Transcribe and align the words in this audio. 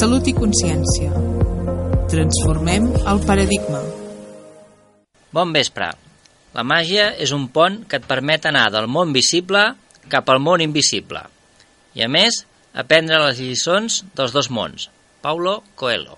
Salut 0.00 0.24
i 0.30 0.32
consciència. 0.32 1.10
Transformem 2.08 2.86
el 3.10 3.18
paradigma. 3.28 3.82
Bon 5.36 5.50
vespre. 5.52 5.90
La 6.56 6.64
màgia 6.64 7.10
és 7.20 7.34
un 7.36 7.44
pont 7.52 7.76
que 7.84 8.00
et 8.00 8.06
permet 8.08 8.48
anar 8.48 8.62
del 8.72 8.88
món 8.88 9.12
visible 9.12 9.60
cap 10.14 10.32
al 10.32 10.40
món 10.40 10.64
invisible. 10.64 11.20
I 11.92 12.06
a 12.06 12.08
més, 12.08 12.40
aprendre 12.72 13.20
les 13.26 13.42
lliçons 13.44 13.98
dels 14.16 14.32
dos 14.32 14.48
mons. 14.48 14.88
Paulo 15.20 15.58
Coelho. 15.76 16.16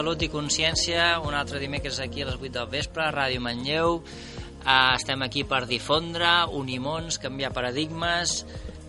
Salut 0.00 0.22
i 0.24 0.30
Consciència, 0.32 1.18
un 1.28 1.34
altre 1.36 1.58
dimecres 1.60 1.98
aquí 2.00 2.22
a 2.22 2.26
les 2.30 2.38
8 2.40 2.48
del 2.54 2.68
vespre, 2.72 3.02
a 3.04 3.10
Ràdio 3.12 3.42
Manlleu. 3.44 3.98
Uh, 4.00 4.94
estem 4.94 5.20
aquí 5.26 5.42
per 5.44 5.66
difondre, 5.68 6.30
unir 6.56 6.78
mons, 6.80 7.18
canviar 7.20 7.50
paradigmes 7.52 8.32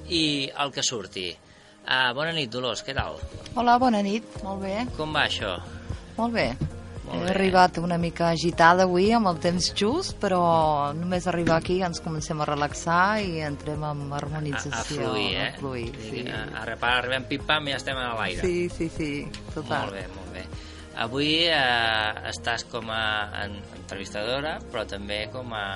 i 0.07 0.21
el 0.63 0.71
que 0.71 0.85
surti. 0.87 1.25
Uh, 1.83 2.13
bona 2.15 2.31
nit, 2.37 2.47
Dolors, 2.53 2.79
què 2.87 2.95
tal? 2.95 3.19
Hola, 3.59 3.75
bona 3.83 3.99
nit, 4.07 4.23
molt 4.45 4.63
bé, 4.63 4.85
Com 4.95 5.11
va 5.11 5.25
això? 5.27 5.57
molt 6.15 6.31
bé. 6.31 6.47
Molt 7.03 7.17
He 7.17 7.25
bé. 7.25 7.29
arribat 7.35 7.81
una 7.83 7.97
mica 7.99 8.29
agitada 8.31 8.87
avui 8.87 9.11
amb 9.11 9.27
el 9.33 9.43
temps 9.43 9.73
just, 9.75 10.15
però 10.23 10.93
només 10.95 11.27
arribar 11.27 11.57
aquí 11.59 11.81
ens 11.83 11.99
comencem 11.99 12.39
a 12.39 12.47
relaxar 12.53 13.19
i 13.19 13.41
entrem 13.43 13.83
en 13.83 14.07
A, 14.13 14.15
harmonització. 14.15 14.79
a 14.79 14.83
fluir, 15.11 15.35
eh? 15.35 15.47
A 15.49 15.59
fluir, 15.59 15.91
sí. 16.07 16.23
A, 16.31 16.45
a, 16.55 16.63
a, 16.71 16.97
arribem 17.01 17.27
pim-pam 17.27 17.67
i 17.67 17.75
ja 17.75 17.83
estem 17.83 17.99
a 17.99 18.13
l'aire. 18.15 18.39
Sí, 18.47 18.69
sí, 18.69 18.87
sí, 18.87 19.27
total. 19.53 19.89
Molt 19.91 19.99
bé, 19.99 20.07
molt 20.15 20.37
bé. 20.39 20.47
Avui 20.99 21.45
eh, 21.47 22.29
estàs 22.29 22.65
com 22.67 22.89
a 22.91 23.03
en, 23.45 23.55
entrevistadora, 23.77 24.57
però 24.71 24.83
també 24.89 25.21
com 25.31 25.53
a, 25.55 25.67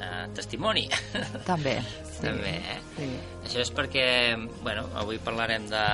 a 0.00 0.08
testimoni. 0.36 0.86
També. 1.50 1.76
Sí. 2.04 2.22
També, 2.24 2.54
eh? 2.56 2.78
Sí. 2.96 3.10
Això 3.44 3.60
és 3.64 3.72
perquè, 3.74 4.06
bueno, 4.64 4.86
avui 4.98 5.20
parlarem 5.22 5.68
de 5.70 5.84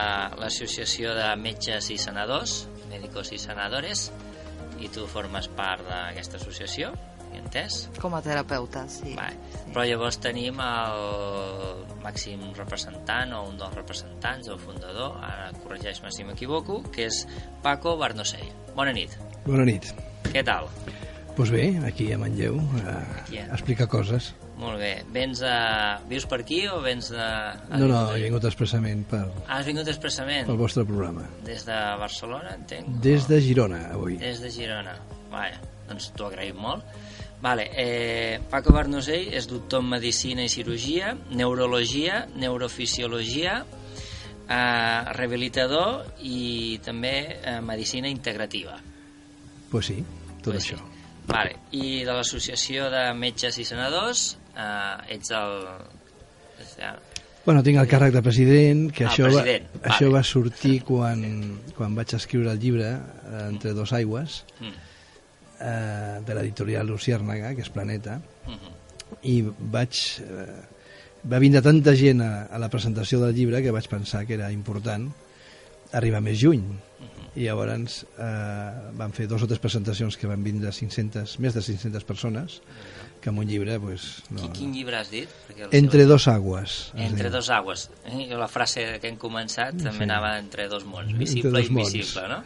l'Associació 0.41 1.17
de 1.19 1.33
Metges 1.41 1.91
i 1.91 1.99
Senadors, 2.01 2.65
Médicos 2.93 3.35
i 3.35 3.41
Senadores, 3.43 4.09
i 4.81 4.89
tu 4.93 5.09
formes 5.11 5.51
part 5.59 5.85
d'aquesta 5.89 6.39
associació, 6.41 6.95
entès? 7.41 7.85
Com 8.01 8.15
a 8.17 8.23
terapeuta, 8.25 8.85
sí. 8.89 9.15
Va. 9.19 9.29
sí. 9.31 9.65
Però 9.75 9.85
llavors 9.89 10.19
tenim 10.23 10.61
el 10.63 11.85
màxim 12.05 12.43
representant 12.59 13.33
o 13.35 13.43
un 13.49 13.57
dels 13.61 13.75
representants 13.79 14.49
o 14.53 14.59
fundador, 14.61 15.17
ara 15.25 15.51
corregeix-me 15.63 16.13
si 16.15 16.25
m'equivoco, 16.29 16.83
que 16.95 17.09
és 17.11 17.25
Paco 17.65 17.97
Barnosell. 18.01 18.51
Bona 18.77 18.93
nit. 18.97 19.17
Bona 19.47 19.65
nit. 19.69 19.91
Què 20.31 20.43
tal? 20.47 20.69
Doncs 21.35 21.35
pues 21.35 21.51
bé, 21.51 21.65
aquí 21.83 22.13
a 22.15 22.17
Manlleu, 22.19 22.61
a, 22.87 22.93
Aquí, 23.25 23.41
eh? 23.41 23.47
a 23.51 23.57
explicar 23.57 23.89
coses. 23.91 24.29
Molt 24.55 24.79
bé. 24.79 24.93
Vens 25.11 25.41
a... 25.43 25.99
Vius 26.07 26.29
per 26.31 26.39
aquí 26.45 26.61
o 26.71 26.77
vens 26.85 27.09
de... 27.11 27.25
No, 27.75 27.89
no, 27.91 28.03
he 28.15 28.21
vingut 28.23 28.45
expressament 28.47 29.03
per, 29.11 29.25
Ah, 29.49 29.57
has 29.59 29.67
vingut 29.67 29.89
expressament? 29.91 30.47
pel 30.47 30.61
vostre 30.61 30.85
programa. 30.87 31.25
Des 31.43 31.67
de 31.67 31.75
Barcelona, 31.99 32.55
entenc? 32.55 32.87
Des 33.03 33.27
de 33.27 33.41
Girona, 33.43 33.81
avui. 33.97 34.15
Des 34.23 34.39
de 34.45 34.53
Girona. 34.55 34.95
Vaja, 35.33 35.59
doncs 35.91 36.13
t'ho 36.15 36.29
agraïm 36.31 36.63
molt. 36.63 36.87
Vale, 37.43 37.71
eh, 37.77 38.41
Paco 38.51 38.73
Barnosell 38.73 39.35
és 39.37 39.47
doctor 39.51 39.83
en 39.83 39.89
Medicina 39.91 40.45
i 40.45 40.49
Cirurgia, 40.49 41.11
Neurologia, 41.31 42.27
Neurofisiologia, 42.37 43.59
eh, 44.49 45.13
rehabilitador 45.13 46.07
i 46.25 46.79
també 46.85 47.15
eh, 47.43 47.61
Medicina 47.61 48.09
Integrativa. 48.09 48.79
Pues 49.71 49.87
sí, 49.87 49.99
tot 50.43 50.55
Pues 50.55 50.65
això. 50.65 50.77
sí. 50.79 50.91
Vale, 51.27 51.55
i 51.73 52.03
de 52.05 52.13
l'Associació 52.13 52.91
de 52.93 53.07
Metges 53.17 53.57
i 53.59 53.65
Senadors 53.65 54.37
eh, 54.57 55.15
ets 55.17 55.31
el... 55.33 55.69
Bueno, 57.45 57.61
tinc 57.63 57.77
el 57.77 57.89
càrrec 57.89 58.13
de 58.15 58.23
president, 58.25 58.87
que 58.93 59.05
Ah, 59.05 59.11
això, 59.11 59.27
president, 59.29 59.67
va, 59.75 59.91
això 59.91 60.07
vale. 60.09 60.15
va 60.17 60.23
sortir 60.25 60.79
quan, 60.85 61.25
quan 61.77 61.95
vaig 61.97 62.15
escriure 62.17 62.51
el 62.55 62.59
llibre 62.61 62.89
eh, 62.95 63.47
Entre 63.51 63.73
dos 63.77 63.93
aigües, 63.93 64.45
Mm. 64.61 64.73
Eh, 65.61 66.21
de 66.27 66.35
l'editorial 66.35 66.87
Luciérnaga, 66.87 67.55
que 67.55 67.63
és 67.63 67.71
Planeta, 67.71 68.21
Mhm. 68.47 68.73
i 69.23 69.43
vaig... 69.43 69.95
Eh, 70.21 70.63
va 71.25 71.39
vindre 71.41 71.63
tanta 71.65 71.95
gent 71.97 72.21
a, 72.21 72.47
a 72.53 72.59
la 72.59 72.69
presentació 72.69 73.19
del 73.21 73.35
llibre 73.35 73.63
que 73.63 73.71
vaig 73.73 73.87
pensar 73.89 74.27
que 74.27 74.35
era 74.35 74.51
important 74.53 75.11
arribar 75.93 76.21
més 76.21 76.41
lluny. 76.43 76.61
Mhm. 76.61 77.23
I 77.37 77.47
llavors 77.49 78.05
eh, 78.19 78.91
van 78.95 79.13
fer 79.13 79.27
dos 79.27 79.43
o 79.43 79.47
tres 79.49 79.59
presentacions 79.59 80.17
que 80.17 80.27
van 80.31 80.43
vindre 80.45 80.71
500, 80.71 81.39
més 81.41 81.55
de 81.55 81.63
500 81.63 82.05
persones, 82.05 82.61
que 83.21 83.31
amb 83.31 83.41
un 83.41 83.49
llibre... 83.49 83.79
Pues, 83.81 84.23
no, 84.31 84.43
Qui, 84.43 84.51
quin 84.61 84.75
llibre 84.75 84.99
has 85.01 85.11
dit? 85.11 85.29
Perquè 85.49 85.67
Entre 85.73 86.01
seu- 86.05 86.09
dos 86.13 86.29
aigües. 86.29 86.93
es 86.95 87.11
Entre 87.11 87.31
dos 87.31 87.49
aigües. 87.51 87.89
Eh? 88.05 88.29
La 88.37 88.47
frase 88.49 88.99
que 89.01 89.09
hem 89.09 89.17
començat 89.19 89.73
també 89.81 89.97
Sí. 90.05 90.11
anava 90.11 90.37
entre 90.39 90.69
dos 90.69 90.85
mons, 90.85 91.17
visible 91.19 91.63
i 91.63 91.67
invisible, 91.67 92.29
no? 92.29 92.43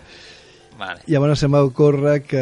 Vale. 0.78 1.00
Llavors 1.10 1.42
em 1.42 1.50
va 1.52 1.64
ocórrer 1.66 2.22
que 2.22 2.40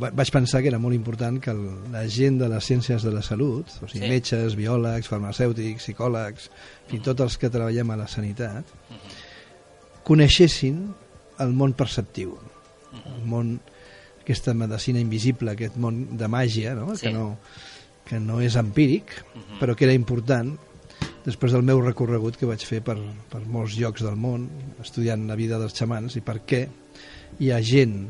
va- 0.00 0.08
vaig 0.10 0.30
pensar 0.32 0.62
que 0.62 0.68
era 0.72 0.78
molt 0.80 0.94
important 0.96 1.36
que 1.44 1.52
la 1.92 2.06
gent 2.08 2.38
de 2.40 2.48
les 2.48 2.64
ciències 2.64 3.02
de 3.04 3.12
la 3.12 3.20
salut, 3.22 3.68
o 3.82 3.86
sigui, 3.88 4.06
Sí. 4.06 4.10
metges, 4.10 4.56
biòlegs, 4.56 5.06
farmacèutics, 5.06 5.82
psicòlegs, 5.84 6.50
fins 6.88 7.02
i 7.02 7.04
tot 7.04 7.20
els 7.20 7.36
que 7.36 7.50
treballem 7.50 7.90
a 7.90 7.96
la 7.96 8.08
sanitat, 8.08 8.64
coneixessin 10.04 10.94
el 11.40 11.52
món 11.52 11.72
perceptiu, 11.74 12.36
el 13.04 13.24
món, 13.26 13.60
aquesta 14.22 14.54
medicina 14.54 15.00
invisible, 15.00 15.50
aquest 15.52 15.76
món 15.76 16.16
de 16.16 16.28
màgia, 16.28 16.74
no? 16.74 16.94
Sí. 16.96 17.08
Que, 17.08 17.12
no, 17.12 17.36
que 18.06 18.20
no 18.20 18.40
és 18.40 18.56
empíric, 18.56 19.10
Mhm. 19.34 19.58
però 19.60 19.74
que 19.76 19.84
era 19.84 19.92
important 19.94 20.56
després 21.24 21.52
del 21.52 21.62
meu 21.62 21.80
recorregut 21.82 22.36
que 22.36 22.46
vaig 22.46 22.64
fer 22.64 22.82
per, 22.82 22.96
per 23.30 23.40
molts 23.46 23.76
llocs 23.76 24.02
del 24.02 24.16
món, 24.16 24.48
estudiant 24.80 25.26
la 25.26 25.34
vida 25.34 25.58
dels 25.58 25.74
xamans 25.74 26.16
i 26.16 26.20
per 26.20 26.40
què 26.46 26.68
hi 27.40 27.50
ha 27.52 27.60
gent 27.64 28.08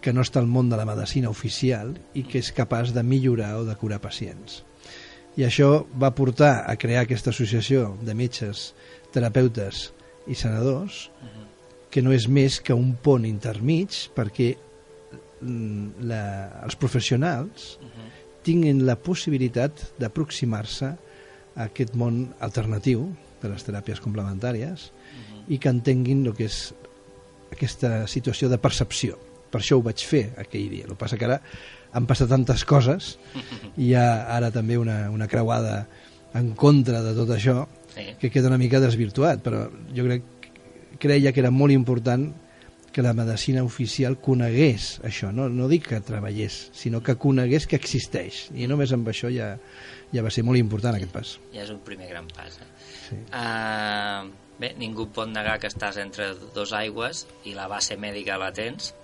que 0.00 0.12
no 0.16 0.24
està 0.24 0.40
al 0.40 0.48
món 0.48 0.70
de 0.70 0.78
la 0.80 0.86
medicina 0.88 1.30
oficial 1.30 1.92
i 2.16 2.24
que 2.24 2.40
és 2.40 2.52
capaç 2.56 2.94
de 2.96 3.04
millorar 3.04 3.52
o 3.60 3.66
de 3.68 3.76
curar 3.76 4.00
pacients. 4.00 4.62
I 5.36 5.44
això 5.46 5.84
va 6.00 6.14
portar 6.16 6.64
a 6.66 6.74
crear 6.80 7.04
aquesta 7.04 7.30
associació 7.30 7.94
de 8.02 8.16
metges, 8.16 8.70
terapeutes 9.14 9.90
i 10.26 10.34
senadors, 10.34 11.08
que 11.90 12.02
no 12.02 12.14
és 12.14 12.26
més 12.30 12.60
que 12.62 12.74
un 12.76 12.94
pont 13.02 13.26
intermig 13.26 13.96
perquè 14.14 14.52
mm, 14.54 16.06
la, 16.06 16.22
els 16.64 16.76
professionals 16.78 17.74
tinguin 18.46 18.84
la 18.86 18.96
possibilitat 18.96 19.82
d'aproximar-se 20.00 20.90
a 20.90 21.66
aquest 21.66 21.96
món 21.98 22.22
alternatiu 22.40 23.08
de 23.42 23.50
les 23.50 23.66
teràpies 23.66 24.00
complementàries 24.00 24.90
i 25.50 25.58
que 25.58 25.72
entenguin 25.72 26.22
el 26.28 26.36
que 26.38 26.46
és 26.46 26.70
aquesta 27.52 28.06
situació 28.06 28.48
de 28.48 28.58
percepció. 28.58 29.18
Per 29.50 29.60
això 29.60 29.78
ho 29.78 29.82
vaig 29.82 30.02
fer 30.06 30.30
aquell 30.38 30.68
dia. 30.70 30.84
El 30.86 30.94
que 30.94 31.00
passa 31.00 31.18
que 31.18 31.26
ara 31.26 31.40
han 31.92 32.06
passat 32.06 32.30
tantes 32.30 32.62
coses 32.64 33.16
i 33.76 33.88
hi 33.90 33.94
ha 33.98 34.26
ara 34.36 34.52
també 34.54 34.76
una, 34.78 35.08
una 35.10 35.26
creuada 35.26 35.88
en 36.38 36.52
contra 36.54 37.02
de 37.02 37.14
tot 37.18 37.30
això 37.34 37.66
Sí. 37.90 38.04
que 38.20 38.28
queda 38.30 38.46
una 38.46 38.56
mica 38.58 38.78
desvirtuat, 38.78 39.40
però 39.42 39.64
jo 39.90 40.04
crec 40.06 40.22
creia 41.02 41.32
que 41.34 41.40
era 41.42 41.50
molt 41.50 41.72
important 41.74 42.28
que 42.92 43.02
la 43.02 43.12
medicina 43.14 43.62
oficial 43.62 44.18
conegués 44.18 44.98
això, 45.06 45.30
no, 45.34 45.48
no 45.48 45.68
dic 45.70 45.88
que 45.92 46.00
treballés, 46.04 46.68
sinó 46.74 47.02
que 47.06 47.16
conegués 47.20 47.68
que 47.70 47.78
existeix, 47.78 48.48
i 48.58 48.66
només 48.70 48.92
amb 48.96 49.08
això 49.12 49.30
ja, 49.30 49.52
ja 50.12 50.24
va 50.26 50.32
ser 50.34 50.44
molt 50.46 50.58
important 50.58 50.98
aquest 50.98 51.14
pas. 51.14 51.34
Ja 51.54 51.64
és 51.64 51.74
un 51.74 51.82
primer 51.86 52.10
gran 52.10 52.30
pas. 52.34 52.58
Eh? 52.58 52.70
Sí. 53.08 53.18
Uh, 53.30 54.30
bé, 54.60 54.74
ningú 54.80 55.08
pot 55.14 55.30
negar 55.30 55.58
que 55.62 55.70
estàs 55.70 56.00
entre 56.02 56.32
dos 56.54 56.74
aigües 56.76 57.26
i 57.46 57.54
la 57.58 57.68
base 57.70 57.96
mèdica 58.00 58.40
la 58.40 58.50
tens. 58.54 58.94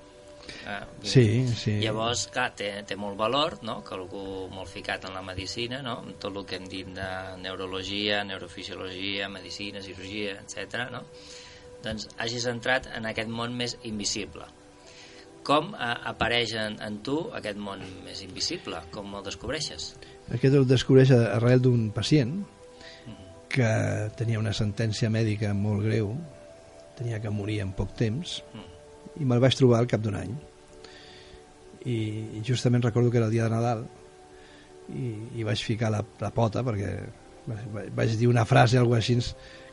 Uh, 0.66 0.82
Sí, 1.02 1.46
sí. 1.58 1.78
Llavors, 1.82 2.26
clar, 2.34 2.52
té, 2.58 2.68
té 2.86 2.98
molt 2.98 3.18
valor, 3.18 3.58
no?, 3.66 3.80
que 3.86 3.94
algú 3.94 4.46
molt 4.50 4.70
ficat 4.70 5.06
en 5.08 5.14
la 5.14 5.22
medicina, 5.26 5.80
no?, 5.82 6.00
amb 6.02 6.20
tot 6.22 6.34
el 6.34 6.46
que 6.46 6.58
hem 6.58 6.68
dit 6.70 6.90
de 6.94 7.08
neurologia, 7.42 8.22
neurofisiologia, 8.26 9.30
medicina, 9.30 9.82
cirurgia, 9.82 10.36
etc. 10.42 10.86
no?, 10.94 11.02
doncs 11.84 12.08
hagis 12.22 12.46
entrat 12.50 12.88
en 12.96 13.08
aquest 13.08 13.30
món 13.32 13.56
més 13.56 13.76
invisible. 13.88 14.46
Com 15.46 15.72
eh, 15.74 15.92
apareix 16.10 16.56
en, 16.58 16.78
en 16.82 17.00
tu 17.06 17.18
aquest 17.38 17.58
món 17.62 17.82
més 18.04 18.22
invisible? 18.24 18.80
Com 18.94 19.14
el 19.14 19.26
descobreixes? 19.26 19.92
Aquest 20.34 20.56
el 20.58 20.66
descobreix 20.66 21.12
arrel 21.16 21.62
d'un 21.62 21.90
pacient 21.94 22.40
que 23.52 23.68
tenia 24.18 24.40
una 24.40 24.52
sentència 24.56 25.10
mèdica 25.12 25.52
molt 25.54 25.86
greu, 25.86 26.10
tenia 26.98 27.20
que 27.22 27.30
morir 27.30 27.60
en 27.62 27.70
poc 27.76 27.94
temps, 27.96 28.40
i 29.16 29.24
me'l 29.24 29.40
vaig 29.40 29.56
trobar 29.56 29.80
al 29.80 29.88
cap 29.90 30.02
d'un 30.04 30.18
any. 30.18 30.34
i 31.86 32.40
justament 32.42 32.82
recordo 32.82 33.12
que 33.12 33.18
era 33.20 33.26
el 33.26 33.32
dia 33.32 33.44
de 33.44 33.50
Nadal 33.50 33.84
i, 34.90 35.38
i 35.38 35.44
vaig 35.46 35.60
ficar 35.62 35.92
la, 35.94 36.00
la 36.18 36.32
pota 36.34 36.64
perquè 36.66 36.88
vaig, 37.94 38.16
dir 38.18 38.26
una 38.26 38.44
frase 38.44 38.78
algo 38.80 38.96
així 38.96 39.14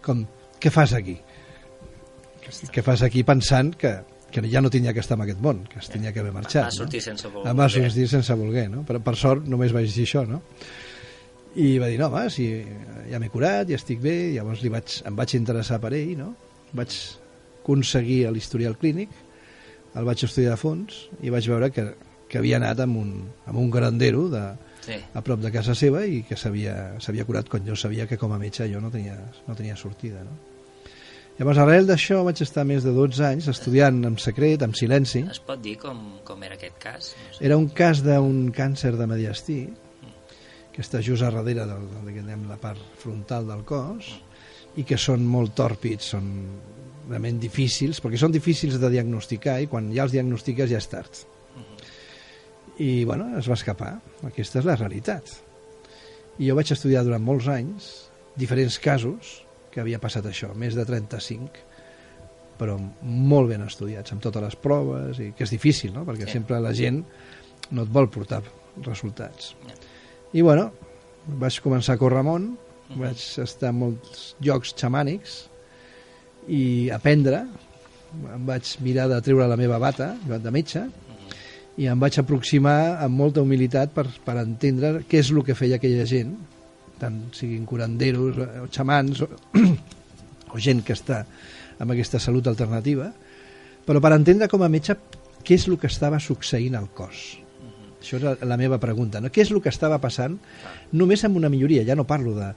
com, 0.05 0.21
què 0.61 0.69
fas 0.69 0.93
aquí? 0.93 1.17
Què 2.73 2.83
fas 2.85 3.03
aquí 3.05 3.23
pensant 3.27 3.73
que, 3.79 3.93
que 4.33 4.43
ja 4.49 4.61
no 4.61 4.69
tenia 4.73 4.93
que 4.93 5.01
estar 5.03 5.17
en 5.17 5.23
aquest 5.25 5.41
món, 5.43 5.63
que 5.69 5.79
es 5.79 5.89
tenia 5.89 6.11
que 6.13 6.23
haver 6.23 6.33
marxat. 6.35 6.69
Va 6.69 6.75
sortir 6.75 7.01
sense 7.05 7.27
voler. 7.27 7.51
Em 7.51 7.59
va 7.59 7.69
sortir 7.69 8.07
sense 8.11 8.33
voler, 8.39 8.65
no? 8.71 8.83
Però 8.87 9.01
per 9.03 9.15
sort 9.19 9.47
només 9.47 9.73
vaig 9.75 9.91
dir 9.93 10.07
això, 10.07 10.25
no? 10.27 10.41
I 11.55 11.77
va 11.77 11.87
dir, 11.91 11.99
no, 12.01 12.07
home, 12.09 12.29
si 12.33 12.47
ja 13.11 13.19
m'he 13.21 13.29
curat, 13.29 13.67
ja 13.69 13.77
estic 13.77 14.01
bé, 14.01 14.15
llavors 14.33 14.63
li 14.65 14.71
vaig, 14.73 14.95
em 15.05 15.15
vaig 15.15 15.35
interessar 15.37 15.77
per 15.83 15.93
ell, 15.93 16.15
no? 16.17 16.31
Vaig 16.73 16.95
aconseguir 17.61 18.25
l'historial 18.33 18.75
clínic, 18.81 19.13
el 19.93 20.07
vaig 20.09 20.23
estudiar 20.25 20.55
a 20.57 20.59
fons 20.59 21.05
i 21.21 21.29
vaig 21.29 21.45
veure 21.47 21.69
que, 21.71 21.85
que 22.27 22.39
havia 22.41 22.57
anat 22.57 22.81
amb 22.83 22.97
un, 22.97 23.11
amb 23.45 23.59
un 23.61 23.69
grandero 23.71 24.27
de, 24.33 24.45
Sí. 24.83 24.97
a 25.15 25.21
prop 25.23 25.39
de 25.39 25.47
casa 25.47 25.71
seva 25.79 26.01
i 26.03 26.23
que 26.27 26.35
s'havia 26.35 27.23
curat 27.23 27.47
quan 27.47 27.63
jo 27.63 27.71
sabia 27.79 28.03
que 28.03 28.17
com 28.19 28.33
a 28.35 28.39
metge 28.41 28.65
jo 28.67 28.81
no 28.83 28.89
tenia, 28.91 29.15
no 29.47 29.55
tenia 29.55 29.77
sortida. 29.79 30.25
No? 30.27 30.33
Llavors, 31.33 31.57
arrel 31.57 31.87
d'això 31.89 32.19
vaig 32.27 32.43
estar 32.45 32.61
més 32.69 32.83
de 32.85 32.91
12 32.93 33.23
anys 33.25 33.47
estudiant 33.49 34.03
en 34.05 34.19
secret, 34.21 34.61
en 34.61 34.75
silenci. 34.77 35.23
Es 35.33 35.41
pot 35.41 35.61
dir 35.63 35.79
com, 35.81 35.97
com 36.27 36.43
era 36.45 36.53
aquest 36.59 36.75
cas? 36.81 37.07
No 37.17 37.31
sé. 37.33 37.39
Era 37.47 37.57
un 37.57 37.65
cas 37.73 38.03
d'un 38.05 38.51
càncer 38.53 38.91
de 38.99 39.07
mediastí 39.09 39.57
que 40.73 40.81
està 40.81 41.01
just 41.05 41.25
a 41.25 41.31
darrere 41.33 41.65
del, 41.69 41.87
del, 41.89 42.05
diguem, 42.11 42.45
la 42.49 42.59
part 42.61 42.81
frontal 43.01 43.49
del 43.49 43.63
cos 43.65 44.11
i 44.77 44.85
que 44.85 44.97
són 44.97 45.25
molt 45.29 45.55
tòrpids, 45.57 46.11
són 46.13 46.27
realment 47.09 47.39
difícils, 47.41 48.01
perquè 48.01 48.19
són 48.21 48.33
difícils 48.33 48.77
de 48.81 48.91
diagnosticar 48.93 49.59
i 49.61 49.69
quan 49.69 49.89
ja 49.93 50.05
els 50.05 50.13
diagnostiques 50.13 50.69
ja 50.69 50.81
és 50.81 50.89
tard. 50.89 51.23
I, 52.77 53.05
bueno, 53.05 53.31
es 53.37 53.49
va 53.49 53.57
escapar. 53.57 53.95
Aquesta 54.29 54.61
és 54.61 54.69
la 54.69 54.77
realitat. 54.77 55.33
I 56.37 56.49
jo 56.49 56.57
vaig 56.57 56.73
estudiar 56.73 57.03
durant 57.05 57.25
molts 57.25 57.49
anys 57.53 57.89
diferents 58.37 58.79
casos 58.81 59.42
que 59.73 59.81
havia 59.81 59.99
passat 60.01 60.25
això, 60.29 60.51
més 60.55 60.75
de 60.77 60.85
35, 60.85 61.63
però 62.59 62.77
molt 63.01 63.49
ben 63.49 63.63
estudiats, 63.65 64.13
amb 64.13 64.21
totes 64.21 64.43
les 64.45 64.57
proves, 64.61 65.19
i 65.19 65.31
que 65.33 65.47
és 65.47 65.53
difícil, 65.53 65.93
no? 65.95 66.05
perquè 66.05 66.27
Sí. 66.27 66.37
sempre 66.37 66.59
la 66.61 66.73
gent 66.77 67.01
no 67.71 67.83
et 67.87 67.89
vol 67.89 68.09
portar 68.13 68.43
resultats. 68.85 69.55
I 70.33 70.41
bueno, 70.45 70.71
vaig 71.27 71.59
començar 71.65 71.95
a 71.95 72.01
córrer 72.01 72.21
amunt, 72.21 72.51
vaig 72.99 73.17
estar 73.41 73.71
en 73.73 73.79
molts 73.79 74.35
llocs 74.43 74.75
xamànics 74.77 75.37
i 76.47 76.89
aprendre, 76.93 77.45
em 78.35 78.45
vaig 78.45 78.75
mirar 78.85 79.07
de 79.09 79.21
treure 79.25 79.47
la 79.49 79.57
meva 79.57 79.79
bata 79.81 80.11
de 80.27 80.51
metge 80.53 80.83
i 81.81 81.87
em 81.89 81.99
vaig 81.99 82.19
aproximar 82.21 82.99
amb 83.01 83.17
molta 83.17 83.41
humilitat 83.41 83.93
per, 83.95 84.05
per 84.25 84.35
entendre 84.43 84.99
què 85.09 85.23
és 85.23 85.31
el 85.33 85.41
que 85.47 85.55
feia 85.57 85.79
aquella 85.79 86.05
gent, 86.05 86.35
tant 87.03 87.19
siguin 87.35 87.67
curanderos 87.69 88.39
o 88.63 88.67
xamans 88.71 89.23
o, 89.27 89.29
o 90.53 90.63
gent 90.63 90.83
que 90.87 90.95
està 90.95 91.23
amb 91.83 91.91
aquesta 91.91 92.21
salut 92.23 92.47
alternativa, 92.47 93.11
però 93.83 93.99
per 93.99 94.15
entendre 94.15 94.47
com 94.47 94.63
a 94.63 94.71
metge 94.71 94.95
què 95.43 95.57
és 95.59 95.67
el 95.67 95.79
que 95.81 95.89
estava 95.91 96.21
succeint 96.23 96.77
al 96.79 96.87
cos. 96.95 97.33
Això 98.03 98.17
és 98.19 98.23
la, 98.23 98.33
la 98.47 98.57
meva 98.59 98.77
pregunta. 98.83 99.21
No? 99.23 99.29
Què 99.31 99.45
és 99.45 99.51
el 99.55 99.61
que 99.63 99.71
estava 99.71 99.95
passant 100.03 100.35
només 100.91 101.23
amb 101.23 101.39
una 101.39 101.47
milloria? 101.51 101.85
Ja 101.87 101.95
no 101.95 102.03
parlo 102.07 102.33
de, 102.35 102.49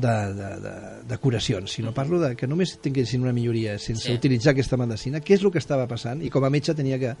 de, 0.00 0.14
de, 0.38 0.48
de, 0.64 0.72
de 1.10 1.18
curacions, 1.20 1.74
sinó 1.76 1.92
parlo 1.96 2.20
de 2.22 2.30
que 2.40 2.48
només 2.48 2.72
tinguessin 2.80 3.20
una 3.24 3.34
milloria 3.36 3.76
sense 3.78 4.08
Sí. 4.08 4.16
utilitzar 4.16 4.54
aquesta 4.54 4.80
medicina. 4.80 5.20
Què 5.20 5.36
és 5.36 5.44
el 5.44 5.52
que 5.52 5.60
estava 5.60 5.84
passant? 5.90 6.24
I 6.24 6.32
com 6.32 6.44
a 6.44 6.50
metge 6.52 6.72
tenia 6.76 6.98
que, 7.00 7.14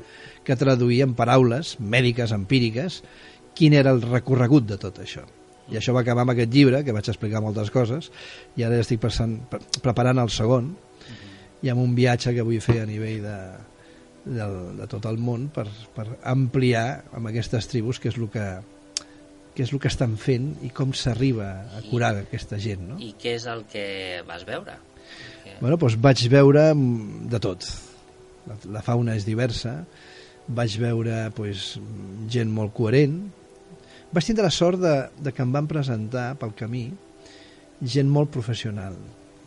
que 0.44 0.56
traduir 0.56 1.02
en 1.04 1.12
paraules 1.16 1.76
mèdiques, 1.80 2.32
empíriques, 2.32 3.02
quin 3.54 3.76
era 3.76 3.92
el 3.92 4.00
recorregut 4.02 4.66
de 4.72 4.80
tot 4.80 5.04
això. 5.04 5.28
I 5.72 5.78
això 5.80 5.94
va 5.96 6.02
acabar 6.04 6.26
amb 6.26 6.34
aquest 6.34 6.52
llibre, 6.52 6.82
que 6.84 6.92
vaig 6.92 7.08
explicar 7.08 7.40
moltes 7.44 7.70
coses, 7.72 8.10
i 8.56 8.66
ara 8.66 8.82
estic 8.82 9.00
passant, 9.00 9.38
pre 9.50 9.62
preparant 9.84 10.20
el 10.20 10.32
segon, 10.32 10.74
i 11.64 11.72
amb 11.72 11.80
un 11.80 11.94
viatge 11.96 12.34
que 12.36 12.44
vull 12.44 12.60
fer 12.60 12.82
a 12.82 12.88
nivell 12.88 13.24
de, 13.24 13.38
de, 14.26 14.48
de 14.80 14.88
tot 14.90 15.08
el 15.08 15.16
món 15.16 15.48
per, 15.54 15.64
per 15.96 16.06
ampliar 16.28 16.86
amb 17.16 17.32
aquestes 17.32 17.70
tribus 17.72 18.00
què 18.00 18.12
és 18.12 18.20
el 18.20 18.28
que 18.32 18.48
què 19.54 19.62
és 19.62 19.70
el 19.70 19.78
que 19.78 19.90
estan 19.90 20.16
fent 20.18 20.48
i 20.66 20.70
com 20.74 20.92
s'arriba 20.98 21.46
a 21.78 21.82
curar 21.86 22.10
aquesta 22.24 22.58
gent, 22.58 22.88
no? 22.88 22.96
I 22.98 23.12
què 23.20 23.36
és 23.38 23.46
el 23.50 23.62
que 23.70 23.84
vas 24.26 24.42
veure? 24.48 24.74
Que... 25.44 25.54
Bueno, 25.60 25.78
doncs 25.78 25.94
vaig 26.02 26.24
veure 26.32 26.64
de 27.30 27.40
tot. 27.42 27.68
La, 28.48 28.58
la 28.78 28.82
fauna 28.82 29.14
és 29.14 29.26
diversa, 29.28 29.76
vaig 30.58 30.74
veure 30.82 31.20
doncs, 31.36 31.68
gent 32.34 32.50
molt 32.50 32.74
coherent. 32.74 33.20
Vaig 34.14 34.26
tindre 34.28 34.44
la 34.46 34.52
sort 34.54 34.78
de, 34.82 34.94
de 35.26 35.32
que 35.34 35.42
em 35.42 35.52
van 35.54 35.66
presentar 35.70 36.34
pel 36.38 36.52
camí 36.58 36.84
gent 37.82 38.10
molt 38.10 38.30
professional. 38.34 38.94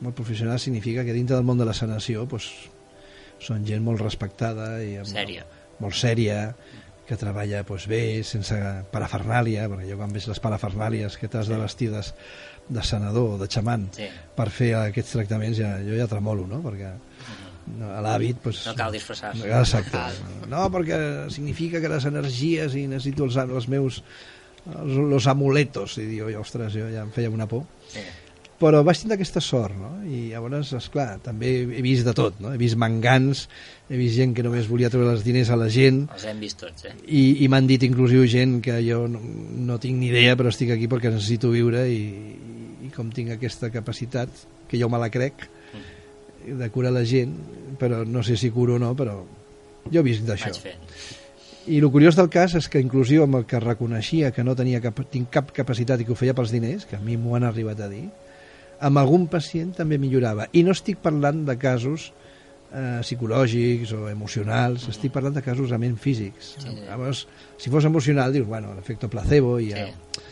Molt 0.04 0.16
professional 0.18 0.60
significa 0.60 1.06
que 1.08 1.14
dintre 1.16 1.38
del 1.38 1.46
món 1.48 1.58
de 1.62 1.66
la 1.66 1.74
sanació 1.78 2.26
doncs, 2.30 2.50
són 3.42 3.64
gent 3.66 3.84
molt 3.86 4.02
respectada 4.04 4.76
i 4.84 4.98
amb, 5.00 5.08
Sèria. 5.10 5.46
molt 5.80 5.96
sèria, 5.98 6.52
que 7.08 7.16
treballa 7.16 7.62
doncs, 7.64 7.86
bé, 7.88 8.02
sense 8.28 8.58
parafernàlia, 8.92 9.70
perquè 9.72 9.88
jo 9.92 9.98
quan 10.02 10.12
veig 10.12 10.26
les 10.28 10.42
parafernàlies 10.44 11.16
que 11.22 11.30
t'has 11.32 11.48
de 11.48 11.58
vestir 11.62 11.88
de, 11.94 12.02
de 12.68 12.84
senador 12.84 13.36
o 13.36 13.40
de 13.40 13.48
xamant 13.48 13.88
Sí. 13.96 14.10
per 14.36 14.50
fer 14.52 14.74
aquests 14.82 15.16
tractaments 15.16 15.58
ja, 15.62 15.78
jo 15.86 15.96
ja 15.96 16.10
tremolo, 16.12 16.48
no? 16.50 16.60
Perquè 16.66 16.92
no, 17.78 17.94
a 17.94 18.02
l'hàbit... 18.04 18.42
Pues, 18.44 18.66
No 18.68 18.76
cal 18.76 18.92
disfressar-se. 18.96 19.48
Exacte. 19.48 20.02
No, 20.52 20.66
perquè 20.74 21.00
significa 21.32 21.80
que 21.84 21.90
les 21.94 22.06
energies 22.10 22.76
i 22.76 22.86
necessito 22.92 23.24
els, 23.30 23.38
els 23.40 23.68
meus 23.72 24.02
els, 24.76 24.96
los 25.12 25.28
amuletos, 25.28 25.98
i 26.02 26.08
diu, 26.10 26.30
ostres, 26.40 26.74
jo 26.76 26.88
ja 26.94 27.04
em 27.06 27.12
feia 27.16 27.34
una 27.34 27.48
por. 27.50 27.66
Sí. 27.92 28.04
Però 28.58 28.80
vaig 28.82 28.98
tindre 28.98 29.20
aquesta 29.20 29.42
sort, 29.44 29.76
no? 29.78 29.92
I 30.10 30.32
llavors, 30.32 30.72
esclar, 30.74 31.20
també 31.22 31.52
he 31.78 31.82
vist 31.86 32.08
de 32.08 32.14
tot, 32.18 32.40
no? 32.42 32.56
He 32.56 32.58
vist 32.58 32.78
mangans, 32.82 33.44
he 33.86 34.00
vist 34.00 34.18
gent 34.18 34.34
que 34.34 34.42
només 34.46 34.66
volia 34.66 34.90
treure 34.90 35.12
els 35.14 35.22
diners 35.26 35.52
a 35.54 35.58
la 35.62 35.68
gent, 35.70 36.08
Els 36.16 36.26
hem 36.26 36.42
vist 36.42 36.58
tots, 36.64 36.88
eh? 36.90 36.96
i, 37.06 37.44
i 37.46 37.50
m'han 37.54 37.70
dit 37.70 37.86
inclusiu 37.86 38.26
gent 38.26 38.58
que 38.66 38.80
jo 38.82 39.04
no, 39.12 39.22
no 39.70 39.78
tinc 39.84 40.02
ni 40.02 40.10
idea 40.10 40.34
però 40.40 40.50
estic 40.50 40.74
aquí 40.74 40.90
perquè 40.90 41.14
necessito 41.14 41.54
viure 41.54 41.86
i, 41.86 42.02
i 42.88 42.92
com 42.96 43.14
tinc 43.14 43.36
aquesta 43.36 43.70
capacitat 43.70 44.42
que 44.68 44.82
jo 44.82 44.90
me 44.90 44.98
la 44.98 45.12
crec 45.14 45.46
de 46.48 46.70
curar 46.74 46.96
la 46.96 47.06
gent 47.06 47.38
però 47.78 48.02
no 48.08 48.26
sé 48.26 48.40
si 48.42 48.50
curo 48.50 48.78
o 48.78 48.82
no 48.82 48.96
però 48.98 49.20
jo 49.94 50.04
visc 50.04 50.26
d'això 50.26 50.50
Vaig 50.50 50.62
fent. 50.66 50.92
I 51.68 51.82
el 51.82 51.90
curiós 51.92 52.16
del 52.16 52.30
cas 52.32 52.56
és 52.58 52.70
que 52.72 52.82
inclusiu 52.84 53.26
amb 53.26 53.42
el 53.42 53.46
que 53.50 53.60
reconeixia 53.60 54.32
que 54.32 54.44
no 54.44 54.56
tenia 54.56 54.80
cap, 54.84 55.02
tinc 55.12 55.30
cap 55.34 55.52
capacitat 55.56 56.02
i 56.02 56.08
que 56.08 56.16
ho 56.16 56.20
feia 56.20 56.36
pels 56.38 56.54
diners, 56.56 56.88
que 56.88 56.96
a 56.96 57.04
mi 57.04 57.18
m'ho 57.20 57.36
han 57.36 57.48
arribat 57.48 57.84
a 57.84 57.92
dir 57.92 58.08
amb 58.88 59.02
algun 59.02 59.26
pacient 59.32 59.74
també 59.78 59.98
millorava 59.98 60.48
i 60.54 60.64
no 60.64 60.74
estic 60.76 61.00
parlant 61.04 61.44
de 61.48 61.56
casos 61.60 62.12
eh, 62.72 63.00
psicològics 63.02 63.94
o 63.98 64.08
emocionals, 64.12 64.88
estic 64.92 65.14
parlant 65.14 65.38
de 65.38 65.44
casos 65.46 65.70
realment 65.70 65.98
físics. 66.02 66.56
Sí. 66.62 66.74
Llavors, 66.86 67.26
si 67.58 67.74
fos 67.74 67.88
emocional, 67.90 68.34
dius, 68.36 68.48
bueno, 68.48 68.76
l'efecte 68.78 69.10
placebo 69.12 69.58
i 69.60 69.72
ja... 69.74 69.88
Sí. 69.88 70.26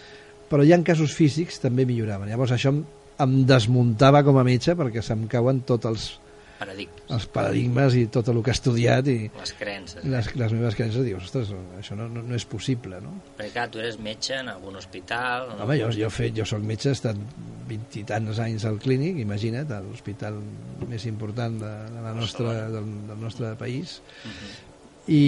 Però 0.45 0.61
hi 0.61 0.75
ha 0.75 0.77
casos 0.85 1.15
físics 1.17 1.57
també 1.57 1.87
milloraven. 1.89 2.29
Llavors 2.29 2.51
això 2.53 2.69
em, 2.69 2.83
em 3.23 3.31
desmuntava 3.49 4.21
com 4.23 4.37
a 4.37 4.43
metge 4.45 4.75
perquè 4.77 5.01
se'm 5.01 5.25
cauen 5.31 5.63
tots 5.65 5.89
els, 5.89 6.03
Paradigmes. 6.59 7.03
els 7.11 7.25
paradigmes 7.35 7.95
i 7.99 8.05
tot 8.07 8.29
el 8.31 8.37
que 8.43 8.53
he 8.53 8.55
estudiat 8.55 9.07
i 9.11 9.15
Les 9.27 9.53
creences. 9.59 10.05
les, 10.07 10.29
les 10.39 10.53
meves 10.55 10.77
creences 10.77 11.03
dius, 11.03 11.25
ostres, 11.27 11.51
això 11.79 11.97
no, 11.99 12.07
no, 12.11 12.23
no 12.23 12.35
és 12.37 12.45
possible, 12.47 13.01
no? 13.03 13.11
Perquè 13.35 13.51
clar, 13.57 13.65
tu 13.73 13.81
eres 13.83 13.97
metge 13.99 14.37
en 14.39 14.51
algun 14.53 14.77
hospital... 14.79 15.51
en 15.55 15.63
Home, 15.65 15.77
jo, 15.81 15.89
jo, 15.99 16.11
fet, 16.13 16.35
jo 16.37 16.45
soc 16.47 16.63
metge, 16.63 16.93
he 16.93 16.95
estat 16.95 17.19
vint 17.67 17.97
i 17.99 18.05
tants 18.07 18.39
anys 18.39 18.67
al 18.69 18.79
clínic, 18.79 19.17
imagina't, 19.23 19.73
a 19.73 19.81
l'hospital 19.83 20.37
més 20.87 21.07
important 21.09 21.57
de, 21.59 21.73
de 21.95 22.05
la 22.05 22.13
nostra, 22.15 22.53
del, 22.71 22.87
del 23.09 23.19
nostre 23.19 23.51
país, 23.59 23.99
i, 25.07 25.25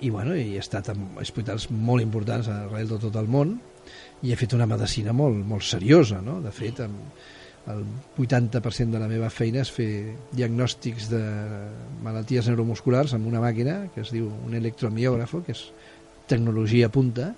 i, 0.00 0.10
bueno, 0.10 0.34
i 0.36 0.56
he 0.56 0.62
estat 0.62 0.90
en 0.92 1.06
hospitals 1.20 1.68
molt 1.70 2.04
importants 2.04 2.50
arrel 2.52 2.90
de 2.90 2.98
tot 3.06 3.16
el 3.20 3.30
món, 3.30 3.54
i 4.24 4.32
he 4.32 4.36
fet 4.40 4.56
una 4.56 4.66
medicina 4.68 5.12
molt, 5.12 5.40
molt 5.46 5.64
seriosa, 5.68 6.20
no? 6.24 6.40
De 6.44 6.52
fet, 6.54 6.80
amb, 6.84 7.22
el 7.72 7.84
80% 8.18 8.92
de 8.92 9.00
la 9.00 9.08
meva 9.08 9.30
feina 9.32 9.62
és 9.64 9.70
fer 9.72 9.88
diagnòstics 10.36 11.08
de 11.12 11.22
malalties 12.04 12.50
neuromusculars 12.50 13.14
amb 13.16 13.28
una 13.30 13.40
màquina 13.40 13.78
que 13.94 14.02
es 14.04 14.12
diu 14.12 14.28
un 14.28 14.56
electromiògrafo, 14.58 15.40
que 15.46 15.56
és 15.56 15.64
tecnologia 16.28 16.90
punta, 16.92 17.32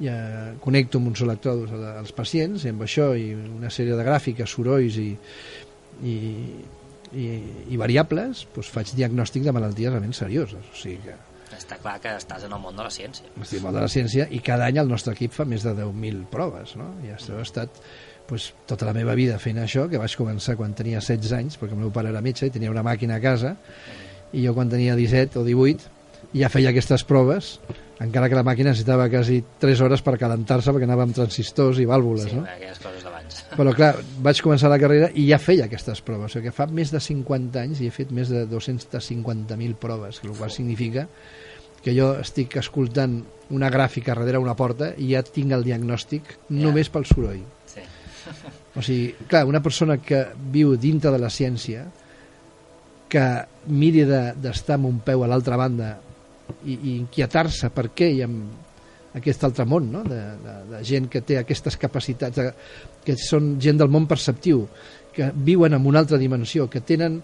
i 0.00 0.10
eh, 0.12 0.56
connecto 0.60 1.00
amb 1.00 1.12
uns 1.12 1.22
electrodos 1.24 1.72
als 1.72 2.12
pacients 2.16 2.66
i 2.66 2.72
amb 2.72 2.84
això 2.84 3.14
i 3.16 3.30
una 3.34 3.72
sèrie 3.72 3.96
de 3.96 4.04
gràfiques, 4.04 4.52
sorolls 4.52 4.98
i, 5.00 5.08
i, 6.04 6.16
i, 7.16 7.30
i 7.72 7.80
variables 7.80 8.44
doncs 8.52 8.72
faig 8.74 8.92
diagnòstic 8.98 9.46
de 9.46 9.56
malalties 9.56 9.94
realment 9.94 10.16
serioses. 10.16 10.68
O 10.68 10.76
sigui 10.76 11.00
que 11.06 11.16
Està 11.56 11.78
clar 11.82 11.96
que 12.02 12.12
estàs 12.18 12.44
en 12.44 12.52
el 12.52 12.60
món 12.60 12.76
de 12.76 12.84
la 12.84 12.90
ciència. 12.92 13.24
estic 13.42 13.62
molt 13.64 13.74
de 13.78 13.80
la 13.86 13.88
ciència 13.88 14.26
i 14.30 14.40
cada 14.44 14.66
any 14.68 14.78
el 14.82 14.88
nostre 14.88 15.14
equip 15.16 15.32
fa 15.32 15.44
més 15.48 15.64
de 15.64 15.72
10.000 15.74 16.26
proves 16.30 16.76
no? 16.76 16.90
i 17.06 17.10
això 17.14 17.38
ha 17.38 17.42
estat 17.46 17.80
pues, 18.28 18.52
tota 18.66 18.86
la 18.86 18.92
meva 18.96 19.14
vida 19.14 19.38
fent 19.38 19.58
això 19.62 19.88
que 19.88 19.98
vaig 20.02 20.16
començar 20.18 20.56
quan 20.58 20.74
tenia 20.74 21.00
16 21.00 21.32
anys 21.38 21.56
perquè 21.58 21.72
el 21.72 21.80
meu 21.86 21.92
pare 21.94 22.10
era 22.12 22.20
metge 22.20 22.46
i 22.46 22.50
tenia 22.54 22.70
una 22.70 22.82
màquina 22.86 23.16
a 23.16 23.22
casa 23.24 23.56
i 24.32 24.44
jo 24.44 24.52
quan 24.54 24.68
tenia 24.68 24.96
17 24.98 25.38
o 25.40 25.44
18 25.46 25.92
i 26.34 26.42
ja 26.42 26.48
feia 26.52 26.70
aquestes 26.74 27.04
proves 27.06 27.54
encara 28.02 28.28
que 28.28 28.36
la 28.36 28.42
màquina 28.44 28.72
necessitava 28.74 29.06
quasi 29.08 29.38
3 29.62 29.80
hores 29.80 30.02
per 30.04 30.18
calentar-se 30.20 30.72
perquè 30.74 30.84
anava 30.84 31.06
amb 31.06 31.14
transistors 31.16 31.78
i 31.80 31.86
vàlvules, 31.88 32.26
Sí, 32.28 32.36
no? 32.36 32.42
aquelles 32.44 32.78
coses 32.82 33.04
d'abans. 33.06 33.38
Però 33.56 33.72
clar, 33.72 33.94
vaig 34.20 34.42
començar 34.44 34.68
la 34.68 34.76
carrera 34.82 35.08
i 35.16 35.24
ja 35.30 35.38
feia 35.40 35.64
aquestes 35.64 36.02
proves, 36.04 36.28
o 36.28 36.34
sigui 36.34 36.50
que 36.50 36.52
fa 36.52 36.66
més 36.68 36.92
de 36.92 37.00
50 37.00 37.62
anys 37.62 37.80
i 37.80 37.86
he 37.88 37.94
fet 37.94 38.12
més 38.12 38.28
de 38.28 38.42
250.000 38.50 39.78
proves, 39.80 40.20
el 40.24 40.34
qual 40.36 40.50
significa 40.52 41.06
que 41.86 41.94
jo 41.94 42.16
estic 42.18 42.56
escoltant 42.58 43.20
una 43.54 43.68
gràfica 43.70 44.10
darrere 44.16 44.40
una 44.42 44.56
porta 44.58 44.88
i 44.98 45.12
ja 45.12 45.20
tinc 45.22 45.52
el 45.54 45.62
diagnòstic 45.62 46.32
només 46.50 46.90
pel 46.90 47.06
soroll. 47.06 47.44
Sí. 47.70 47.84
O 48.74 48.82
sigui, 48.82 49.12
clar, 49.30 49.44
una 49.46 49.62
persona 49.62 50.00
que 50.02 50.24
viu 50.50 50.74
dintre 50.76 51.12
de 51.14 51.20
la 51.22 51.30
ciència, 51.30 51.84
que 53.08 53.22
miri 53.70 54.02
de- 54.04 54.34
d'estar 54.42 54.74
amb 54.80 54.88
un 54.90 54.98
peu 55.06 55.22
a 55.22 55.28
l'altra 55.30 55.56
banda 55.56 55.92
i, 56.66 56.74
i 56.74 56.96
inquietar-se 56.96 57.70
per 57.70 57.92
què 57.94 58.10
hi 58.16 58.22
ha 58.26 58.28
aquest 59.16 59.46
altre 59.46 59.64
món, 59.64 59.86
no? 59.94 60.02
de, 60.04 60.18
de, 60.42 60.56
de 60.74 60.82
gent 60.84 61.06
que 61.08 61.22
té 61.22 61.38
aquestes 61.38 61.78
capacitats, 61.80 62.36
de, 62.36 62.50
que 63.06 63.14
són 63.16 63.54
gent 63.62 63.78
del 63.78 63.88
món 63.94 64.10
perceptiu, 64.10 64.66
que 65.14 65.30
viuen 65.32 65.72
en 65.78 65.86
una 65.86 66.02
altra 66.02 66.18
dimensió, 66.18 66.66
que 66.68 66.82
tenen 66.84 67.22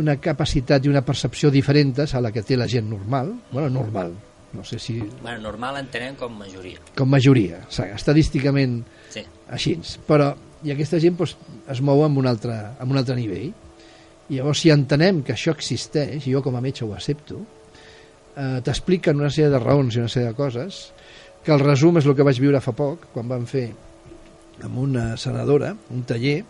una 0.00 0.16
capacitat 0.16 0.84
i 0.84 0.88
una 0.88 1.02
percepció 1.04 1.50
diferents 1.50 2.14
a 2.14 2.20
la 2.20 2.30
que 2.32 2.42
té 2.42 2.56
la 2.56 2.68
gent 2.68 2.88
normal, 2.88 3.34
bueno, 3.50 3.68
normal, 3.70 4.14
no 4.52 4.64
sé 4.64 4.78
si 4.78 4.98
Bueno, 5.22 5.38
normal 5.40 5.76
entenem 5.80 6.14
com 6.16 6.32
majoria. 6.38 6.78
com 6.96 7.08
majoria, 7.08 7.60
o 7.68 7.72
sigui, 7.72 7.90
estadísticament 7.94 8.82
Sí. 9.10 9.22
així, 9.50 9.78
però 10.08 10.34
i 10.64 10.70
aquesta 10.72 10.98
gent 11.00 11.16
doncs, 11.18 11.36
es 11.68 11.80
mou 11.82 12.04
en 12.06 12.16
un, 12.16 12.26
altre, 12.26 12.54
en 12.80 12.90
un 12.90 12.96
altre 12.96 13.16
nivell 13.16 13.52
i 14.30 14.36
llavors 14.38 14.60
si 14.60 14.70
entenem 14.70 15.22
que 15.22 15.32
això 15.34 15.52
existeix 15.52 16.26
i 16.26 16.32
jo 16.32 16.40
com 16.42 16.54
a 16.56 16.60
metge 16.62 16.84
ho 16.84 16.92
accepto 16.94 17.40
eh, 18.36 18.60
t'expliquen 18.64 19.16
una 19.20 19.28
sèrie 19.30 19.50
de 19.50 19.58
raons 19.58 19.96
i 19.96 19.98
una 19.98 20.08
sèrie 20.08 20.28
de 20.30 20.34
coses 20.38 20.92
que 21.44 21.52
el 21.52 21.60
resum 21.60 21.98
és 21.98 22.06
el 22.06 22.14
que 22.16 22.22
vaig 22.22 22.38
viure 22.40 22.60
fa 22.60 22.72
poc 22.72 23.08
quan 23.12 23.28
vam 23.28 23.44
fer 23.46 23.72
amb 24.62 24.78
una 24.78 25.16
senadora 25.16 25.74
un 25.90 26.04
taller 26.04 26.44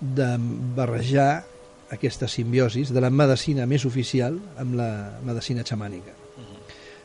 de 0.00 0.36
barrejar 0.76 1.44
aquesta 1.94 2.28
simbiosis 2.28 2.92
de 2.92 3.00
la 3.00 3.10
medicina 3.10 3.66
més 3.70 3.86
oficial 3.88 4.36
amb 4.60 4.76
la 4.78 4.90
medicina 5.24 5.64
xamànica 5.66 6.24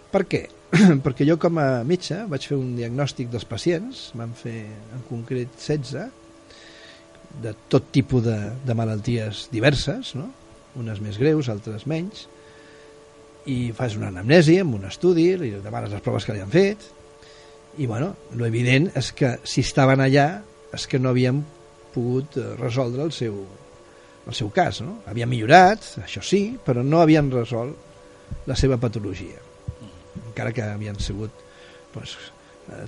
per 0.09 0.25
què? 0.25 0.45
Perquè 1.05 1.25
jo 1.27 1.37
com 1.41 1.59
a 1.61 1.83
metge 1.87 2.23
vaig 2.29 2.47
fer 2.49 2.57
un 2.57 2.73
diagnòstic 2.77 3.29
dels 3.29 3.45
pacients, 3.49 4.09
van 4.17 4.33
fer 4.37 4.57
en 4.95 5.05
concret 5.09 5.53
16, 5.57 6.09
de 7.43 7.53
tot 7.69 7.91
tipus 7.93 8.23
de, 8.25 8.37
de 8.65 8.75
malalties 8.77 9.47
diverses, 9.53 10.15
no? 10.17 10.29
unes 10.79 11.01
més 11.01 11.17
greus, 11.21 11.49
altres 11.51 11.85
menys, 11.89 12.25
i 13.49 13.71
fas 13.75 13.95
una 13.97 14.09
anamnesi 14.09 14.57
amb 14.61 14.77
un 14.77 14.87
estudi, 14.89 15.31
li 15.37 15.51
demanes 15.61 15.93
les 15.93 16.03
proves 16.05 16.25
que 16.25 16.35
li 16.35 16.41
han 16.41 16.51
fet, 16.53 16.89
i 17.79 17.85
bueno, 17.89 18.11
lo 18.37 18.47
evident 18.49 18.89
és 18.97 19.11
que 19.15 19.35
si 19.47 19.61
estaven 19.65 20.01
allà 20.03 20.27
és 20.73 20.85
que 20.89 20.99
no 21.01 21.13
havien 21.13 21.43
pogut 21.93 22.37
resoldre 22.59 23.05
el 23.05 23.13
seu, 23.13 23.37
el 24.29 24.37
seu 24.37 24.49
cas, 24.53 24.83
no? 24.85 24.99
Havien 25.09 25.29
millorat, 25.29 25.85
això 26.05 26.23
sí, 26.25 26.43
però 26.65 26.85
no 26.85 27.03
havien 27.03 27.31
resolt 27.33 28.45
la 28.49 28.55
seva 28.57 28.77
patologia 28.81 29.49
encara 30.39 30.53
que 30.55 30.63
havien 30.63 30.99
sigut 31.03 31.33
doncs, 31.93 32.15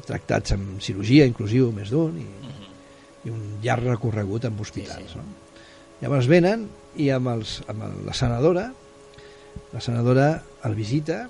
tractats 0.07 0.55
amb 0.55 0.79
cirurgia, 0.83 1.25
inclusiu, 1.27 1.71
més 1.75 1.91
d'un, 1.91 2.15
i, 2.15 2.27
i 3.27 3.33
un 3.33 3.57
llarg 3.63 3.89
recorregut 3.89 4.45
amb 4.47 4.61
hospitals. 4.63 5.11
Sí, 5.11 5.17
sí. 5.17 5.19
No? 5.19 5.67
Llavors 6.01 6.29
venen 6.31 6.67
i 7.01 7.09
amb, 7.13 7.27
els, 7.33 7.59
amb 7.69 7.83
el, 7.89 7.97
la 8.07 8.15
senadora, 8.17 8.69
la 9.73 9.81
senadora 9.83 10.27
el 10.67 10.77
visita, 10.77 11.25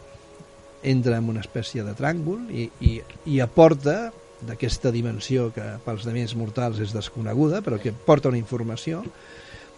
entra 0.83 1.17
en 1.17 1.29
una 1.29 1.41
espècie 1.43 1.83
de 1.85 1.93
tràngol 1.97 2.49
i, 2.53 2.67
i, 2.85 2.95
i 3.29 3.41
aporta 3.41 4.11
d'aquesta 4.41 4.89
dimensió 4.93 5.51
que 5.53 5.65
pels 5.85 6.05
demés 6.07 6.33
mortals 6.37 6.79
és 6.81 6.93
desconeguda, 6.95 7.61
però 7.65 7.77
que 7.81 7.93
porta 7.93 8.31
una 8.31 8.39
informació 8.41 9.03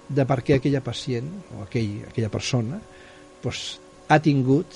de 0.10 0.26
per 0.28 0.42
què 0.44 0.58
aquella 0.58 0.84
pacient 0.84 1.30
o 1.58 1.64
aquell, 1.64 2.04
aquella 2.10 2.32
persona 2.34 2.80
doncs, 3.44 3.64
ha 4.08 4.20
tingut 4.24 4.76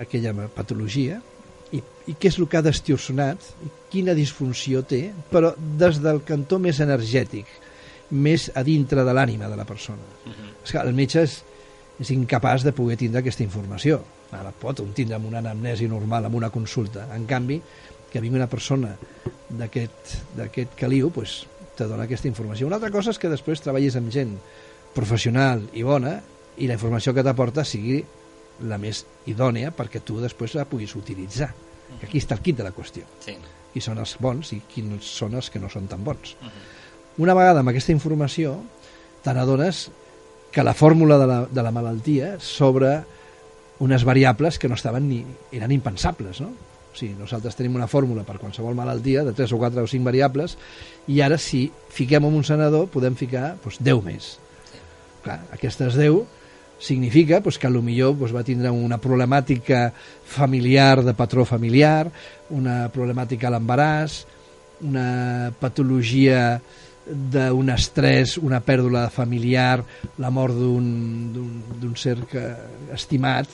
aquella 0.00 0.48
patologia 0.54 1.20
i, 1.72 1.80
i 2.08 2.14
què 2.18 2.30
és 2.30 2.38
el 2.40 2.48
que 2.50 2.58
ha 2.60 2.64
destorsionat 2.64 3.44
i 3.64 3.70
quina 3.92 4.16
disfunció 4.16 4.82
té, 4.88 5.06
però 5.30 5.52
des 5.56 6.00
del 6.02 6.22
cantó 6.28 6.58
més 6.60 6.80
energètic, 6.84 7.48
més 8.12 8.50
a 8.54 8.64
dintre 8.64 9.04
de 9.04 9.14
l'ànima 9.16 9.48
de 9.48 9.56
la 9.56 9.64
persona. 9.68 10.02
Uh 10.26 10.32
-huh. 10.32 10.50
És 10.64 10.72
que 10.72 10.78
el 10.78 10.92
metge 10.92 11.22
és, 11.22 11.42
és 12.00 12.10
incapaç 12.10 12.62
de 12.64 12.72
poder 12.72 12.96
tindre 12.96 13.20
aquesta 13.20 13.42
informació. 13.42 14.02
Ara 14.32 14.50
pot 14.50 14.80
un 14.80 14.92
tindre 14.92 15.16
amb 15.16 15.26
una 15.26 15.38
anamnesi 15.38 15.88
normal, 15.88 16.24
amb 16.24 16.34
una 16.34 16.50
consulta. 16.50 17.08
En 17.14 17.26
canvi, 17.26 17.60
que 18.10 18.20
vingui 18.20 18.36
una 18.36 18.48
persona 18.48 18.96
d'aquest 19.48 20.74
caliu, 20.76 21.10
pues, 21.10 21.46
te 21.76 21.86
dona 21.88 22.04
aquesta 22.04 22.28
informació. 22.28 22.66
Una 22.66 22.78
altra 22.78 22.92
cosa 22.92 23.12
és 23.12 23.20
que 23.20 23.30
després 23.32 23.62
treballis 23.64 23.96
amb 23.98 24.12
gent 24.12 24.34
professional 24.94 25.64
i 25.72 25.84
bona 25.86 26.18
i 26.60 26.68
la 26.68 26.76
informació 26.76 27.14
que 27.16 27.24
t'aporta 27.24 27.64
sigui 27.64 28.02
la 28.68 28.78
més 28.78 29.04
idònea 29.30 29.72
perquè 29.74 30.02
tu 30.04 30.18
després 30.20 30.54
la 30.58 30.66
puguis 30.68 30.94
utilitzar. 30.98 31.50
Que 32.00 32.06
aquí 32.08 32.20
està 32.20 32.36
el 32.38 32.44
quid 32.44 32.60
de 32.60 32.66
la 32.66 32.72
qüestió. 32.72 33.04
Sí. 33.20 33.34
Qui 33.72 33.80
són 33.84 34.00
els 34.00 34.14
bons 34.20 34.52
i 34.56 34.62
quins 34.68 35.08
són 35.08 35.34
els 35.36 35.48
que 35.52 35.60
no 35.60 35.68
són 35.72 35.88
tan 35.88 36.04
bons. 36.04 36.36
Una 37.20 37.34
vegada 37.36 37.60
amb 37.60 37.72
aquesta 37.72 37.92
informació 37.92 38.56
te 39.24 39.32
n'adones 39.32 39.88
que 40.52 40.64
la 40.64 40.74
fórmula 40.76 41.18
de 41.20 41.26
la, 41.28 41.38
de 41.48 41.64
la 41.64 41.72
malaltia 41.72 42.36
sobre 42.40 42.98
unes 43.80 44.04
variables 44.04 44.58
que 44.58 44.68
no 44.68 44.76
estaven 44.76 45.08
ni... 45.08 45.24
eren 45.52 45.72
impensables, 45.72 46.40
no? 46.40 46.52
O 46.92 46.96
sigui, 46.96 47.14
nosaltres 47.16 47.56
tenim 47.56 47.78
una 47.78 47.88
fórmula 47.88 48.26
per 48.28 48.36
qualsevol 48.36 48.76
malaltia 48.76 49.24
de 49.24 49.32
3 49.32 49.54
o 49.56 49.58
4 49.62 49.84
o 49.84 49.88
5 49.88 50.04
variables 50.04 50.58
i 51.08 51.22
ara 51.24 51.38
si 51.40 51.64
fiquem 51.92 52.28
en 52.28 52.36
un 52.36 52.44
senador 52.44 52.90
podem 52.92 53.16
ficar 53.16 53.54
doncs, 53.64 53.80
10 53.80 54.04
més. 54.04 54.36
Clar, 55.24 55.40
aquestes 55.56 55.96
10 55.96 56.22
significa 56.82 57.40
pues, 57.40 57.58
que 57.58 57.70
millor 57.70 58.16
pues, 58.18 58.34
va 58.34 58.42
tindre 58.42 58.70
una 58.70 58.98
problemàtica 58.98 59.92
familiar 60.26 61.04
de 61.04 61.14
patró 61.14 61.44
familiar, 61.44 62.10
una 62.50 62.88
problemàtica 62.92 63.48
a 63.48 63.54
l'embaràs, 63.54 64.24
una 64.82 65.52
patologia 65.60 66.60
d'un 67.06 67.70
estrès, 67.70 68.36
una 68.38 68.60
pèrdua 68.60 69.08
familiar, 69.10 69.82
la 70.18 70.30
mort 70.30 70.54
d'un 70.54 71.94
ser 71.96 72.18
estimat, 72.92 73.48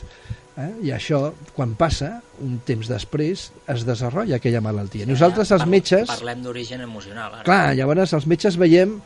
eh? 0.59 0.73
i 0.89 0.93
això, 0.95 1.21
quan 1.57 1.75
passa, 1.79 2.19
un 2.45 2.59
temps 2.67 2.91
després, 2.91 3.49
es 3.71 3.87
desenvolupa 3.87 4.39
aquella 4.39 4.63
malaltia. 4.65 5.07
Sí, 5.07 5.13
Nosaltres, 5.13 5.53
els 5.57 5.67
metges... 5.71 6.11
Parlem 6.11 6.43
d'origen 6.45 6.83
emocional, 6.85 7.39
ara. 7.39 7.47
Clar, 7.47 7.63
llavors 7.79 8.15
els 8.19 8.29
metges 8.31 8.59
veiem 8.61 8.99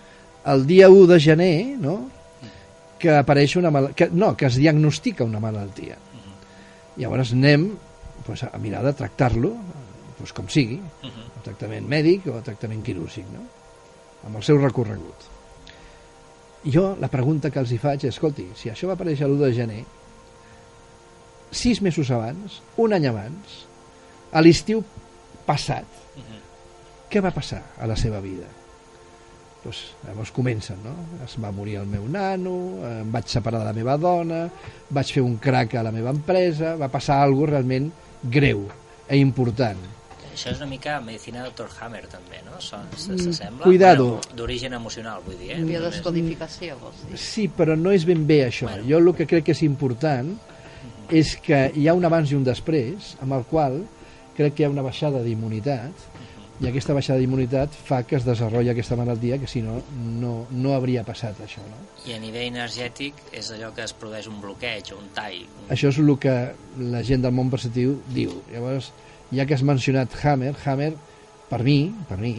el 0.52 0.66
dia 0.66 0.90
1 0.90 1.06
de 1.12 1.20
gener, 1.22 1.54
no?, 1.82 1.96
que 3.02 3.16
apareix 3.18 3.56
una 3.58 3.72
mal... 3.74 3.90
que, 3.98 4.08
no, 4.14 4.36
que 4.38 4.46
es 4.46 4.56
diagnostica 4.60 5.26
una 5.26 5.40
malaltia. 5.42 5.96
Llavors 7.00 7.32
anem 7.34 7.72
pues, 8.26 8.44
a 8.46 8.58
mirar 8.62 8.84
de 8.86 8.92
tractar-lo 8.94 9.56
pues, 10.18 10.32
com 10.36 10.46
sigui, 10.46 10.76
uh 10.78 11.08
-huh. 11.08 11.42
tractament 11.42 11.88
mèdic 11.88 12.28
o 12.30 12.40
tractament 12.42 12.82
quirúrgic, 12.84 13.26
no? 13.32 13.42
amb 14.26 14.36
el 14.36 14.42
seu 14.42 14.58
recorregut. 14.58 15.26
Jo 16.64 16.96
la 17.00 17.08
pregunta 17.08 17.50
que 17.50 17.58
els 17.58 17.72
hi 17.72 17.78
faig 17.78 18.04
és, 18.04 18.14
escolti, 18.14 18.46
si 18.54 18.70
això 18.70 18.86
va 18.86 18.94
aparèixer 18.94 19.26
l'1 19.26 19.38
de 19.38 19.52
gener, 19.52 19.84
sis 21.52 21.82
mesos 21.84 22.10
abans, 22.10 22.60
un 22.80 22.96
any 22.96 23.06
abans, 23.06 23.60
a 24.32 24.40
l'estiu 24.40 24.82
passat, 25.46 25.84
uh 26.16 26.20
-huh. 26.20 26.40
què 27.10 27.20
va 27.20 27.30
passar 27.30 27.62
a 27.78 27.86
la 27.86 27.96
seva 27.96 28.20
vida? 28.20 28.48
Pues, 29.62 29.94
llavors 30.04 30.32
comencen, 30.32 30.76
no? 30.82 30.90
Es 31.24 31.36
va 31.38 31.52
morir 31.52 31.76
el 31.76 31.86
meu 31.86 32.08
nano, 32.08 32.82
em 32.82 33.12
vaig 33.12 33.28
separar 33.28 33.60
de 33.60 33.66
la 33.66 33.72
meva 33.72 33.96
dona, 33.96 34.50
vaig 34.90 35.12
fer 35.12 35.22
un 35.22 35.36
crac 35.36 35.74
a 35.74 35.84
la 35.84 35.92
meva 35.92 36.10
empresa, 36.10 36.74
va 36.74 36.88
passar 36.88 37.22
alguna 37.22 37.52
realment 37.52 37.92
greu 38.24 38.68
e 39.08 39.16
important. 39.16 39.78
Això 40.32 40.50
és 40.50 40.56
una 40.56 40.66
mica 40.66 41.00
medicina 41.00 41.44
Dr. 41.44 41.68
Hammer, 41.78 42.06
també, 42.08 42.40
no? 42.46 42.58
S'assembla? 42.58 43.62
Cuidado. 43.62 44.06
Bueno, 44.16 44.36
D'origen 44.36 44.72
emocional, 44.72 45.20
vull 45.26 45.36
dir, 45.38 45.52
eh? 45.52 45.60
Biodescodificació, 45.62 46.78
vols 46.80 47.02
dir? 47.06 47.18
Sí, 47.18 47.48
però 47.48 47.76
no 47.76 47.92
és 47.92 48.06
ben 48.08 48.26
bé 48.26 48.46
això. 48.46 48.66
Bueno. 48.70 48.88
Jo 48.88 48.98
el 48.98 49.14
que 49.14 49.26
crec 49.28 49.44
que 49.44 49.52
és 49.52 49.62
important 49.62 50.32
és 51.12 51.36
que 51.44 51.66
hi 51.76 51.88
ha 51.88 51.94
un 51.94 52.06
abans 52.08 52.32
i 52.32 52.38
un 52.38 52.44
després, 52.46 53.14
amb 53.20 53.36
el 53.36 53.44
qual 53.50 53.82
crec 54.36 54.56
que 54.56 54.64
hi 54.64 54.66
ha 54.66 54.72
una 54.72 54.84
baixada 54.84 55.20
d'immunitat, 55.24 56.08
i 56.62 56.68
aquesta 56.68 56.94
baixada 56.94 57.18
d'immunitat 57.18 57.74
fa 57.74 58.02
que 58.06 58.14
es 58.18 58.24
desenvolupi 58.24 58.70
aquesta 58.70 58.96
malaltia, 58.96 59.38
que 59.42 59.48
si 59.50 59.60
no, 59.64 59.80
no, 60.22 60.32
no 60.54 60.74
hauria 60.76 61.02
passat 61.04 61.40
això. 61.42 61.62
No? 61.66 61.80
I 62.06 62.14
a 62.14 62.20
nivell 62.22 62.52
energètic 62.52 63.18
és 63.34 63.50
allò 63.54 63.72
que 63.74 63.82
es 63.82 63.94
produeix 63.98 64.28
un 64.30 64.38
bloqueig 64.40 64.92
o 64.94 65.00
un 65.00 65.08
tall. 65.16 65.40
Un... 65.42 65.70
Això 65.74 65.90
és 65.90 65.98
el 65.98 66.12
que 66.22 66.36
la 66.92 67.02
gent 67.06 67.24
del 67.24 67.34
món 67.34 67.50
perceptiu 67.50 67.96
diu. 68.14 68.36
Llavors, 68.52 68.92
ja 69.34 69.48
que 69.48 69.58
has 69.58 69.64
mencionat 69.66 70.14
Hammer, 70.22 70.54
Hammer, 70.64 70.92
per 71.50 71.60
mi, 71.66 71.80
per 72.08 72.20
mi, 72.22 72.36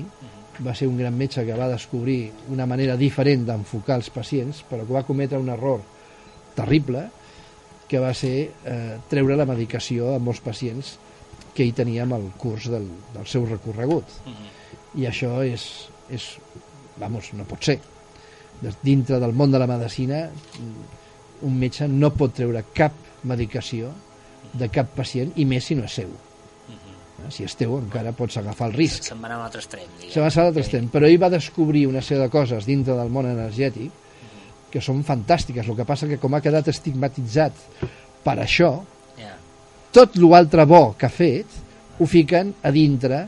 va 0.63 0.75
ser 0.77 0.87
un 0.87 0.97
gran 0.97 1.17
metge 1.17 1.43
que 1.45 1.57
va 1.57 1.67
descobrir 1.71 2.31
una 2.53 2.67
manera 2.69 2.95
diferent 2.97 3.43
d'enfocar 3.49 3.99
els 3.99 4.09
pacients, 4.13 4.63
però 4.69 4.87
que 4.87 4.95
va 4.95 5.03
cometre 5.07 5.41
un 5.41 5.51
error 5.51 5.83
terrible, 6.55 7.09
que 7.93 8.01
va 8.01 8.09
ser 8.17 8.49
eh, 8.65 8.95
treure 9.05 9.35
la 9.37 9.45
medicació 9.45 10.15
a 10.15 10.19
molts 10.19 10.39
pacients 10.41 10.95
que 11.53 11.67
hi 11.67 11.73
teníem 11.77 12.15
al 12.15 12.23
curs 12.41 12.65
del, 12.73 12.87
del 13.13 13.27
seu 13.29 13.45
recorregut. 13.45 14.09
Mhm. 14.25 14.47
I 15.03 15.05
això 15.11 15.29
és, 15.45 15.67
és, 16.09 16.25
vamos, 16.97 17.29
no 17.37 17.45
pot 17.45 17.61
ser. 17.69 17.77
Dintre 18.81 19.19
del 19.21 19.33
món 19.37 19.53
de 19.53 19.61
la 19.61 19.69
medicina, 19.69 20.23
un 21.45 21.59
metge 21.59 21.85
no 21.89 22.09
pot 22.17 22.33
treure 22.33 22.65
cap 22.73 22.97
medicació 23.29 23.91
de 24.57 24.69
cap 24.73 24.89
pacient, 24.97 25.33
i 25.37 25.45
més 25.45 25.69
si 25.69 25.77
no 25.77 25.85
és 25.85 26.01
seu. 26.01 26.09
Eh, 26.09 27.29
Si 27.29 27.45
és 27.45 27.53
teu, 27.55 27.77
encara 27.77 28.11
pots 28.11 28.35
agafar 28.41 28.71
el 28.71 28.73
risc. 28.75 29.05
Se'n 29.05 29.21
va 29.21 29.29
anar 29.29 29.37
a 29.37 29.45
l'altre 29.45 29.61
extrem, 29.61 29.85
diguem. 29.99 30.11
Se 30.11 30.19
va 30.19 30.27
passar 30.27 30.41
a 30.41 30.49
l'altre 30.49 30.65
extrem, 30.65 30.89
però 30.91 31.07
ell 31.07 31.21
va 31.21 31.29
descobrir 31.29 31.85
una 31.87 32.01
sèrie 32.01 32.25
de 32.25 32.29
coses 32.33 32.65
dintre 32.65 32.97
del 32.97 33.13
món 33.13 33.29
energètic 33.29 34.02
que 34.73 34.81
són 34.81 35.03
fantàstiques. 35.05 35.67
El 35.69 35.77
que 35.77 35.85
passa 35.85 36.09
que 36.09 36.17
com 36.21 36.33
ha 36.33 36.41
quedat 36.41 36.67
estigmatitzat 36.73 37.53
per 38.25 38.37
això, 38.41 38.73
Ja. 39.19 39.35
tot 39.93 40.15
l'altre 40.17 40.65
bo 40.65 40.95
que 40.97 41.05
ha 41.05 41.13
fet 41.13 41.45
ho 41.99 42.05
fiquen 42.09 42.55
a 42.63 42.71
dintre 42.73 43.27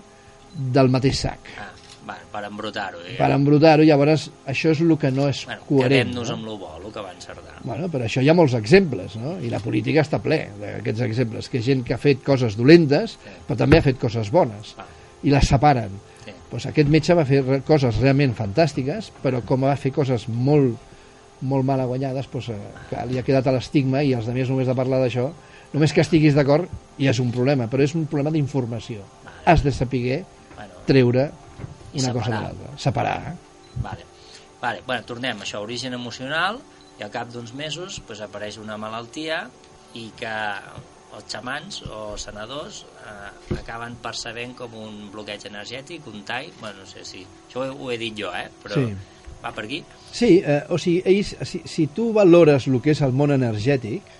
del 0.56 0.90
mateix 0.90 1.20
sac. 1.20 1.40
Ah, 1.62 1.70
va, 2.08 2.16
per 2.32 2.44
embrutar-ho, 2.48 2.98
diguem. 3.04 3.18
Per 3.20 3.30
embrutar-ho, 3.36 3.84
llavors 3.86 4.30
això 4.48 4.72
és 4.74 4.82
el 4.82 4.98
que 4.98 5.12
no 5.12 5.28
és 5.30 5.44
Bueno, 5.46 5.62
coherent. 5.68 5.92
quedem-nos 6.10 6.30
no? 6.30 6.36
amb 6.36 6.46
lo 6.46 6.58
bo, 6.58 6.72
el 6.84 6.92
que 6.92 7.02
va 7.02 7.12
encertar. 7.14 7.60
Bueno, 7.64 7.88
però 7.90 8.06
això 8.06 8.24
hi 8.24 8.30
ha 8.30 8.34
molts 8.34 8.54
exemples, 8.58 9.16
no? 9.18 9.38
I 9.40 9.50
la 9.50 9.60
política 9.60 10.02
està 10.02 10.20
ple 10.22 10.50
d'aquests 10.60 11.02
exemples, 11.02 11.50
que 11.50 11.62
gent 11.62 11.84
que 11.86 11.94
ha 11.94 11.98
fet 12.02 12.24
coses 12.24 12.56
dolentes, 12.58 13.18
però 13.48 13.58
també 13.58 13.78
ha 13.78 13.82
fet 13.86 14.00
coses 14.00 14.32
bones, 14.32 14.74
Va, 14.78 14.86
i 15.24 15.30
les 15.30 15.48
separen. 15.48 15.92
sí. 16.25 16.32
Pues 16.50 16.66
aquest 16.66 16.90
metge 16.90 17.14
va 17.14 17.25
fer 17.25 17.44
coses 17.68 17.98
realment 17.98 18.34
fantàstiques, 18.34 19.12
però 19.22 19.42
com 19.46 19.62
va 19.64 19.75
fer 19.75 19.92
coses 19.92 20.28
molt, 20.30 20.78
molt 21.42 21.65
mal 21.65 21.82
guanyades, 21.88 22.27
pues, 22.27 22.50
eh, 22.50 22.58
que 22.89 23.06
li 23.10 23.20
ha 23.20 23.24
quedat 23.24 23.48
a 23.48 23.51
l'estigma 23.51 24.04
i 24.04 24.13
els 24.13 24.27
altres 24.27 24.50
només 24.50 24.68
de 24.68 24.75
parlar 24.75 25.00
d'això, 25.04 25.30
només 25.74 25.94
que 25.94 26.01
estiguis 26.01 26.34
d'acord 26.36 26.70
ja 26.98 27.12
és 27.12 27.20
un 27.20 27.32
problema, 27.32 27.68
però 27.68 27.84
és 27.84 27.96
un 27.96 28.06
problema 28.08 28.32
d'informació. 28.32 29.04
Vale. 29.24 29.38
Has 29.46 29.63
de 29.63 29.72
saber 29.72 30.24
Bueno, 30.56 30.74
treure 30.86 31.32
una 31.94 32.13
cosa 32.13 32.30
de 32.32 32.42
l'altra. 32.42 32.77
Separar. 32.77 33.18
eh? 33.34 33.36
Vale. 33.82 34.06
Vale. 34.62 34.82
Bueno, 34.88 35.04
tornem, 35.04 35.42
això, 35.42 35.60
origen 35.62 35.94
emocional, 35.94 36.60
i 37.00 37.04
al 37.04 37.12
cap 37.12 37.27
d'uns 37.32 37.54
mesos 37.54 38.00
pues, 38.08 38.22
apareix 38.22 38.58
una 38.58 38.77
malaltia 38.77 39.50
i 39.94 40.12
que 40.15 40.32
els 41.15 41.25
xamans 41.32 41.82
o 41.92 42.18
senadors 42.18 42.86
eh, 43.06 43.56
acaben 43.60 43.96
percebent 44.04 44.56
com 44.56 44.74
un 44.80 45.10
bloqueig 45.12 45.46
energètic, 45.48 46.08
un 46.08 46.24
tall, 46.27 46.50
bueno, 46.60 46.80
no 46.80 46.86
sé 46.86 47.04
si... 47.08 47.25
Això 47.50 47.60
ho 47.62 47.65
he, 47.65 47.70
ho 47.70 47.92
he 47.92 47.98
dit 47.98 48.15
jo, 48.18 48.32
eh? 48.36 48.50
Però 48.63 48.75
Sí. 48.75 48.96
Va 49.46 49.54
per 49.54 49.66
aquí? 49.68 49.82
Sí, 50.12 50.40
eh, 50.42 50.62
o 50.70 50.80
sigui, 50.82 51.02
ells, 51.06 51.36
si, 51.46 51.62
si 51.70 51.88
tu 51.94 52.12
valores 52.16 52.68
el 52.72 52.80
que 52.82 52.96
és 52.96 53.02
el 53.06 53.14
món 53.16 53.34
energètic, 53.36 54.14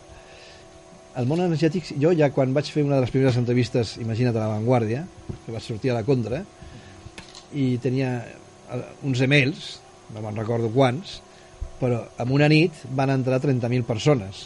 el 1.16 1.30
món 1.30 1.42
energètic, 1.42 1.94
jo 2.02 2.12
ja 2.18 2.30
quan 2.36 2.54
vaig 2.56 2.70
fer 2.72 2.84
una 2.86 3.00
de 3.00 3.06
les 3.06 3.14
primeres 3.14 3.38
entrevistes, 3.40 3.96
imagina't 4.04 4.36
a 4.36 4.42
La 4.44 4.52
Vanguardia, 4.54 5.06
que 5.46 5.54
vaig 5.56 5.64
sortir 5.64 5.94
a 5.94 5.98
la 5.98 6.06
contra, 6.08 6.44
i 7.56 7.76
tenia 7.82 8.18
eh, 8.22 8.82
uns 9.08 9.24
emails, 9.26 9.76
no 10.14 10.22
me'n 10.22 10.38
recordo 10.38 10.70
quants, 10.74 11.20
però 11.80 12.04
en 12.22 12.32
una 12.32 12.50
nit 12.52 12.86
van 12.96 13.12
entrar 13.12 13.42
30.000 13.44 13.84
persones 13.88 14.46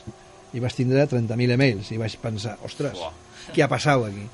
i 0.54 0.62
vaig 0.62 0.74
tindre 0.74 1.06
30.000 1.10 1.56
emails 1.58 1.92
i 1.94 2.00
vaig 2.02 2.16
pensar, 2.22 2.56
ostres, 2.66 2.98
Uah. 2.98 3.12
què 3.54 3.66
ha 3.66 3.70
passat 3.70 4.08
aquí? 4.08 4.26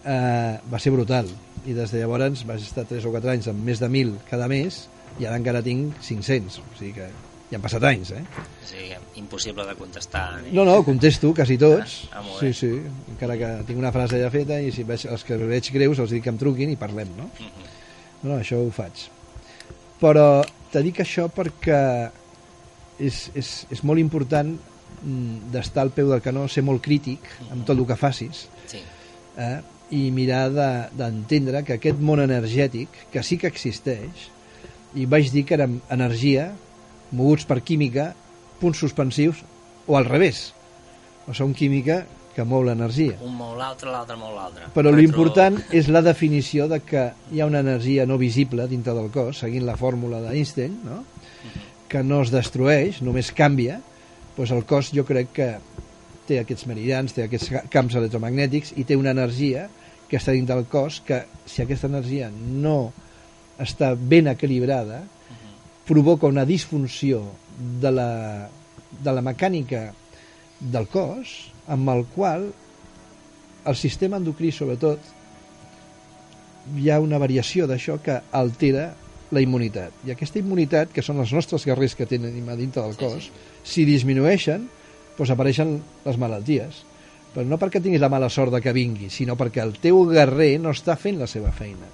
Uh, 0.00 0.56
va 0.72 0.78
ser 0.80 0.92
brutal 0.94 1.28
i 1.68 1.74
des 1.76 1.92
de 1.92 2.00
llavors 2.00 2.44
vaig 2.48 2.62
estar 2.64 2.86
3 2.88 3.04
o 3.04 3.12
4 3.12 3.32
anys 3.34 3.50
amb 3.52 3.64
més 3.64 3.80
de 3.80 3.88
1.000 3.88 4.14
cada 4.30 4.46
mes 4.48 4.86
i 5.18 5.26
ara 5.26 5.36
encara 5.40 5.62
tinc 5.62 5.96
500 6.00 6.60
o 6.60 6.64
sigui 6.78 6.92
que 7.00 7.08
ja 7.50 7.58
han 7.58 7.64
passat 7.64 7.82
anys 7.88 8.12
eh? 8.14 8.20
O 8.22 8.66
sigui, 8.68 8.94
impossible 9.18 9.64
de 9.66 9.74
contestar. 9.74 10.40
Ni... 10.44 10.52
no, 10.54 10.64
no, 10.64 10.76
contesto 10.86 11.32
quasi 11.34 11.56
tots 11.58 12.04
Ah, 12.12 12.20
ah, 12.22 12.36
sí, 12.38 12.52
sí, 12.54 12.70
encara 13.10 13.36
que 13.40 13.50
tinc 13.66 13.78
una 13.82 13.90
frase 13.92 14.20
ja 14.22 14.30
feta 14.30 14.60
i 14.62 14.70
si 14.72 14.84
veig, 14.86 15.06
els 15.10 15.24
que 15.26 15.36
veig 15.36 15.72
greus 15.74 15.98
els 15.98 16.10
dic 16.14 16.22
que 16.24 16.30
em 16.30 16.38
truquin 16.38 16.70
i 16.70 16.78
parlem 16.80 17.10
no? 17.18 17.26
Mhm. 17.40 17.68
no, 18.22 18.30
no 18.34 18.38
això 18.38 18.60
ho 18.62 18.70
faig 18.70 19.08
però 20.00 20.44
te 20.72 20.80
dic 20.86 21.00
això 21.02 21.26
perquè 21.34 21.80
és, 23.00 23.30
és, 23.34 23.48
és 23.72 23.82
molt 23.84 23.98
important 24.00 24.52
mm, 25.02 25.50
d'estar 25.52 25.82
al 25.86 25.90
peu 25.96 26.08
del 26.12 26.22
canó, 26.24 26.46
ser 26.48 26.62
molt 26.64 26.82
crític 26.84 27.26
amb 27.50 27.64
tot 27.66 27.76
el 27.78 27.86
que 27.88 27.96
facis 27.98 28.46
Sí, 28.70 28.80
eh? 29.40 29.58
i 29.90 30.04
mirar 30.14 30.44
de- 30.54 30.88
d'entendre 30.94 31.58
de, 31.58 31.64
que 31.66 31.78
aquest 31.80 31.98
món 31.98 32.20
energètic, 32.22 32.88
que 33.10 33.24
sí 33.26 33.36
que 33.42 33.48
existeix, 33.50 34.28
i 34.94 35.06
vaig 35.06 35.30
dir 35.32 35.44
que 35.46 35.54
era 35.54 35.68
energia, 35.90 36.50
moguts 37.12 37.44
per 37.46 37.60
química, 37.62 38.12
punts 38.60 38.78
suspensius, 38.78 39.42
o 39.86 39.96
al 39.98 40.04
revés. 40.06 40.52
O 41.28 41.34
són 41.34 41.54
química 41.54 42.04
que 42.34 42.44
mou 42.46 42.62
l'energia. 42.62 43.16
un 43.26 43.34
mou 43.36 43.56
l'altre, 43.58 43.90
l'altre 43.90 44.16
mou 44.16 44.34
l'altre. 44.34 44.68
Però 44.74 44.90
Retro- 44.90 45.00
l'important 45.00 45.58
és 45.74 45.88
la 45.88 46.02
definició 46.02 46.68
de 46.70 46.78
que 46.80 47.10
hi 47.32 47.40
ha 47.40 47.46
una 47.46 47.60
energia 47.60 48.06
no 48.06 48.16
visible 48.18 48.66
dintre 48.68 48.94
del 48.94 49.10
cos, 49.10 49.38
seguint 49.42 49.66
la 49.66 49.76
fórmula 49.76 50.20
d'Einstein, 50.22 50.78
no? 50.84 51.04
que 51.88 52.02
no 52.06 52.22
es 52.22 52.30
destrueix, 52.30 53.00
només 53.02 53.32
canvia, 53.34 53.80
doncs 54.36 54.52
el 54.54 54.62
cos 54.64 54.92
jo 54.94 55.02
crec 55.04 55.32
que 55.34 55.48
té 56.28 56.38
aquests 56.38 56.66
meridians, 56.70 57.12
té 57.12 57.24
aquests 57.26 57.48
ca- 57.50 57.64
camps 57.68 57.96
electromagnètics 57.98 58.72
i 58.78 58.84
té 58.86 58.94
una 58.96 59.10
energia 59.10 59.68
que 60.08 60.16
està 60.18 60.30
dins 60.32 60.46
del 60.46 60.64
cos 60.70 61.00
que 61.06 61.24
si 61.46 61.62
aquesta 61.62 61.88
energia 61.90 62.30
no 62.30 62.92
està 63.60 63.94
ben 63.94 64.30
equilibrada 64.30 65.02
provoca 65.88 66.28
una 66.30 66.44
disfunció 66.46 67.22
de 67.82 67.90
la, 67.90 68.48
de 69.02 69.12
la 69.12 69.22
mecànica 69.26 69.90
del 70.60 70.86
cos 70.92 71.50
amb 71.70 71.88
el 71.90 72.04
qual 72.14 72.46
el 73.70 73.76
sistema 73.76 74.20
endocrí 74.20 74.52
sobretot 74.54 75.02
hi 76.76 76.90
ha 76.90 77.00
una 77.02 77.18
variació 77.18 77.66
d'això 77.66 77.98
que 78.04 78.20
altera 78.36 78.90
la 79.30 79.42
immunitat. 79.42 79.94
I 80.06 80.12
aquesta 80.14 80.40
immunitat, 80.40 80.90
que 80.94 81.02
són 81.06 81.20
els 81.22 81.32
nostres 81.34 81.64
guerrers 81.66 81.94
que 81.96 82.06
tenen 82.06 82.48
a 82.50 82.56
dintre 82.58 82.82
del 82.82 82.96
Sí, 82.96 83.00
cos 83.00 83.24
sí. 83.24 83.32
si 83.64 83.84
disminueixen 83.88 84.68
doncs 85.16 85.30
apareixen 85.34 85.76
les 86.04 86.18
malalties. 86.18 86.84
Però 87.34 87.46
no 87.46 87.58
perquè 87.60 87.82
tinguis 87.82 88.02
la 88.02 88.10
mala 88.10 88.28
sort 88.28 88.52
de 88.52 88.60
que 88.60 88.74
vingui 88.74 89.10
sinó 89.10 89.36
perquè 89.38 89.62
el 89.62 89.76
teu 89.78 90.02
guerrer 90.10 90.58
no 90.58 90.72
està 90.74 90.96
fent 90.98 91.20
la 91.20 91.28
seva 91.30 91.52
feina 91.54 91.86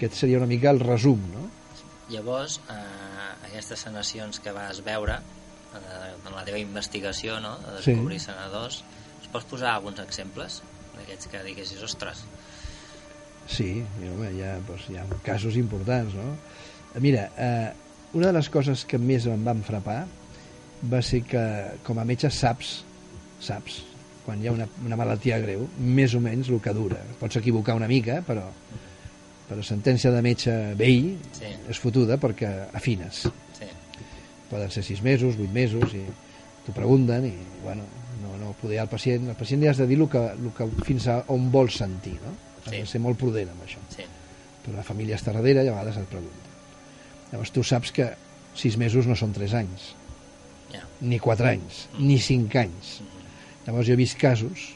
aquest 0.00 0.16
seria 0.16 0.40
una 0.40 0.48
mica 0.48 0.72
el 0.72 0.80
resum 0.80 1.20
no? 1.34 1.46
Llavors, 2.10 2.58
eh, 2.72 3.46
aquestes 3.52 3.84
sanacions 3.86 4.40
que 4.42 4.50
vas 4.56 4.80
veure 4.82 5.20
eh, 5.20 6.10
en 6.16 6.32
la 6.34 6.42
teva 6.48 6.58
investigació 6.58 7.38
no? 7.44 7.52
de 7.62 7.76
descobrir 7.76 8.18
sí. 8.18 8.32
senadors, 8.32 8.80
ens 9.20 9.28
pots 9.30 9.46
posar 9.52 9.76
alguns 9.76 10.00
exemples 10.02 10.62
d'aquests 10.96 11.30
que 11.30 11.44
diguessis, 11.46 11.84
ostres, 11.86 12.24
Sí, 13.50 13.82
home, 13.98 14.30
hi, 14.30 14.42
ha, 14.46 14.58
doncs, 14.62 14.86
hi 14.92 14.98
ha 15.00 15.04
casos 15.26 15.56
importants, 15.58 16.14
no? 16.14 16.36
Mira, 17.02 17.24
eh, 17.36 17.70
una 18.14 18.28
de 18.30 18.36
les 18.36 18.48
coses 18.50 18.84
que 18.86 18.98
més 18.98 19.26
em 19.30 19.42
van 19.46 19.62
frapar 19.66 20.04
va 20.90 21.00
ser 21.02 21.24
que, 21.26 21.42
com 21.86 21.98
a 21.98 22.06
metge, 22.06 22.30
saps, 22.34 22.80
saps, 23.42 23.80
quan 24.24 24.40
hi 24.40 24.48
ha 24.48 24.54
una, 24.54 24.68
una 24.86 24.98
malaltia 25.00 25.40
greu, 25.42 25.66
més 25.98 26.14
o 26.14 26.22
menys 26.22 26.50
el 26.50 26.62
que 26.62 26.74
dura. 26.76 27.00
Pots 27.18 27.40
equivocar 27.40 27.74
una 27.78 27.90
mica, 27.90 28.20
però, 28.26 28.46
però 29.50 29.62
sentència 29.66 30.12
de 30.14 30.22
metge 30.22 30.52
vell 30.78 31.16
Sí. 31.34 31.50
és 31.68 31.78
fotuda 31.82 32.16
perquè 32.22 32.68
afines. 32.72 33.24
sí, 33.58 33.66
Poden 34.50 34.70
ser 34.70 34.82
sis 34.86 35.02
mesos, 35.02 35.36
vuit 35.38 35.50
mesos, 35.52 35.92
i 35.94 36.04
t'ho 36.66 36.72
pregunten, 36.74 37.26
i, 37.26 37.34
bueno, 37.64 37.82
no, 38.22 38.36
no 38.38 38.52
poder 38.60 38.78
al 38.80 38.88
pacient... 38.88 39.28
Al 39.30 39.36
pacient 39.38 39.60
li 39.62 39.68
has 39.70 39.78
de 39.78 39.86
dir 39.90 39.98
el 40.00 40.08
que, 40.10 40.22
el 40.32 40.50
que 40.56 40.66
fins 40.86 41.06
a 41.10 41.20
on 41.34 41.50
vols 41.52 41.76
sentir, 41.82 42.14
no? 42.22 42.32
Has 42.64 42.70
Sí. 42.70 42.76
de 42.80 42.86
ser 42.86 43.00
molt 43.00 43.18
prudent 43.18 43.48
amb 43.50 43.62
això 43.64 43.78
sí, 43.94 44.02
però 44.64 44.76
la 44.76 44.82
família 44.84 45.16
està 45.16 45.32
darrere 45.32 45.64
i 45.64 45.68
a 45.68 45.72
vegades 45.72 45.96
et 45.96 46.08
pregunta. 46.10 46.50
Llavors 47.32 47.50
tu 47.54 47.62
saps 47.64 47.90
que 47.94 48.10
sis 48.54 48.76
mesos 48.76 49.06
no 49.06 49.14
són 49.16 49.32
tres 49.32 49.54
anys, 49.54 49.94
ja. 50.72 50.82
ni 51.00 51.18
quatre 51.18 51.48
anys, 51.54 51.88
ni 51.98 52.18
cinc 52.18 52.54
anys. 52.56 53.00
Llavors 53.66 53.86
jo 53.86 53.94
he 53.94 53.96
vist 53.96 54.18
casos 54.18 54.74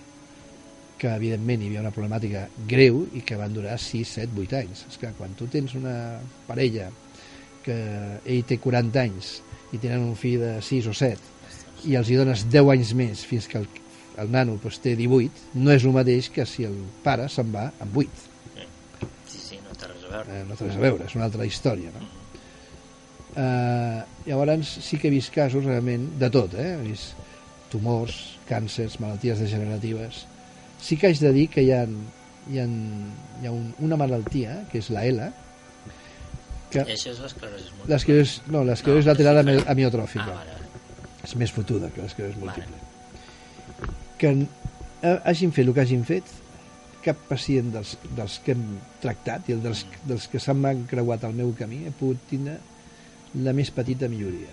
que 1.04 1.12
evidentment 1.12 1.60
hi 1.60 1.66
havia 1.68 1.82
una 1.84 1.92
problemàtica 1.92 2.46
greu 2.70 3.02
i 3.12 3.20
que 3.28 3.36
van 3.36 3.52
durar 3.52 3.76
6, 3.76 4.14
7, 4.24 4.32
8 4.40 4.56
anys. 4.62 4.86
És 4.88 4.96
que 5.02 5.10
quan 5.18 5.34
tu 5.36 5.44
tens 5.52 5.74
una 5.76 6.16
parella 6.48 6.88
que 7.64 7.76
ell 8.24 8.42
té 8.48 8.56
40 8.60 9.02
anys 9.04 9.34
i 9.76 9.80
tenen 9.82 10.00
un 10.08 10.16
fill 10.16 10.40
de 10.40 10.54
6 10.64 10.88
o 10.88 10.94
7 10.96 11.32
i 11.90 11.94
els 12.00 12.08
hi 12.08 12.16
dones 12.16 12.46
10 12.48 12.70
anys 12.72 12.94
més 12.96 13.24
fins 13.28 13.48
que 13.50 13.58
el, 13.60 13.66
el 14.22 14.30
nano 14.32 14.56
pues, 14.62 14.78
té 14.80 14.94
18, 14.96 15.52
no 15.60 15.72
és 15.74 15.84
el 15.84 15.92
mateix 15.96 16.30
que 16.32 16.44
si 16.48 16.64
el 16.64 16.76
pare 17.04 17.28
se'n 17.32 17.52
va 17.52 17.66
amb 17.84 17.96
8 18.04 18.30
Sí, 19.28 19.40
sí, 19.42 19.58
no 19.64 19.76
té 19.76 19.88
res 19.90 20.04
a 20.08 20.12
veure. 20.12 20.38
eh, 20.38 20.44
no 20.48 20.56
té 20.56 20.68
res 20.68 20.76
a 20.76 20.84
veure, 20.84 21.08
és 21.08 21.16
una 21.18 21.24
altra 21.28 21.44
història 21.48 21.92
no? 21.96 22.04
eh, 23.36 24.00
llavors 24.28 24.76
sí 24.88 24.96
que 25.00 25.08
he 25.08 25.14
vist 25.18 25.32
casos 25.34 25.64
realment 25.66 26.06
de 26.20 26.30
tot 26.32 26.54
eh? 26.56 26.70
he 26.78 26.84
vist 26.86 27.16
tumors, 27.72 28.38
càncers, 28.48 29.00
malalties 29.02 29.40
degeneratives 29.42 30.24
sí 30.84 30.98
que 31.00 31.08
haig 31.08 31.18
de 31.22 31.32
dir 31.32 31.46
que 31.52 31.62
hi 31.64 31.70
ha, 31.72 31.82
hi 32.52 32.58
ha, 32.60 32.66
hi 32.68 33.46
ha 33.48 33.52
un, 33.54 33.70
una 33.86 33.96
malaltia 34.00 34.60
que 34.70 34.78
és 34.82 34.90
la 34.92 35.06
L 35.08 35.30
que 36.74 36.82
I 36.82 36.94
això 36.96 37.12
és 37.14 37.20
l'esclerosi 37.22 37.70
múltiple. 37.78 38.52
no, 38.52 38.64
l'esclerosi 38.66 39.06
No, 39.06 39.12
lateral 39.12 39.38
ami- 39.44 39.64
amiotròfica 39.74 40.24
Ah, 40.26 40.38
vale, 40.40 40.56
vale. 40.58 40.70
és 41.24 41.36
més 41.40 41.52
fotuda 41.54 41.88
que 41.94 42.02
l'esclerosi 42.02 42.38
múltiple. 42.42 42.80
Que 44.18 44.30
eh, 45.02 45.18
hagin 45.24 45.52
fet 45.52 45.66
el 45.68 45.74
que 45.74 45.80
hagin 45.84 46.04
fet, 46.04 46.24
cap 47.04 47.16
pacient 47.28 47.70
dels, 47.74 47.94
dels 48.16 48.38
que 48.44 48.52
hem 48.56 48.64
tractat 49.02 49.48
i 49.50 49.52
el 49.56 49.62
dels, 49.62 49.84
dels 50.08 50.26
que 50.32 50.40
s'han 50.40 50.84
creuat 50.90 51.24
al 51.28 51.34
meu 51.36 51.52
camí 51.58 51.82
he 51.86 51.92
pogut 51.92 52.18
tindre 52.30 52.58
la 53.44 53.52
més 53.52 53.70
petita 53.70 54.08
milloria. 54.08 54.48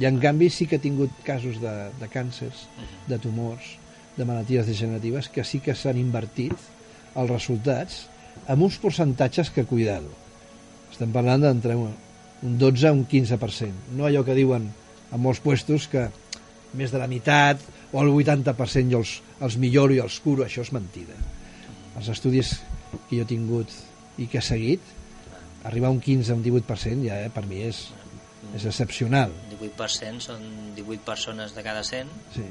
I 0.00 0.06
en 0.08 0.18
canvi 0.22 0.48
sí 0.48 0.66
que 0.66 0.76
he 0.76 0.82
tingut 0.82 1.10
casos 1.26 1.58
de, 1.60 1.72
de 2.00 2.08
càncers, 2.08 2.66
de 3.08 3.18
tumors, 3.18 3.74
de 4.16 4.24
malalties 4.28 4.68
degeneratives 4.68 5.28
que 5.32 5.44
sí 5.44 5.60
que 5.64 5.74
s'han 5.78 6.00
invertit 6.00 6.56
els 7.16 7.30
resultats 7.30 8.06
amb 8.50 8.64
uns 8.66 8.78
percentatges 8.82 9.50
que, 9.52 9.64
cuidado, 9.68 10.10
estem 10.92 11.12
parlant 11.14 11.44
d'entre 11.44 11.76
un, 11.78 11.92
un 12.42 12.58
12 12.58 12.88
a 12.88 12.92
un 12.92 13.04
15%. 13.08 13.94
No 13.96 14.08
allò 14.08 14.24
que 14.26 14.36
diuen 14.36 14.68
en 15.12 15.20
molts 15.20 15.40
puestos 15.44 15.88
que 15.92 16.08
més 16.76 16.92
de 16.92 17.00
la 17.00 17.08
meitat 17.08 17.60
o 17.92 18.00
el 18.00 18.10
80% 18.12 18.92
jo 18.92 19.02
els, 19.02 19.18
els 19.44 19.58
milloro 19.60 19.94
i 19.94 20.00
els 20.02 20.18
curo, 20.24 20.44
això 20.44 20.64
és 20.64 20.72
mentida. 20.72 21.16
Els 21.98 22.08
estudis 22.12 22.56
que 23.08 23.18
jo 23.18 23.24
he 23.24 23.28
tingut 23.28 23.72
i 24.20 24.28
que 24.28 24.40
he 24.40 24.44
seguit, 24.44 24.84
arribar 25.68 25.90
a 25.90 25.94
un 25.96 26.00
15 26.00 26.32
a 26.32 26.36
un 26.36 26.44
18% 26.44 27.06
ja 27.06 27.20
eh, 27.22 27.30
per 27.32 27.44
mi 27.46 27.62
és, 27.68 27.84
és 28.56 28.66
excepcional. 28.68 29.32
18% 29.52 30.24
són 30.24 30.44
18 30.76 31.04
persones 31.06 31.54
de 31.56 31.64
cada 31.64 31.84
100, 31.86 32.10
Sí, 32.34 32.46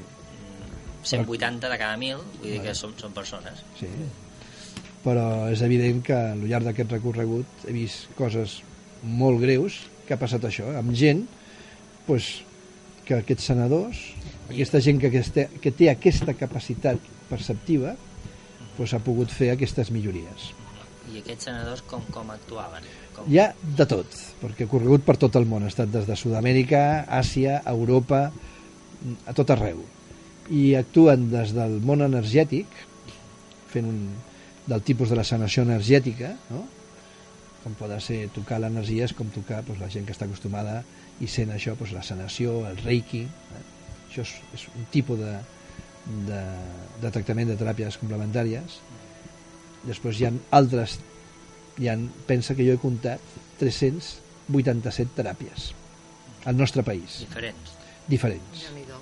180 1.02 1.70
de 1.72 1.78
cada 1.78 1.96
1.000, 1.98 2.26
vull 2.40 2.50
dir 2.50 2.60
que 2.64 2.74
són, 2.78 2.94
són 3.00 3.14
persones. 3.16 3.64
sí. 3.80 3.90
Però 5.02 5.48
és 5.50 5.58
evident 5.66 5.98
que 6.06 6.14
al 6.14 6.44
llarg 6.46 6.68
d'aquest 6.68 6.92
recorregut 6.94 7.64
he 7.66 7.72
vist 7.74 8.12
coses 8.14 8.60
molt 9.02 9.40
greus 9.42 9.80
que 10.06 10.14
ha 10.14 10.20
passat 10.20 10.44
això, 10.46 10.68
amb 10.78 10.94
gent 10.94 11.24
pues, 12.06 12.28
que 13.06 13.18
aquests 13.18 13.48
senadors, 13.50 13.98
aquesta 14.48 14.80
gent 14.84 15.00
que, 15.02 15.10
aquesta, 15.10 15.48
que 15.62 15.72
té 15.74 15.90
aquesta 15.90 16.34
capacitat 16.38 17.02
perceptiva, 17.30 17.96
pues, 18.76 18.94
ha 18.94 19.02
pogut 19.02 19.32
fer 19.34 19.52
aquestes 19.52 19.90
millories. 19.94 20.50
I 21.10 21.18
aquests 21.18 21.48
senadors 21.50 21.82
com, 21.90 22.04
com 22.14 22.30
actuaven? 22.30 22.86
Com... 23.16 23.26
Hi 23.30 23.40
ha 23.42 23.48
de 23.80 23.86
tot, 23.90 24.14
perquè 24.42 24.68
ha 24.68 24.70
corregut 24.70 25.02
per 25.06 25.18
tot 25.20 25.34
el 25.40 25.48
món, 25.50 25.66
ha 25.66 25.72
estat 25.72 25.90
des 25.92 26.06
de 26.06 26.16
Sud-amèrica, 26.18 26.82
Àsia, 27.10 27.58
Europa, 27.74 28.28
a 29.26 29.34
tot 29.34 29.50
arreu. 29.50 29.82
I 30.50 30.74
actuen 30.74 31.28
des 31.30 31.52
del 31.54 31.78
món 31.84 32.02
energètic, 32.02 32.66
fent 33.72 33.88
un, 33.88 33.98
del 34.66 34.82
tipus 34.82 35.10
de 35.10 35.18
la 35.18 35.24
sanació 35.24 35.64
energètica, 35.66 36.34
no? 36.50 36.64
com 37.62 37.74
pot 37.78 37.92
ser 38.02 38.24
tocar 38.34 38.58
l'energia 38.58 39.06
és 39.06 39.14
com 39.14 39.28
tocar 39.30 39.60
doncs, 39.62 39.80
la 39.80 39.90
gent 39.92 40.06
que 40.06 40.14
està 40.14 40.26
acostumada 40.26 40.80
i 41.22 41.28
sent 41.30 41.52
això, 41.54 41.76
doncs, 41.78 41.92
la 41.94 42.02
sanació, 42.02 42.62
el 42.66 42.80
reiki, 42.82 43.22
eh? 43.22 43.62
això 44.08 44.24
és, 44.26 44.34
és 44.58 44.66
un 44.74 44.88
tipus 44.94 45.20
de, 45.20 45.36
de, 46.26 46.40
de 47.04 47.12
tractament 47.14 47.52
de 47.52 47.56
teràpies 47.60 47.98
complementàries. 48.02 48.80
Després 49.86 50.18
hi 50.18 50.26
ha 50.28 50.32
altres, 50.58 50.98
hi 51.78 51.88
ha, 51.90 51.96
pensa 52.26 52.58
que 52.58 52.66
jo 52.66 52.74
he 52.76 52.82
comptat 52.82 53.22
387 53.62 55.14
teràpies 55.18 55.70
al 56.50 56.58
nostre 56.58 56.82
país, 56.82 57.22
Diferents. 57.22 57.78
diferents. 58.10 58.66
Déu-n'hi-do. 58.66 58.98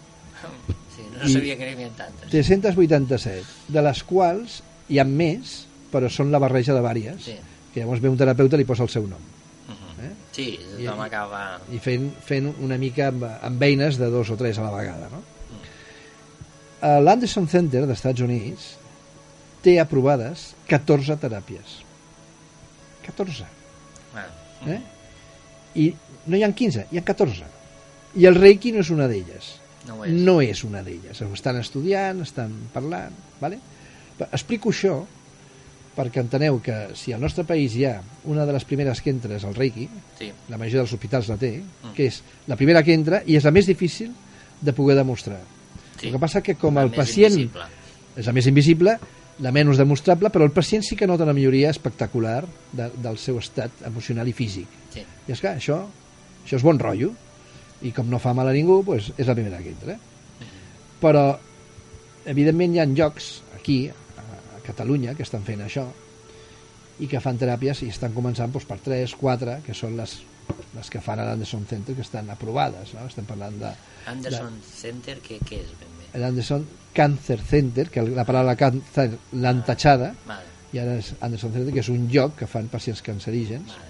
Sí, 0.96 1.02
no 1.16 1.26
I- 1.28 1.32
sabia 1.32 1.56
que 1.56 1.64
n'hi 1.66 1.72
havia 1.76 1.90
tantes. 1.96 2.30
387, 2.30 3.44
de 3.68 3.82
les 3.82 4.02
quals 4.04 4.62
hi 4.88 4.98
ha 4.98 5.04
més, 5.04 5.66
però 5.92 6.08
són 6.10 6.30
la 6.32 6.38
barreja 6.42 6.74
de 6.74 6.80
vàries, 6.84 7.20
Sí. 7.24 7.36
que 7.74 7.80
llavors 7.80 8.00
ve 8.02 8.08
un 8.08 8.16
terapeuta 8.18 8.56
i 8.56 8.58
li 8.58 8.64
posa 8.68 8.82
el 8.82 8.88
seu 8.88 9.06
nom. 9.06 9.20
Uh 9.68 9.72
-huh. 9.72 10.04
Eh? 10.04 10.10
Sí, 10.32 10.58
I- 10.78 10.84
tothom 10.86 11.00
acaba... 11.00 11.60
i 11.72 11.78
fent, 11.78 12.12
fent 12.24 12.54
una 12.60 12.76
mica 12.78 13.08
amb, 13.08 13.24
amb 13.42 13.62
eines 13.62 13.96
de 13.98 14.06
dos 14.10 14.30
o 14.30 14.36
tres 14.36 14.58
a 14.58 14.62
la 14.62 14.70
vegada. 14.76 15.08
No? 15.10 15.22
A 16.80 16.98
L'Anderson 17.00 17.46
Center 17.48 17.86
d'Estats 17.86 18.20
Units 18.20 18.76
té 19.62 19.78
aprovades 19.78 20.54
14 20.66 21.16
teràpies. 21.20 21.82
14. 23.04 23.44
Ah, 24.14 24.26
Eh? 24.66 24.80
I 25.74 25.94
no 26.26 26.36
hi 26.36 26.42
ha 26.42 26.52
15, 26.52 26.86
hi 26.90 26.98
ha 26.98 27.04
14. 27.04 27.44
I 28.16 28.26
el 28.26 28.34
Reiki 28.34 28.72
no 28.72 28.80
és 28.80 28.90
una 28.90 29.06
d'elles. 29.08 29.52
No 29.88 30.04
és. 30.04 30.12
No 30.12 30.40
és 30.42 30.64
una 30.64 30.82
d'elles. 30.82 31.20
Ho 31.22 31.32
estan 31.34 31.56
estudiant, 31.60 32.20
estan 32.22 32.52
parlant... 32.72 33.14
Vale? 33.40 33.58
Explico 34.30 34.68
això 34.74 34.98
perquè 35.96 36.20
enteneu 36.22 36.60
que 36.62 36.74
si 36.96 37.12
al 37.12 37.20
nostre 37.20 37.42
país 37.44 37.74
hi 37.76 37.84
ha 37.88 37.96
una 38.30 38.44
de 38.46 38.52
les 38.54 38.64
primeres 38.64 39.00
que 39.02 39.10
entra 39.10 39.34
és 39.36 39.44
el 39.44 39.54
Reiki, 39.56 39.88
Sí. 40.18 40.30
la 40.48 40.56
majoria 40.56 40.80
dels 40.84 40.92
hospitals 40.94 41.28
la 41.28 41.36
té, 41.36 41.62
que 41.96 42.06
és 42.06 42.20
la 42.46 42.56
primera 42.56 42.82
que 42.86 42.94
entra 42.94 43.22
i 43.26 43.36
és 43.36 43.44
la 43.44 43.50
més 43.50 43.66
difícil 43.66 44.12
de 44.60 44.72
poder 44.76 44.96
demostrar. 44.96 45.40
Sí. 45.98 46.06
El 46.08 46.12
que 46.14 46.18
passa 46.22 46.40
que 46.42 46.54
com 46.54 46.74
La 46.78 46.82
el 46.86 46.92
pacient 46.94 47.32
invisible. 47.34 47.64
és 48.16 48.26
la 48.26 48.32
més 48.32 48.46
invisible, 48.46 48.98
la 49.40 49.52
menys 49.52 49.78
demostrable, 49.80 50.30
però 50.30 50.44
el 50.44 50.52
pacient 50.52 50.84
sí 50.84 50.96
que 50.96 51.06
nota 51.08 51.24
una 51.24 51.32
milloria 51.36 51.70
espectacular 51.70 52.44
de, 52.72 52.90
del 53.00 53.18
seu 53.18 53.38
estat 53.40 53.82
emocional 53.88 54.28
i 54.28 54.32
físic. 54.36 54.68
Sí. 54.94 55.00
I 55.00 55.32
és 55.32 55.40
clar, 55.40 55.56
això, 55.56 55.82
això 56.44 56.56
és 56.56 56.62
bon 56.64 56.78
rotllo, 56.78 57.12
i 57.82 57.92
com 57.96 58.10
no 58.10 58.20
fa 58.20 58.34
mal 58.36 58.50
a 58.50 58.54
ningú, 58.56 58.80
doncs 58.86 59.12
és 59.16 59.28
la 59.28 59.36
primera 59.36 59.60
que 59.62 59.72
entra. 59.72 59.96
Però, 61.00 61.24
evidentment, 62.28 62.74
hi 62.74 62.82
ha 62.82 62.88
llocs 62.88 63.30
aquí, 63.56 63.82
a, 63.90 64.24
Catalunya, 64.66 65.14
que 65.16 65.24
estan 65.24 65.44
fent 65.46 65.64
això, 65.64 65.86
i 67.00 67.08
que 67.08 67.20
fan 67.24 67.38
teràpies 67.40 67.80
i 67.86 67.88
estan 67.88 68.12
començant 68.16 68.52
doncs, 68.52 68.68
per 68.68 68.78
3, 68.84 69.14
4, 69.16 69.56
que 69.64 69.76
són 69.76 69.96
les, 69.96 70.18
les 70.76 70.92
que 70.92 71.00
fan 71.00 71.22
a 71.22 71.30
l'Anderson 71.30 71.64
Center, 71.70 71.96
que 71.96 72.04
estan 72.04 72.28
aprovades. 72.32 72.92
No? 72.96 73.06
Estem 73.08 73.28
parlant 73.28 73.56
de, 73.62 73.72
Anderson 74.10 74.60
Center, 74.66 75.16
què, 75.24 75.40
què 75.46 75.62
és 75.64 75.72
ben 75.80 75.96
bé? 75.98 76.20
l'Anderson 76.20 76.66
Cancer 76.94 77.38
Center, 77.46 77.88
que 77.92 78.02
la 78.04 78.26
paraula 78.28 78.56
càncer 78.58 79.10
l'han 79.40 79.62
tatxada, 79.66 80.12
Vale, 80.26 80.48
i 80.74 80.80
ara 80.82 80.96
és 81.00 81.12
Anderson 81.20 81.54
Center, 81.54 81.72
que 81.74 81.82
és 81.82 81.90
un 81.92 82.08
lloc 82.12 82.36
que 82.40 82.48
fan 82.50 82.68
pacients 82.72 83.02
cancerígens, 83.06 83.72
vale. 83.74 83.89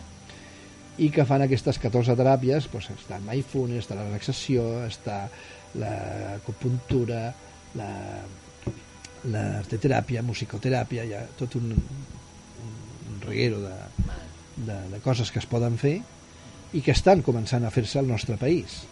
I 1.01 1.09
que 1.15 1.25
fan 1.25 1.45
aquestes 1.45 1.79
14 1.81 2.17
teràpies, 2.19 2.69
doncs 2.73 2.91
està 2.93 3.17
el 3.17 3.25
mindfulness, 3.25 3.87
està 3.87 3.97
la 3.97 4.07
relaxació, 4.09 4.67
està 4.85 5.23
l'acupuntura, 5.81 7.23
la, 7.79 7.91
l'arteteràpia, 9.33 10.25
musicoteràpia, 10.27 11.07
hi 11.07 11.15
ha 11.17 11.23
tot 11.39 11.57
un, 11.61 11.73
un, 11.73 12.75
un 13.13 13.21
reguero 13.25 13.63
de, 13.65 13.77
de, 14.67 14.79
de 14.95 15.01
coses 15.05 15.33
que 15.33 15.41
es 15.43 15.49
poden 15.49 15.79
fer 15.81 15.99
i 16.77 16.83
que 16.85 16.95
estan 16.95 17.25
començant 17.27 17.65
a 17.65 17.73
fer-se 17.75 18.01
al 18.01 18.09
nostre 18.09 18.37
país. 18.41 18.83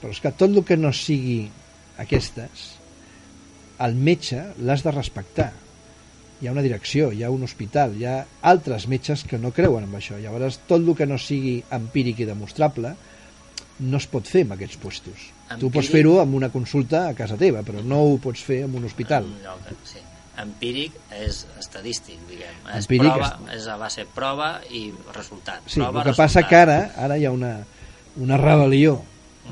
Però 0.00 0.12
és 0.14 0.20
que 0.22 0.34
tot 0.34 0.50
el 0.52 0.64
que 0.66 0.78
no 0.78 0.92
sigui 0.94 1.40
aquestes, 1.98 2.68
el 3.82 3.94
metge 3.94 4.42
l'has 4.62 4.84
de 4.86 4.94
respectar. 4.94 5.50
Hi 6.40 6.46
ha 6.46 6.52
una 6.52 6.62
direcció, 6.62 7.10
hi 7.12 7.24
ha 7.26 7.30
un 7.34 7.42
hospital, 7.42 7.96
hi 7.98 8.04
ha 8.06 8.20
altres 8.46 8.86
metges 8.86 9.24
que 9.26 9.38
no 9.42 9.50
creuen 9.50 9.88
en 9.88 9.94
això. 9.98 10.18
Llavors, 10.22 10.60
tot 10.68 10.78
el 10.84 10.92
que 10.94 11.06
no 11.06 11.18
sigui 11.18 11.56
empíric 11.74 12.20
i 12.22 12.28
demostrable 12.28 12.92
no 13.80 13.96
es 13.98 14.06
pot 14.10 14.26
fer 14.26 14.44
en 14.46 14.52
aquests 14.54 14.76
puestos. 14.82 15.24
Tu 15.48 15.54
Empíric? 15.54 15.72
pots 15.74 15.88
fer-ho 15.90 16.16
amb 16.22 16.34
una 16.38 16.50
consulta 16.50 17.08
a 17.08 17.14
casa 17.18 17.36
teva, 17.38 17.62
però 17.66 17.82
no 17.82 18.00
ho 18.04 18.18
pots 18.22 18.42
fer 18.46 18.60
en 18.66 18.74
un 18.78 18.84
hospital. 18.86 19.26
Lloc, 19.42 19.66
sí. 19.86 19.98
Empíric 20.38 20.94
és 21.18 21.40
estadístic, 21.58 22.18
diguem. 22.28 22.54
És, 22.70 22.84
Empíric 22.84 23.10
prova, 23.12 23.38
és- 23.50 23.56
és 23.62 23.66
a 23.66 23.76
base 23.76 24.04
prova 24.14 24.60
i 24.70 24.92
resultat. 25.14 25.62
Sí, 25.66 25.80
prova, 25.80 26.02
el 26.02 26.10
que 26.12 26.16
passa 26.16 26.40
resultat. 26.42 26.48
que 26.48 26.56
ara, 26.56 26.92
ara 26.96 27.18
hi 27.18 27.24
ha 27.26 27.32
una, 27.32 27.56
una 28.16 28.38
rebel·lió 28.38 29.00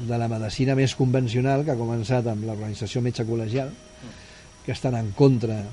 de 0.06 0.18
la 0.18 0.28
medicina 0.28 0.76
més 0.76 0.94
convencional 0.94 1.64
que 1.64 1.72
ha 1.72 1.76
començat 1.80 2.26
amb 2.30 2.44
l'organització 2.44 3.00
metge 3.02 3.24
col·legial 3.26 3.70
que 4.64 4.72
estan 4.72 4.94
en 4.94 5.10
contra 5.12 5.64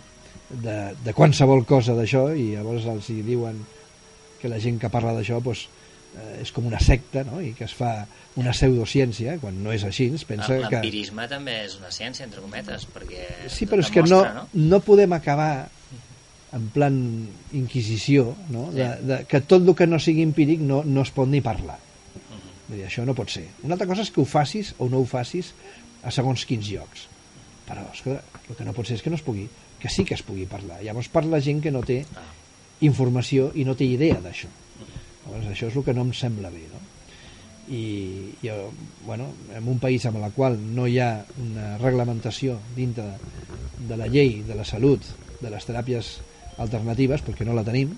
de, 0.62 0.78
de 1.04 1.14
qualsevol 1.18 1.66
cosa 1.66 1.96
d'això 1.98 2.28
i 2.36 2.54
llavors 2.54 2.86
els 2.92 3.10
hi 3.10 3.22
diuen 3.26 3.62
que 4.42 4.52
la 4.52 4.60
gent 4.60 4.80
que 4.82 4.92
parla 4.94 5.14
d'això 5.16 5.40
doncs, 5.42 5.68
eh, 6.18 6.42
és 6.44 6.52
com 6.54 6.68
una 6.70 6.82
secta 6.84 7.24
no? 7.28 7.40
i 7.42 7.54
que 7.58 7.66
es 7.66 7.74
fa 7.74 8.06
una 8.40 8.52
pseudociència 8.54 9.38
quan 9.42 9.60
no 9.64 9.74
és 9.74 9.86
així, 9.86 10.10
pensa 10.28 10.58
que... 10.58 10.80
L'empirisme 10.80 11.28
també 11.30 11.60
és 11.68 11.78
una 11.80 11.92
ciència, 11.94 12.26
entre 12.26 12.42
cometes, 12.42 12.88
perquè 12.94 13.50
Sí, 13.50 13.68
però 13.70 13.84
és 13.86 13.92
que 13.94 14.04
no, 14.06 14.24
demostra, 14.26 14.46
no 14.54 14.82
podem 14.86 15.14
acabar 15.14 15.54
en 16.54 16.68
plan 16.74 16.98
inquisició, 17.58 18.36
no? 18.54 18.68
de, 18.72 18.86
Sí. 18.86 19.08
de, 19.10 19.18
que 19.30 19.42
tot 19.42 19.66
el 19.66 19.74
que 19.76 19.88
no 19.90 20.00
sigui 20.02 20.22
empíric 20.26 20.62
no, 20.62 20.84
no 20.86 21.02
es 21.02 21.12
pot 21.14 21.30
ni 21.30 21.42
parlar. 21.42 21.80
Vull 22.68 22.78
dir, 22.78 22.86
això 22.88 23.06
no 23.06 23.16
pot 23.18 23.32
ser. 23.34 23.48
Una 23.66 23.76
altra 23.76 23.88
cosa 23.90 24.06
és 24.06 24.12
que 24.14 24.22
ho 24.22 24.26
facis 24.30 24.74
o 24.78 24.88
no 24.90 25.02
ho 25.02 25.08
facis 25.10 25.52
a 26.04 26.12
segons 26.14 26.46
quins 26.46 26.70
llocs. 26.70 27.08
Però 27.68 27.84
escolta, 27.94 28.22
el 28.50 28.58
que 28.60 28.68
no 28.68 28.74
pot 28.76 28.88
ser 28.88 29.00
és 29.00 29.04
que 29.04 29.12
no 29.12 29.18
es 29.20 29.26
pugui, 29.26 29.48
que 29.84 29.90
sí 29.90 30.06
que 30.08 30.14
es 30.16 30.24
pugui 30.24 30.46
parlar. 30.48 30.80
Llavors 30.80 31.12
parla 31.12 31.44
gent 31.44 31.60
que 31.60 31.68
no 31.76 31.84
té 31.84 32.08
informació 32.88 33.52
i 33.60 33.68
no 33.68 33.76
té 33.76 33.84
idea 33.92 34.16
d'això. 34.24 34.48
Llavors 35.26 35.50
això 35.52 35.68
és 35.68 35.76
el 35.76 35.84
que 35.84 35.92
no 35.92 36.08
em 36.08 36.16
sembla 36.16 36.48
bé, 36.54 36.64
no? 36.72 36.80
I, 37.68 38.32
eh, 38.48 38.72
bueno, 39.04 39.28
en 39.52 39.68
un 39.68 39.84
país 39.84 40.08
amb 40.08 40.24
la 40.24 40.32
qual 40.32 40.56
no 40.56 40.88
hi 40.88 41.04
ha 41.04 41.28
una 41.44 41.76
reglamentació 41.84 42.64
dintre 42.78 43.04
de, 43.04 43.20
de 43.92 44.00
la 44.00 44.08
llei 44.08 44.40
de 44.48 44.56
la 44.56 44.64
salut 44.64 45.04
de 45.44 45.52
les 45.52 45.68
teràpies 45.68 46.24
alternatives, 46.64 47.20
perquè 47.28 47.44
no 47.44 47.52
la 47.52 47.68
tenim, 47.68 47.92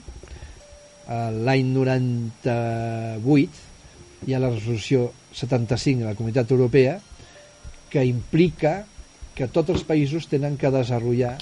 eh, 1.06 1.38
l'any 1.38 1.70
98 1.70 4.26
hi 4.26 4.34
ha 4.34 4.42
la 4.42 4.50
resolució 4.50 5.14
75 5.38 6.02
de 6.02 6.10
la 6.10 6.18
Comunitat 6.18 6.50
Europea 6.50 6.98
que 7.94 8.02
implica 8.10 8.90
que 9.38 9.46
tots 9.54 9.70
els 9.70 9.86
països 9.86 10.26
tenen 10.32 10.58
que 10.58 10.72
desenvolupar 10.74 11.38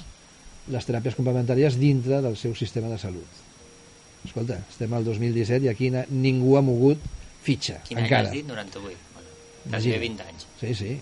les 0.72 0.86
teràpies 0.88 1.16
complementàries 1.18 1.76
dintre 1.80 2.22
del 2.24 2.38
seu 2.40 2.54
sistema 2.56 2.88
de 2.92 2.98
salut. 3.02 3.42
Escolta, 4.24 4.62
estem 4.70 4.94
al 4.96 5.04
2017 5.04 5.66
i 5.66 5.70
aquí 5.72 5.90
ningú 6.16 6.56
ha 6.58 6.62
mogut 6.64 7.02
fitxa, 7.44 7.82
Quin 7.88 7.98
any 8.00 8.06
encara. 8.06 8.30
has 8.30 8.36
dit? 8.38 8.46
98. 8.48 8.98
Bueno, 9.14 9.30
quasi 9.70 9.92
20 10.00 10.24
anys. 10.30 10.46
Sí, 10.62 10.74
sí. 10.76 10.94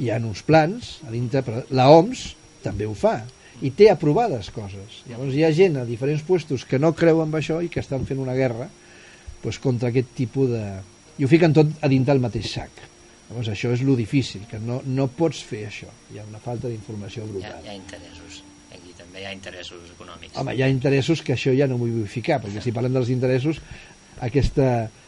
Hi 0.00 0.08
ha 0.10 0.16
uns 0.24 0.40
plans 0.42 0.98
a 1.06 1.10
dintre, 1.12 1.42
però 1.44 1.60
la 1.76 1.90
OMS 1.92 2.30
també 2.64 2.86
ho 2.88 2.94
fa 2.96 3.18
i 3.60 3.70
té 3.76 3.90
aprovades 3.92 4.48
coses. 4.50 5.02
Llavors 5.10 5.34
hi 5.36 5.44
ha 5.44 5.52
gent 5.52 5.76
a 5.76 5.84
diferents 5.84 6.22
puestos 6.24 6.64
que 6.64 6.78
no 6.80 6.94
creu 6.96 7.20
en 7.22 7.30
això 7.36 7.60
i 7.62 7.68
que 7.68 7.80
estan 7.84 8.06
fent 8.08 8.18
una 8.22 8.32
guerra 8.34 8.70
doncs, 9.42 9.58
contra 9.60 9.90
aquest 9.92 10.14
tipus 10.16 10.48
de... 10.50 10.62
I 11.20 11.26
ho 11.26 11.28
fiquen 11.28 11.52
tot 11.52 11.68
a 11.84 11.88
dintre 11.92 12.14
del 12.14 12.22
mateix 12.24 12.48
sac. 12.54 12.70
Llavors 13.28 13.48
això 13.52 13.70
és 13.76 13.82
lo 13.84 13.94
difícil, 13.96 14.46
que 14.48 14.58
no, 14.58 14.80
no 14.86 15.08
pots 15.12 15.42
fer 15.44 15.66
això. 15.68 15.92
Hi 16.14 16.18
ha 16.18 16.24
una 16.24 16.40
falta 16.40 16.68
d'informació 16.72 17.26
Hi 17.26 17.28
ha, 17.28 17.32
brutal. 17.32 17.60
hi 17.64 17.68
ha 17.68 17.76
interessos. 17.76 18.40
Aquí 18.92 19.00
també 19.00 19.22
hi 19.22 19.24
ha 19.24 19.32
interessos 19.32 19.92
econòmics. 19.94 20.36
Home, 20.36 20.52
hi 20.52 20.62
ha 20.62 20.68
interessos 20.68 21.22
que 21.24 21.32
això 21.32 21.52
ja 21.56 21.68
no 21.68 21.78
m'ho 21.80 21.88
vull 21.88 22.08
ficar, 22.10 22.40
perquè 22.42 22.60
si 22.60 22.72
parlem 22.76 22.92
dels 22.92 23.08
interessos, 23.14 23.60
aquesta 24.20 24.66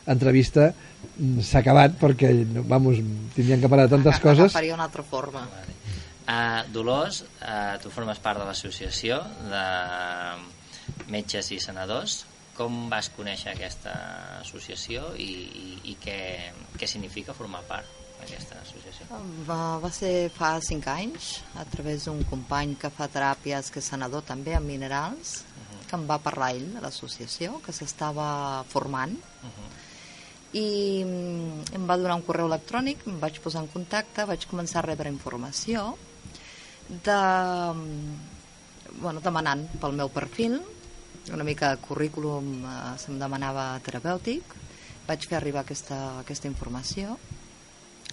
entrevista 0.09 0.71
mm, 0.73 1.43
s'ha 1.45 1.61
acabat 1.61 1.99
perquè, 2.01 2.31
vamos, 2.71 3.03
tindríem 3.37 3.61
que 3.61 3.69
parlar 3.69 3.89
de 3.89 3.97
tantes 3.97 4.21
coses. 4.25 4.49
Agafaria 4.49 4.77
una 4.77 4.87
altra 4.89 5.05
forma. 5.05 5.45
Uh, 6.25 6.63
Dolors, 6.73 7.25
uh, 7.43 7.77
tu 7.83 7.93
formes 7.93 8.21
part 8.25 8.41
de 8.41 8.47
l'associació 8.49 9.21
de 9.51 9.67
metges 11.13 11.53
i 11.53 11.61
senadors. 11.61 12.23
Com 12.57 12.87
vas 12.89 13.11
conèixer 13.13 13.53
aquesta 13.53 13.93
associació 14.39 15.11
i, 15.21 15.29
i, 15.29 15.69
i 15.93 15.99
què, 16.01 16.19
què 16.79 16.89
significa 16.89 17.37
formar 17.37 17.65
part 17.69 18.04
d'aquesta 18.21 18.61
associació? 18.63 19.07
Va, 19.49 19.79
va 19.83 19.91
ser 19.93 20.31
fa 20.35 20.55
cinc 20.65 20.89
anys, 20.91 21.39
a 21.61 21.65
través 21.71 22.09
d'un 22.09 22.23
company 22.31 22.77
que 22.81 22.91
fa 22.95 23.09
teràpies, 23.13 23.71
que 23.71 23.83
és 23.83 23.91
senador 23.95 24.25
també 24.27 24.57
amb 24.57 24.71
minerals, 24.71 25.43
que 25.89 25.97
em 25.99 26.07
va 26.09 26.19
parlar 26.23 26.53
ell 26.57 26.69
de 26.75 26.83
l'associació, 26.83 27.61
que 27.65 27.75
s'estava 27.77 28.27
formant, 28.73 29.17
i 30.55 31.03
mm, 31.03 31.75
em 31.75 31.87
va 31.89 31.99
donar 31.99 32.17
un 32.21 32.25
correu 32.27 32.47
electrònic, 32.47 33.03
em 33.11 33.19
vaig 33.23 33.41
posar 33.43 33.65
en 33.65 33.71
contacte, 33.73 34.27
vaig 34.29 34.47
començar 34.51 34.81
a 34.81 34.87
rebre 34.87 35.11
informació 35.11 35.97
de, 36.89 37.19
mm, 37.75 39.01
bueno, 39.03 39.21
demanant 39.25 39.67
pel 39.83 39.97
meu 39.99 40.13
perfil, 40.15 40.61
una 41.33 41.45
mica 41.45 41.73
de 41.73 41.81
currículum 41.83 42.53
eh, 42.63 42.75
se'm 43.01 43.19
demanava 43.19 43.81
terapèutic, 43.83 44.55
vaig 45.09 45.27
fer 45.29 45.39
arribar 45.39 45.65
aquesta, 45.65 46.21
aquesta 46.21 46.49
informació 46.49 47.17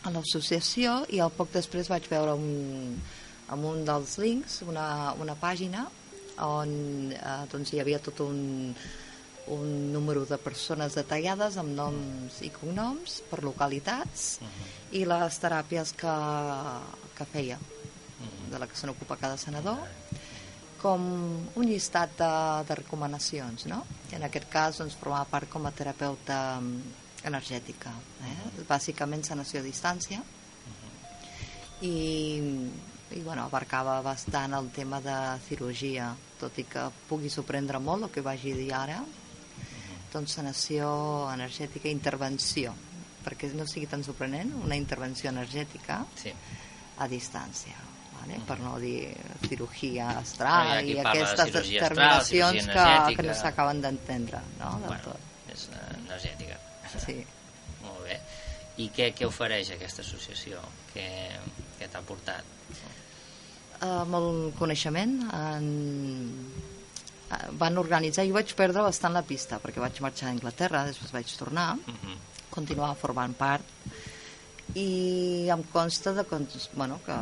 a 0.03 0.11
l'associació 0.13 1.01
i 1.13 1.21
al 1.21 1.33
poc 1.35 1.51
després 1.53 1.89
vaig 1.91 2.07
veure 2.09 2.33
un, 2.37 2.97
amb 3.53 3.67
un 3.69 3.83
dels 3.85 4.17
links 4.21 4.61
una, 4.67 5.13
una 5.21 5.35
pàgina 5.37 5.85
on 6.41 6.71
eh, 7.13 7.43
doncs 7.51 7.73
hi 7.73 7.81
havia 7.83 7.99
tot 8.01 8.23
un, 8.25 8.73
un 9.53 9.67
número 9.93 10.25
de 10.25 10.39
persones 10.41 10.95
detallades 10.97 11.57
amb 11.61 11.75
noms 11.77 12.41
i 12.45 12.49
cognoms 12.55 13.19
per 13.29 13.43
localitats 13.45 14.39
i 14.97 15.03
les 15.05 15.39
teràpies 15.43 15.93
que, 15.99 16.15
que 17.17 17.29
feia 17.35 17.59
de 18.51 18.59
la 18.59 18.67
que 18.67 18.75
se 18.75 18.87
n'ocupa 18.87 19.19
cada 19.21 19.37
senador 19.37 19.79
com 20.81 21.03
un 21.55 21.65
llistat 21.69 22.15
de, 22.17 22.31
de 22.65 22.75
recomanacions, 22.79 23.67
no? 23.69 23.83
I 24.09 24.17
en 24.17 24.25
aquest 24.25 24.47
cas, 24.49 24.79
doncs, 24.81 24.97
formava 24.97 25.29
part 25.29 25.49
com 25.51 25.67
a 25.69 25.71
terapeuta 25.77 26.39
energètica, 27.27 27.91
eh? 28.25 28.63
bàsicament 28.67 29.23
sanació 29.25 29.61
a 29.61 29.65
distància, 29.65 30.21
i, 31.81 31.91
i 33.11 33.21
bueno, 33.25 33.45
abarcava 33.45 33.99
bastant 34.05 34.53
el 34.53 34.69
tema 34.73 35.01
de 35.01 35.17
cirurgia, 35.47 36.11
tot 36.39 36.57
i 36.61 36.65
que 36.69 36.87
pugui 37.09 37.29
sorprendre 37.29 37.81
molt 37.81 38.07
el 38.07 38.13
que 38.13 38.25
vagi 38.25 38.53
dir 38.57 38.71
ara, 38.77 38.99
doncs 40.11 40.37
sanació 40.37 40.91
energètica, 41.31 41.89
intervenció, 41.89 42.73
perquè 43.25 43.51
no 43.55 43.67
sigui 43.69 43.87
tan 43.87 44.03
sorprenent, 44.03 44.53
una 44.63 44.75
intervenció 44.75 45.29
energètica 45.29 46.03
Sí. 46.15 46.33
a 46.97 47.07
distància 47.07 47.77
vale? 48.21 48.39
per 48.45 48.59
no 48.59 48.77
dir 48.79 49.13
cirurgia 49.47 50.09
astral 50.19 50.83
qui 50.83 50.91
i 50.91 50.95
de 50.97 51.05
aquestes 51.05 51.39
astral, 51.39 51.69
determinacions 51.69 52.65
cirurgia 52.67 53.05
que, 53.07 53.15
que 53.15 53.27
no 53.27 53.33
s'acaben 53.33 53.81
d'entendre 53.81 54.41
no? 54.59 54.71
del 54.81 54.87
Bueno, 54.87 55.03
tot 55.05 55.40
és 55.53 55.67
eh, 55.71 55.85
energètica. 56.05 56.57
sí. 56.97 57.21
Molt 57.85 58.03
bé. 58.05 58.19
I 58.81 58.87
què, 58.93 59.09
què 59.17 59.27
ofereix 59.27 59.71
aquesta 59.73 60.03
associació? 60.05 60.61
Què, 60.93 61.05
què 61.79 61.89
t'ha 61.91 62.01
portat? 62.05 62.47
Uh, 63.81 64.03
molt 64.05 64.53
coneixement 64.59 65.15
en... 65.33 65.63
eh, 67.33 67.47
van 67.57 67.79
organitzar, 67.81 68.27
jo 68.29 68.35
vaig 68.37 68.53
perdre 68.57 68.83
bastant 68.85 69.15
la 69.17 69.23
pista 69.25 69.57
perquè 69.63 69.81
vaig 69.81 69.97
marxar 70.05 70.27
a 70.29 70.33
Anglaterra, 70.35 70.83
després 70.85 71.13
vaig 71.15 71.33
tornar 71.39 71.71
Uh 71.79 71.95
-huh. 72.03 72.17
continuava 72.53 72.93
formant 72.93 73.33
part 73.33 73.65
i 74.75 75.49
em 75.49 75.63
consta 75.73 76.13
de, 76.13 76.23
que, 76.23 76.37
bueno, 76.75 76.99
que 77.05 77.17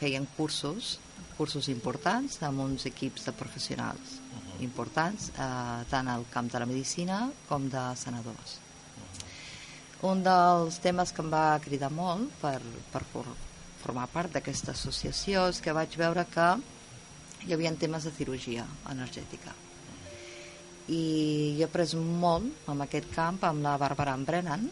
feien 0.00 0.26
cursos 0.36 0.98
cursos 1.36 1.68
importants 1.68 2.42
amb 2.42 2.60
uns 2.60 2.86
equips 2.86 3.26
de 3.26 3.32
professionals 3.32 4.16
importants 4.60 5.30
eh, 5.34 5.84
tant 5.90 6.08
al 6.08 6.26
camp 6.30 6.50
de 6.52 6.58
la 6.58 6.66
medicina 6.66 7.26
com 7.48 7.68
de 7.68 7.84
senadors 7.96 8.58
un 10.02 10.22
dels 10.22 10.78
temes 10.78 11.10
que 11.10 11.24
em 11.24 11.30
va 11.32 11.58
cridar 11.58 11.90
molt 11.90 12.30
per, 12.38 12.60
per 12.92 13.02
for, 13.10 13.26
formar 13.82 14.06
part 14.12 14.30
d'aquesta 14.30 14.70
associació 14.70 15.48
és 15.50 15.58
que 15.62 15.74
vaig 15.74 15.96
veure 15.98 16.22
que 16.30 16.48
hi 17.46 17.54
havia 17.54 17.72
temes 17.74 18.06
de 18.06 18.12
cirurgia 18.14 18.66
energètica. 18.90 19.54
I 20.88 21.58
he 21.58 21.64
après 21.66 21.94
molt 21.98 22.70
en 22.70 22.80
aquest 22.86 23.10
camp 23.14 23.42
amb 23.44 23.62
la 23.66 23.74
Bàrbara 23.80 24.14
Brennan 24.22 24.68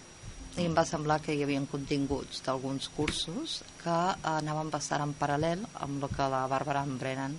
i 0.57 0.64
em 0.64 0.75
va 0.75 0.87
semblar 0.88 1.18
que 1.20 1.35
hi 1.35 1.42
havia 1.44 1.61
continguts 1.68 2.40
d'alguns 2.46 2.88
cursos 2.96 3.61
que 3.83 3.99
anaven 4.31 4.70
bastant 4.72 5.05
en 5.05 5.12
paral·lel 5.18 5.66
amb 5.75 6.07
el 6.07 6.14
que 6.14 6.31
la 6.33 6.46
Bàrbara 6.49 6.87
Brennan 6.87 7.35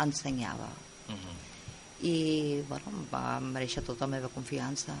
ensenyava. 0.00 0.72
Uh 1.08 1.14
-huh. 1.14 1.53
I 2.02 2.62
bueno, 2.68 3.06
va 3.12 3.38
mereixer 3.40 3.82
tota 3.84 4.04
la 4.06 4.16
meva 4.18 4.28
confiança 4.28 4.96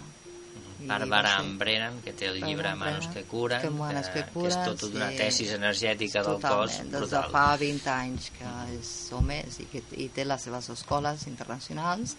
Bàrbara 0.84 1.36
va 1.38 1.42
ser- 1.42 1.56
Brennan, 1.58 2.00
que 2.04 2.12
té 2.12 2.26
el 2.26 2.34
Bàrbara 2.40 2.48
llibre 2.50 2.74
Manos 2.74 3.06
Brennan, 3.06 3.12
que 3.14 3.22
curen, 3.30 3.60
que 3.62 3.70
Manos 3.70 4.08
que 4.08 4.22
que 4.24 4.30
curen, 4.32 4.50
és 4.52 4.64
tota 4.64 4.86
una 4.96 5.10
sí. 5.10 5.16
tesis 5.16 5.52
energètica 5.52 6.22
del 6.22 6.34
cos 6.34 6.42
Totalment, 6.42 6.90
des 6.90 6.90
de 6.92 6.98
brutal. 6.98 7.30
fa 7.30 7.56
20 7.56 7.86
anys 7.90 8.30
que 8.38 8.50
és 8.78 8.90
o 9.12 9.20
més 9.20 9.60
i 9.60 9.64
que 9.72 9.82
i 9.96 10.08
té 10.08 10.24
les 10.24 10.42
seves 10.42 10.68
escoles 10.70 11.26
internacionals 11.26 12.16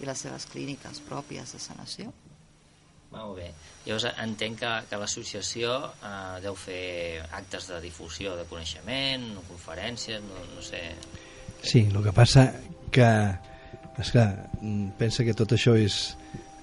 i 0.00 0.06
les 0.06 0.18
seves 0.18 0.46
clíniques 0.46 1.00
pròpies 1.08 1.52
de 1.52 1.58
sanació. 1.60 2.12
Molt 3.12 3.36
bé. 3.36 3.52
Llavors 3.86 4.06
entenc 4.22 4.58
que, 4.60 4.72
que 4.88 4.96
l'associació 4.96 5.92
eh, 6.02 6.40
deu 6.42 6.54
fer 6.54 7.22
actes 7.32 7.66
de 7.68 7.80
difusió 7.80 8.36
de 8.36 8.44
coneixement, 8.44 9.36
conferències, 9.48 10.20
no, 10.22 10.44
no 10.54 10.62
sé... 10.62 10.82
Sí, 11.62 11.88
el 11.90 12.02
que 12.02 12.12
passa 12.12 12.44
que 12.90 13.08
esclar, 14.00 14.48
mm, 14.60 14.96
pensa 14.98 15.24
que 15.24 15.34
tot 15.34 15.52
això 15.56 15.76
és 15.78 16.16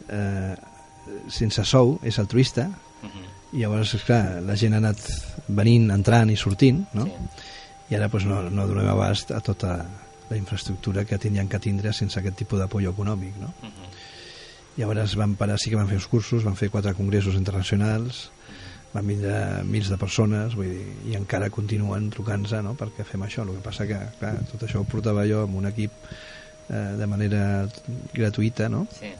eh, 0.09 0.55
sense 1.29 1.63
sou, 1.65 1.99
és 2.03 2.19
altruista 2.19 2.69
Uh 2.97 3.09
-huh. 3.09 3.53
i 3.53 3.59
llavors, 3.61 3.93
esclar, 3.93 4.41
la 4.41 4.55
gent 4.55 4.73
ha 4.73 4.77
anat 4.77 4.97
venint, 5.47 5.91
entrant 5.91 6.31
i 6.31 6.35
sortint 6.35 6.87
no? 6.93 7.03
Sí. 7.05 7.11
i 7.89 7.95
ara 7.95 8.09
pues, 8.09 8.25
no, 8.25 8.49
no 8.49 8.67
donem 8.67 8.87
abast 8.87 9.31
a 9.31 9.39
tota 9.39 9.85
la 10.29 10.37
infraestructura 10.37 11.05
que 11.05 11.17
tindrien 11.17 11.47
que 11.47 11.59
tindre 11.59 11.93
sense 11.93 12.19
aquest 12.19 12.35
tipus 12.35 12.59
d'apoyo 12.59 12.89
econòmic 12.89 13.37
no? 13.37 13.53
Uh 13.61 13.69
-huh. 13.69 13.87
Llavors 14.77 15.15
van 15.15 15.35
parar, 15.35 15.57
sí 15.57 15.71
que 15.71 15.75
van 15.75 15.87
fer 15.87 15.97
uns 15.97 16.07
cursos, 16.07 16.43
van 16.43 16.55
fer 16.55 16.69
quatre 16.69 16.93
congressos 16.93 17.33
internacionals, 17.33 18.29
van 18.93 19.07
vindre 19.07 19.63
mils 19.63 19.89
de 19.89 19.97
persones, 19.97 20.55
vull 20.55 20.69
dir, 20.69 20.85
i 21.09 21.15
encara 21.15 21.49
continuen 21.49 22.11
trucant-nos 22.13 22.53
no? 22.63 22.75
perquè 22.77 23.03
fem 23.03 23.25
això. 23.25 23.41
El 23.41 23.55
que 23.55 23.65
passa 23.65 23.87
que, 23.89 23.97
clar, 24.19 24.35
tot 24.51 24.67
això 24.67 24.83
ho 24.83 24.87
portava 24.89 25.25
jo 25.25 25.43
amb 25.47 25.55
un 25.55 25.65
equip 25.65 25.91
eh, 26.69 26.95
de 26.99 27.07
manera 27.07 27.43
gratuïta, 28.13 28.69
no? 28.69 28.85
Sí. 28.99 29.11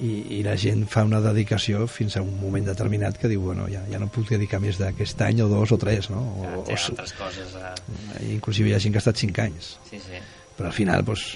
I, 0.00 0.10
i 0.38 0.42
la 0.46 0.54
gent 0.56 0.86
fa 0.88 1.02
una 1.04 1.18
dedicació 1.20 1.82
fins 1.90 2.14
a 2.16 2.22
un 2.24 2.30
moment 2.40 2.64
determinat 2.64 3.18
que 3.20 3.28
diu, 3.28 3.42
bueno, 3.44 3.66
ja, 3.68 3.82
ja 3.90 3.98
no 4.00 4.06
puc 4.08 4.30
dedicar 4.32 4.60
més 4.62 4.78
d'aquest 4.80 5.20
any 5.26 5.42
o 5.44 5.48
dos 5.50 5.74
o 5.74 5.78
tres, 5.82 6.08
no? 6.08 6.22
O, 6.38 6.44
Ja, 6.46 6.52
o, 6.56 6.62
té 6.64 6.76
altres 6.78 7.12
coses... 7.18 7.52
Eh... 7.58 8.30
inclusive 8.32 8.70
hi 8.70 8.74
ha 8.74 8.80
gent 8.80 8.94
que 8.94 9.00
ha 9.02 9.04
estat 9.04 9.20
cinc 9.20 9.38
anys, 9.44 9.74
Sí, 9.90 9.98
sí. 10.00 10.22
però 10.56 10.70
al 10.70 10.76
final 10.78 11.04
doncs, 11.04 11.34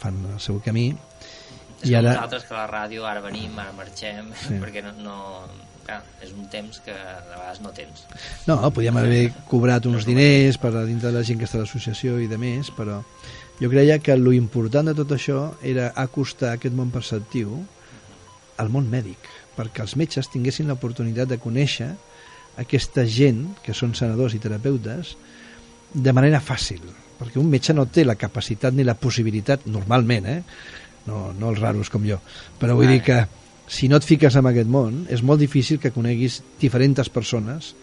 fan 0.00 0.16
el 0.32 0.40
seu 0.42 0.58
camí 0.64 0.88
És 1.82 1.90
I 1.92 1.94
ara- 2.00 2.16
nosaltres 2.16 2.44
que 2.48 2.54
a 2.56 2.64
la 2.64 2.66
ràdio 2.68 3.04
ara 3.08 3.22
venim, 3.24 3.54
ara 3.62 3.72
marxem, 3.78 4.32
Sí. 4.48 4.58
perquè 4.64 4.82
no, 4.82 4.96
no... 5.06 5.18
Clar, 5.86 6.02
és 6.22 6.34
un 6.36 6.44
temps 6.52 6.76
que 6.84 6.92
de 6.92 7.22
vegades 7.30 7.60
no 7.64 7.70
tens. 7.72 8.02
No, 8.46 8.58
podíem 8.74 8.98
haver 9.00 9.30
cobrat 9.48 9.86
uns 9.88 10.04
diners 10.04 10.58
per 10.60 10.74
a 10.76 10.82
dintre 10.84 11.08
de 11.08 11.16
la 11.16 11.22
gent 11.24 11.38
que 11.40 11.46
està 11.48 11.56
a 11.56 11.62
l'associació 11.62 12.18
i 12.20 12.26
de 12.28 12.36
més, 12.38 12.68
però 12.76 12.98
jo 13.60 13.68
creia 13.68 13.98
que 14.00 14.16
lo 14.16 14.32
important 14.32 14.88
de 14.88 14.96
tot 14.96 15.12
això 15.12 15.50
era 15.62 15.90
acostar 16.00 16.54
aquest 16.54 16.74
món 16.76 16.92
perceptiu 16.94 17.58
al 18.60 18.70
món 18.72 18.88
mèdic, 18.92 19.28
perquè 19.56 19.84
els 19.84 19.96
metges 20.00 20.30
tinguessin 20.32 20.68
l'oportunitat 20.68 21.28
de 21.28 21.40
conèixer 21.40 21.90
aquesta 22.60 23.04
gent, 23.04 23.46
que 23.64 23.76
són 23.76 23.92
senadors 23.96 24.34
i 24.36 24.40
terapeutes, 24.42 25.14
de 25.92 26.12
manera 26.16 26.40
fàcil, 26.40 26.82
perquè 27.18 27.40
un 27.40 27.50
metge 27.52 27.74
no 27.76 27.86
té 27.86 28.04
la 28.04 28.18
capacitat 28.18 28.74
ni 28.74 28.84
la 28.84 28.96
possibilitat, 28.96 29.66
normalment, 29.68 30.26
eh? 30.28 30.40
no, 31.06 31.30
no 31.36 31.52
els 31.52 31.60
raros 31.60 31.92
com 31.92 32.04
jo, 32.06 32.20
però 32.60 32.76
vull 32.78 32.90
dir 32.90 33.02
que 33.04 33.20
si 33.70 33.88
no 33.88 34.00
et 34.00 34.06
fiques 34.06 34.34
en 34.36 34.48
aquest 34.50 34.68
món, 34.68 35.04
és 35.12 35.22
molt 35.22 35.40
difícil 35.40 35.78
que 35.78 35.92
coneguis 35.94 36.40
diferents 36.60 37.08
persones 37.12 37.74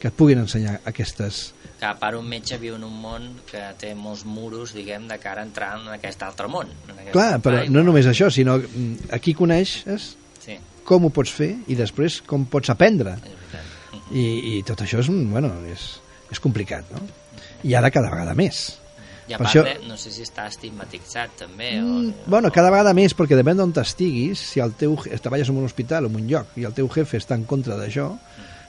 que 0.00 0.08
et 0.08 0.14
puguin 0.16 0.38
ensenyar 0.44 0.80
aquestes... 0.84 1.52
Que 1.76 1.84
a 1.84 1.94
part 2.00 2.16
un 2.16 2.24
metge 2.28 2.56
viu 2.56 2.74
en 2.78 2.84
un 2.86 2.94
món 3.02 3.26
que 3.50 3.60
té 3.80 3.90
molts 3.94 4.22
muros, 4.24 4.72
diguem, 4.72 5.04
de 5.10 5.18
cara 5.20 5.42
a 5.42 5.44
entrar 5.44 5.74
en 5.80 5.90
aquest 5.92 6.22
altre 6.24 6.48
món. 6.48 6.70
En 6.88 6.94
aquest 6.96 7.12
Clar, 7.12 7.34
però 7.44 7.64
no 7.68 7.82
només 7.84 8.06
això, 8.08 8.30
sinó 8.32 8.56
mm, 8.62 9.10
aquí 9.12 9.34
coneixes 9.36 10.14
Sí, 10.40 10.56
com 10.88 11.04
ho 11.04 11.10
pots 11.12 11.32
fer 11.36 11.50
i 11.68 11.76
després 11.76 12.22
com 12.24 12.46
pots 12.48 12.70
aprendre. 12.72 13.16
I, 14.14 14.24
i 14.56 14.62
tot 14.64 14.80
això 14.84 15.00
és, 15.02 15.08
un- 15.12 15.26
bueno, 15.32 15.50
és, 15.68 15.84
és 16.32 16.40
complicat, 16.40 16.88
no? 16.94 17.02
I 17.66 17.74
ara 17.74 17.90
cada 17.90 18.08
vegada 18.12 18.32
més. 18.38 18.78
I 19.26 19.34
a 19.34 19.40
Per 19.40 19.44
part, 19.48 19.56
això- 19.66 19.88
no 19.88 19.96
sé 19.98 20.12
si 20.14 20.22
està 20.22 20.46
estigmatitzat 20.46 21.36
també. 21.42 21.72
Mm, 21.80 22.08
o, 22.24 22.30
bueno, 22.30 22.52
cada 22.54 22.70
vegada 22.70 22.94
més, 22.94 23.12
perquè 23.18 23.34
depèn 23.36 23.58
d'on 23.58 23.72
t'estiguis, 23.74 24.38
si 24.38 24.60
el 24.62 24.72
teu, 24.78 24.94
treballes 25.20 25.50
en 25.50 25.58
un 25.58 25.66
hospital 25.66 26.06
o 26.06 26.08
en 26.12 26.20
un 26.22 26.28
lloc 26.30 26.54
i 26.56 26.64
el 26.64 26.72
teu 26.78 26.88
jefe 26.94 27.18
està 27.18 27.34
en 27.34 27.44
contra 27.44 27.74
d'això, 27.76 28.12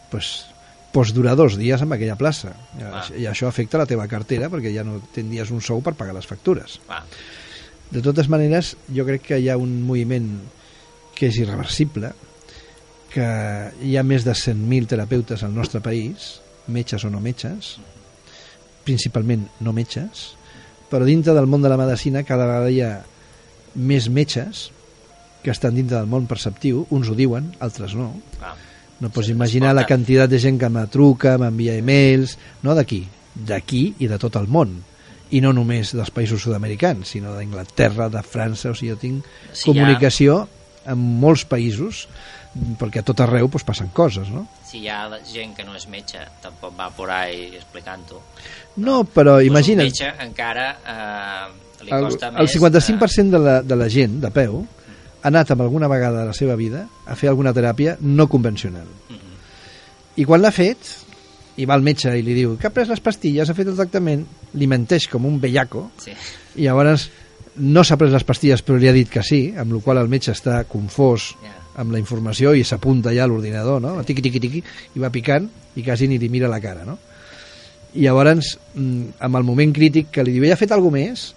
pues, 0.09 0.47
pots 0.97 1.13
durar 1.13 1.35
dos 1.37 1.59
dies 1.61 1.81
en 1.83 1.93
aquella 1.93 2.17
plaça. 2.17 2.55
Ah. 2.81 3.03
I 3.13 3.27
això 3.29 3.45
afecta 3.47 3.77
la 3.77 3.85
teva 3.89 4.07
cartera 4.09 4.49
perquè 4.49 4.71
ja 4.73 4.85
no 4.87 4.97
tindries 5.13 5.51
un 5.53 5.61
sou 5.61 5.83
per 5.85 5.93
pagar 5.97 6.15
les 6.17 6.25
factures. 6.25 6.79
Clar, 6.87 7.03
De 7.87 8.01
totes 8.03 8.27
maneres, 8.27 8.73
jo 8.91 9.05
crec 9.07 9.21
que 9.29 9.37
hi 9.39 9.45
ha 9.47 9.59
un 9.61 9.77
moviment 9.87 10.25
que 11.15 11.29
és 11.29 11.37
irreversible, 11.39 12.09
que 13.13 13.27
hi 13.79 13.93
ha 13.95 14.03
més 14.03 14.25
de 14.25 14.33
100.000 14.35 14.89
terapeutes 14.91 15.45
al 15.45 15.53
nostre 15.55 15.79
país, 15.85 16.41
metges 16.67 17.05
o 17.07 17.13
no 17.13 17.21
metges, 17.23 17.77
principalment 18.83 19.47
no 19.63 19.71
metges, 19.77 20.33
però 20.91 21.07
dintre 21.07 21.35
del 21.37 21.47
món 21.47 21.63
de 21.63 21.71
la 21.71 21.79
medicina 21.79 22.25
cada 22.27 22.49
vegada 22.49 22.73
hi 22.73 22.81
ha 22.83 22.93
més 23.77 24.09
metges 24.09 24.67
que 25.45 25.53
estan 25.53 25.77
dintre 25.77 26.01
del 26.01 26.11
món 26.11 26.27
perceptiu, 26.27 26.87
uns 26.91 27.07
ho 27.07 27.15
diuen, 27.15 27.53
altres 27.63 27.95
no. 27.95 28.15
clar. 28.41 28.57
No 28.99 29.09
pots 29.13 29.27
Sí, 29.27 29.33
imaginar 29.35 29.75
la 29.75 29.85
quantitat 29.85 30.29
de 30.29 30.39
gent 30.41 30.57
que 30.59 30.69
me 30.73 30.85
truca, 30.87 31.37
m'envia 31.37 31.75
e-mails, 31.77 32.37
no 32.63 32.73
d'aquí, 32.75 33.03
d'aquí 33.35 33.95
i 33.99 34.07
de 34.09 34.17
tot 34.17 34.35
el 34.39 34.47
món. 34.47 34.79
I 35.29 35.41
no 35.43 35.51
només 35.53 35.91
dels 35.93 36.09
països 36.15 36.41
sud-americans, 36.41 37.09
sinó 37.13 37.33
d'Anglaterra, 37.35 38.07
de 38.09 38.21
França, 38.23 38.71
o 38.71 38.75
sigui, 38.75 38.93
jo 38.93 38.99
tinc 39.01 39.25
Sí, 39.51 39.67
comunicació 39.69 40.47
en 40.87 40.97
molts 41.19 41.43
països, 41.45 42.05
perquè 42.79 43.01
a 43.03 43.05
tot 43.05 43.19
arreu 43.21 43.49
doncs, 43.51 43.65
passen 43.67 43.89
coses, 43.93 44.29
no? 44.33 44.45
Si 44.65 44.79
hi 44.79 44.87
ha 44.89 45.03
gent 45.27 45.53
que 45.57 45.65
no 45.67 45.75
és 45.75 45.85
metge, 45.91 46.23
tampoc 46.41 46.73
va 46.79 46.89
por 46.95 47.11
ahí 47.11 47.51
explicant-ho. 47.59 48.21
No, 48.77 49.03
però 49.03 49.35
Pues 49.37 49.47
imagina't, 49.51 49.85
Un 49.85 49.91
metge 49.91 50.13
encara 50.25 50.67
eh, 50.87 51.83
li 51.83 51.91
el, 51.91 52.07
costa 52.07 52.31
el 52.31 52.47
més... 52.47 52.55
55% 52.55 53.29
de 53.35 53.39
la, 53.39 53.61
de 53.61 53.75
la 53.75 53.89
gent 53.89 54.21
de 54.23 54.31
peu 54.31 54.61
ha 54.63 54.76
anat 55.23 55.51
amb 55.51 55.61
alguna 55.65 55.87
vegada 55.87 56.21
de 56.21 56.29
la 56.29 56.33
seva 56.37 56.55
vida 56.55 56.87
a 57.05 57.15
fer 57.15 57.29
alguna 57.29 57.53
teràpia 57.53 57.97
no 58.01 58.27
convencional. 58.27 58.87
Eh, 59.09 59.13
mhm, 59.13 59.37
I 60.17 60.25
quan 60.25 60.41
l'ha 60.41 60.51
fet, 60.51 60.77
i 61.57 61.65
va 61.65 61.73
al 61.73 61.85
metge 61.85 62.13
i 62.13 62.21
li 62.21 62.35
diu 62.37 62.57
que 62.57 62.69
ha 62.69 62.73
pres 62.73 62.89
les 62.89 63.01
pastilles, 63.01 63.49
ha 63.49 63.55
fet 63.57 63.67
el 63.67 63.77
tractament, 63.77 64.25
li 64.53 64.67
menteix 64.69 65.07
com 65.09 65.25
un 65.25 65.39
bellaco, 65.41 65.89
sí. 66.01 66.13
i 66.55 66.67
llavors 66.67 67.09
no 67.57 67.83
s'ha 67.83 67.97
pres 67.97 68.13
les 68.13 68.23
pastilles 68.23 68.61
però 68.61 68.77
li 68.77 68.89
ha 68.89 68.93
dit 68.93 69.09
que 69.09 69.23
sí, 69.25 69.53
amb 69.57 69.73
la 69.73 69.81
qual 69.81 69.97
el 70.03 70.09
metge 70.11 70.31
està 70.35 70.63
confós 70.69 71.31
Ja. 71.43 71.55
amb 71.81 71.91
la 71.93 71.99
informació 72.01 72.53
i 72.57 72.63
s'apunta 72.63 73.13
ja 73.13 73.25
a 73.25 73.27
l'ordinador, 73.27 73.81
no? 73.81 73.95
tiqui, 74.03 74.21
tiqui, 74.21 74.39
tiqui, 74.39 74.63
i 74.95 74.99
va 74.99 75.11
picant 75.13 75.49
i 75.75 75.83
quasi 75.85 76.07
ni 76.07 76.17
li 76.17 76.29
mira 76.29 76.49
la 76.49 76.59
cara, 76.61 76.85
no? 76.85 76.97
I 77.93 78.05
llavors, 78.05 78.57
mm, 78.73 79.17
amb 79.25 79.35
el 79.37 79.43
moment 79.43 79.73
crític 79.73 80.09
que 80.11 80.23
li 80.23 80.33
diu, 80.33 80.45
ja 80.45 80.53
ha 80.53 80.59
fet 80.59 80.73
alguna 80.73 80.97
més? 80.97 81.33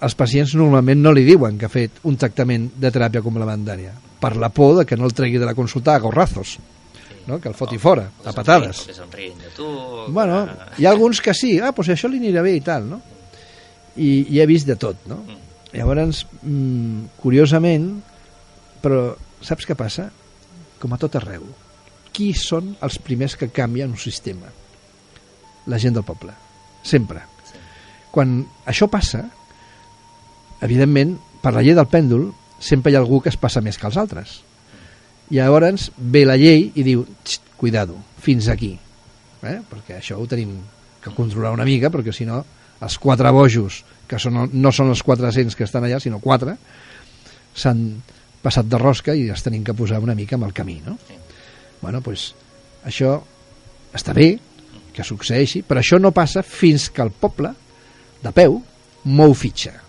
Els 0.00 0.14
pacients 0.14 0.52
normalment 0.54 1.00
no 1.02 1.10
li 1.12 1.24
diuen 1.26 1.56
que 1.58 1.66
ha 1.66 1.72
fet 1.72 1.96
un 2.06 2.16
tractament 2.16 2.68
de 2.78 2.90
teràpia 2.94 3.22
complementària, 3.24 3.92
per 4.20 4.36
la 4.38 4.48
por 4.54 4.76
de 4.78 4.84
que 4.86 4.96
no 4.96 5.06
el 5.08 5.14
tregui 5.14 5.38
de 5.38 5.46
la 5.46 5.54
consulta 5.58 5.94
a 5.96 5.98
gorrazos, 6.02 6.58
no? 7.26 7.40
que 7.40 7.48
el 7.50 7.54
foti 7.54 7.78
fora, 7.78 8.08
O 8.18 8.22
que 8.22 8.28
a 8.30 8.32
patades. 8.32 8.84
que 8.86 8.94
somriguin 8.94 9.38
de 9.38 9.50
tu... 9.56 9.66
o 9.66 10.06
que- 10.06 10.12
Bueno, 10.12 10.46
hi 10.78 10.86
ha 10.86 10.90
alguns 10.90 11.20
que 11.20 11.34
sí, 11.34 11.58
ah, 11.58 11.72
doncs 11.74 11.90
això 11.90 12.08
li 12.08 12.20
anirà 12.22 12.42
bé 12.46 12.54
i 12.56 12.60
tal, 12.62 12.86
no? 12.88 13.00
I, 13.96 14.26
i 14.30 14.38
he 14.40 14.46
vist 14.46 14.66
de 14.70 14.76
tot, 14.78 15.02
no? 15.10 15.24
Llavors, 15.72 16.22
mm, 16.42 17.18
curiosament, 17.20 17.88
però 18.80 19.16
saps 19.42 19.66
què 19.66 19.74
passa? 19.76 20.06
Com 20.78 20.94
a 20.94 20.98
tot 21.02 21.16
arreu. 21.18 21.42
Qui 22.14 22.30
són 22.38 22.76
els 22.80 22.98
primers 23.02 23.34
que 23.36 23.50
canvien 23.50 23.90
un 23.90 23.98
sistema? 23.98 24.46
La 25.66 25.78
gent 25.78 25.94
del 25.98 26.06
poble. 26.06 26.32
Sempre. 26.86 27.20
Sí. 27.50 27.58
Quan 28.14 28.38
això 28.64 28.86
passa, 28.88 29.26
evidentment, 30.62 31.16
per 31.42 31.54
la 31.54 31.62
llei 31.62 31.76
del 31.76 31.88
pèndol, 31.90 32.28
sempre 32.58 32.92
hi 32.92 32.96
ha 32.96 33.02
algú 33.02 33.20
que 33.22 33.30
es 33.30 33.38
passa 33.38 33.62
més 33.62 33.78
que 33.78 33.86
els 33.86 33.98
altres. 34.00 34.40
I 35.30 35.38
llavors 35.38 35.90
ve 35.98 36.24
la 36.24 36.36
llei 36.36 36.72
i 36.74 36.82
diu, 36.82 37.04
"Xt, 37.24 37.42
cuidado, 37.56 37.96
fins 38.20 38.48
aquí. 38.48 38.78
Eh? 39.42 39.60
Perquè 39.70 39.98
això 39.98 40.18
ho 40.18 40.26
tenim 40.26 40.56
que 41.02 41.10
controlar 41.10 41.52
una 41.52 41.64
mica, 41.64 41.90
perquè 41.90 42.12
si 42.12 42.24
no, 42.24 42.44
els 42.80 42.98
quatre 42.98 43.30
bojos, 43.30 43.84
que 44.08 44.18
són, 44.18 44.48
no 44.52 44.72
són 44.72 44.88
els 44.88 45.02
400 45.02 45.54
que 45.54 45.64
estan 45.64 45.84
allà, 45.84 46.00
sinó 46.00 46.18
quatre, 46.18 46.56
s'han 47.54 48.02
passat 48.42 48.66
de 48.70 48.78
rosca 48.78 49.14
i 49.14 49.28
els 49.28 49.42
tenim 49.42 49.64
que 49.64 49.74
posar 49.74 50.00
una 50.00 50.14
mica 50.14 50.36
amb 50.36 50.44
el 50.44 50.52
camí, 50.52 50.80
no? 50.84 50.98
Sí. 51.06 51.14
Bueno, 51.80 52.00
doncs 52.00 52.32
això 52.86 53.18
està 53.94 54.14
bé 54.14 54.38
que 54.94 55.04
succeeixi, 55.04 55.62
però 55.62 55.82
això 55.82 56.00
no 56.00 56.14
passa 56.14 56.42
fins 56.42 56.88
que 56.90 57.02
el 57.02 57.10
poble, 57.10 57.52
de 58.22 58.32
peu, 58.34 58.58
mou 59.04 59.34
fitxa. 59.34 59.87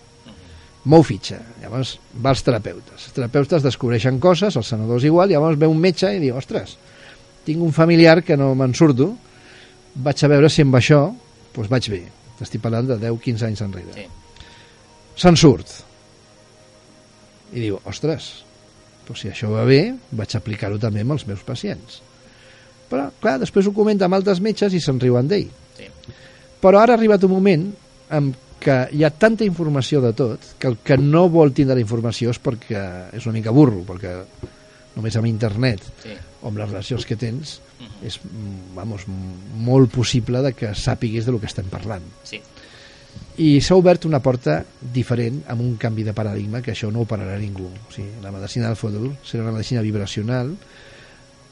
Mou 0.86 1.04
fitxa. 1.04 1.42
Llavors 1.60 1.98
va 2.24 2.32
als 2.32 2.44
terapeutes. 2.46 3.10
Els 3.10 3.15
terapeutes 3.15 3.65
descobreixen 3.65 4.20
coses, 4.24 4.56
els 4.56 4.70
senadors 4.72 5.04
igual, 5.04 5.32
i 5.32 5.36
llavors 5.36 5.60
ve 5.60 5.68
un 5.68 5.80
metge 5.82 6.12
i 6.15 6.22
diu, 6.22 6.38
ostres, 6.39 6.78
tinc 7.46 7.63
un 7.65 7.74
familiar 7.76 8.22
que 8.24 8.38
no 8.39 8.54
me'n 8.56 8.76
surto, 8.78 9.10
vaig 10.00 10.24
a 10.24 10.30
veure 10.32 10.50
si 10.52 10.63
amb 10.63 10.78
això 10.80 11.02
doncs 11.56 11.70
vaig 11.72 11.89
bé. 11.92 12.04
Estic 12.39 12.62
parlant 12.63 12.88
de 12.88 12.96
10-15 13.02 13.48
anys 13.50 13.63
enrere. 13.65 13.96
Sí. 13.98 14.06
Se'n 15.20 15.36
surt. 15.36 15.74
I 17.52 17.65
diu, 17.65 17.80
ostres, 17.89 18.30
doncs 19.08 19.26
si 19.26 19.32
això 19.32 19.50
va 19.52 19.65
bé, 19.68 19.82
vaig 20.15 20.36
aplicar-ho 20.38 20.80
també 20.80 21.04
amb 21.04 21.18
els 21.18 21.26
meus 21.28 21.44
pacients. 21.44 22.00
Però, 22.89 23.10
clar, 23.22 23.36
després 23.42 23.68
ho 23.68 23.76
comenta 23.76 24.08
amb 24.08 24.15
altres 24.18 24.39
metges 24.42 24.74
i 24.74 24.80
se'n 24.82 25.02
riuen 25.02 25.28
d'ell. 25.30 25.50
Sí. 25.76 25.89
Però 26.63 26.80
ara 26.80 26.96
ha 26.96 27.00
arribat 27.00 27.26
un 27.28 27.34
moment 27.36 27.68
en 28.15 28.32
què 28.60 28.78
hi 28.95 29.04
ha 29.04 29.10
tanta 29.12 29.45
informació 29.48 30.02
de 30.04 30.13
tot 30.13 30.54
que 30.60 30.67
el 30.67 30.78
que 30.84 30.98
no 30.98 31.28
vol 31.30 31.54
tindre 31.56 31.76
la 31.80 31.84
informació 31.84 32.32
és 32.34 32.39
perquè 32.43 32.84
és 33.15 33.26
una 33.26 33.38
mica 33.38 33.52
burro, 33.56 33.84
perquè 33.88 34.15
només 34.95 35.15
amb 35.15 35.28
internet 35.30 35.84
Sí. 36.04 36.15
o 36.41 36.48
amb 36.50 36.58
les 36.60 36.69
relacions 36.69 37.06
que 37.06 37.15
tens 37.15 37.60
és 38.04 38.17
mm, 38.24 38.76
vamos, 38.76 39.06
molt 39.08 39.91
possible 39.91 40.41
de 40.43 40.54
que 40.54 40.74
sàpiguis 40.76 41.26
de 41.26 41.32
lo 41.32 41.39
que 41.39 41.48
estem 41.48 41.65
parlant. 41.72 42.04
Sí. 42.24 42.39
I 43.39 43.62
s'ha 43.63 43.76
obert 43.80 44.04
una 44.06 44.19
porta 44.19 44.60
diferent 44.93 45.41
amb 45.48 45.62
un 45.63 45.78
canvi 45.80 46.04
de 46.04 46.13
paradigma 46.13 46.62
que 46.62 46.74
això 46.74 46.91
no 46.91 47.02
ho 47.04 47.08
pararà 47.08 47.38
ningú. 47.39 47.65
O 47.67 47.91
sigui, 47.93 48.10
la 48.22 48.32
medicina 48.36 48.67
del 48.67 48.76
futur 48.76 49.13
serà 49.24 49.43
una 49.45 49.54
medicina 49.56 49.82
vibracional 49.82 50.52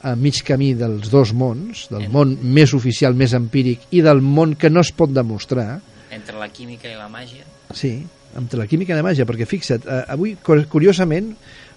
a 0.02 0.12
mig 0.14 0.42
camí 0.46 0.74
dels 0.78 1.08
dos 1.10 1.32
mons, 1.34 1.88
del 1.90 2.04
Em. 2.04 2.12
món 2.12 2.36
més 2.42 2.74
oficial, 2.76 3.14
més 3.18 3.32
empíric 3.34 3.88
i 3.90 4.00
del 4.04 4.20
món 4.22 4.54
que 4.54 4.70
no 4.70 4.80
es 4.84 4.92
pot 4.92 5.10
demostrar, 5.10 5.80
Entre 6.14 6.38
la 6.38 6.48
química 6.48 6.88
i 6.90 6.96
la 6.96 7.08
màgia... 7.12 7.44
sí, 7.74 7.98
entre 8.36 8.58
la 8.60 8.66
química 8.68 8.92
i 8.92 8.96
la 8.98 9.04
màgia, 9.04 9.24
perquè 9.28 9.46
fixa't, 9.48 9.86
eh, 9.88 10.02
avui, 10.12 10.34
cu- 10.44 10.64
curiosament, 10.70 11.30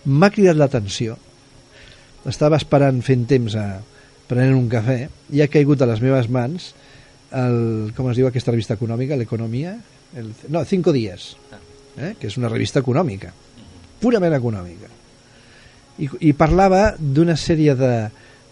m'ha 0.06 0.30
cridat 0.34 0.58
l'atenció. 0.60 1.16
Estava 2.28 2.58
esperant 2.60 3.00
fent 3.06 3.24
temps 3.30 3.56
a 3.58 3.66
prenent 4.30 4.56
un 4.56 4.68
cafè 4.72 5.00
i 5.36 5.42
ha 5.44 5.48
caigut 5.52 5.82
a 5.82 5.88
les 5.90 6.00
meves 6.04 6.28
mans 6.32 6.70
el, 7.36 7.92
com 7.96 8.10
es 8.12 8.20
diu 8.20 8.28
aquesta 8.30 8.52
revista 8.54 8.76
econòmica, 8.78 9.18
l'Economia? 9.20 9.74
El, 10.16 10.32
no, 10.52 10.62
Cinco 10.68 10.92
Días, 10.96 11.32
eh? 11.98 12.14
que 12.20 12.28
és 12.28 12.38
una 12.40 12.52
revista 12.52 12.80
econòmica, 12.84 13.32
purament 14.04 14.36
econòmica. 14.36 14.90
I, 16.04 16.08
i 16.30 16.34
parlava 16.36 16.94
d'una 17.00 17.36
sèrie 17.40 17.76
de, 17.80 17.94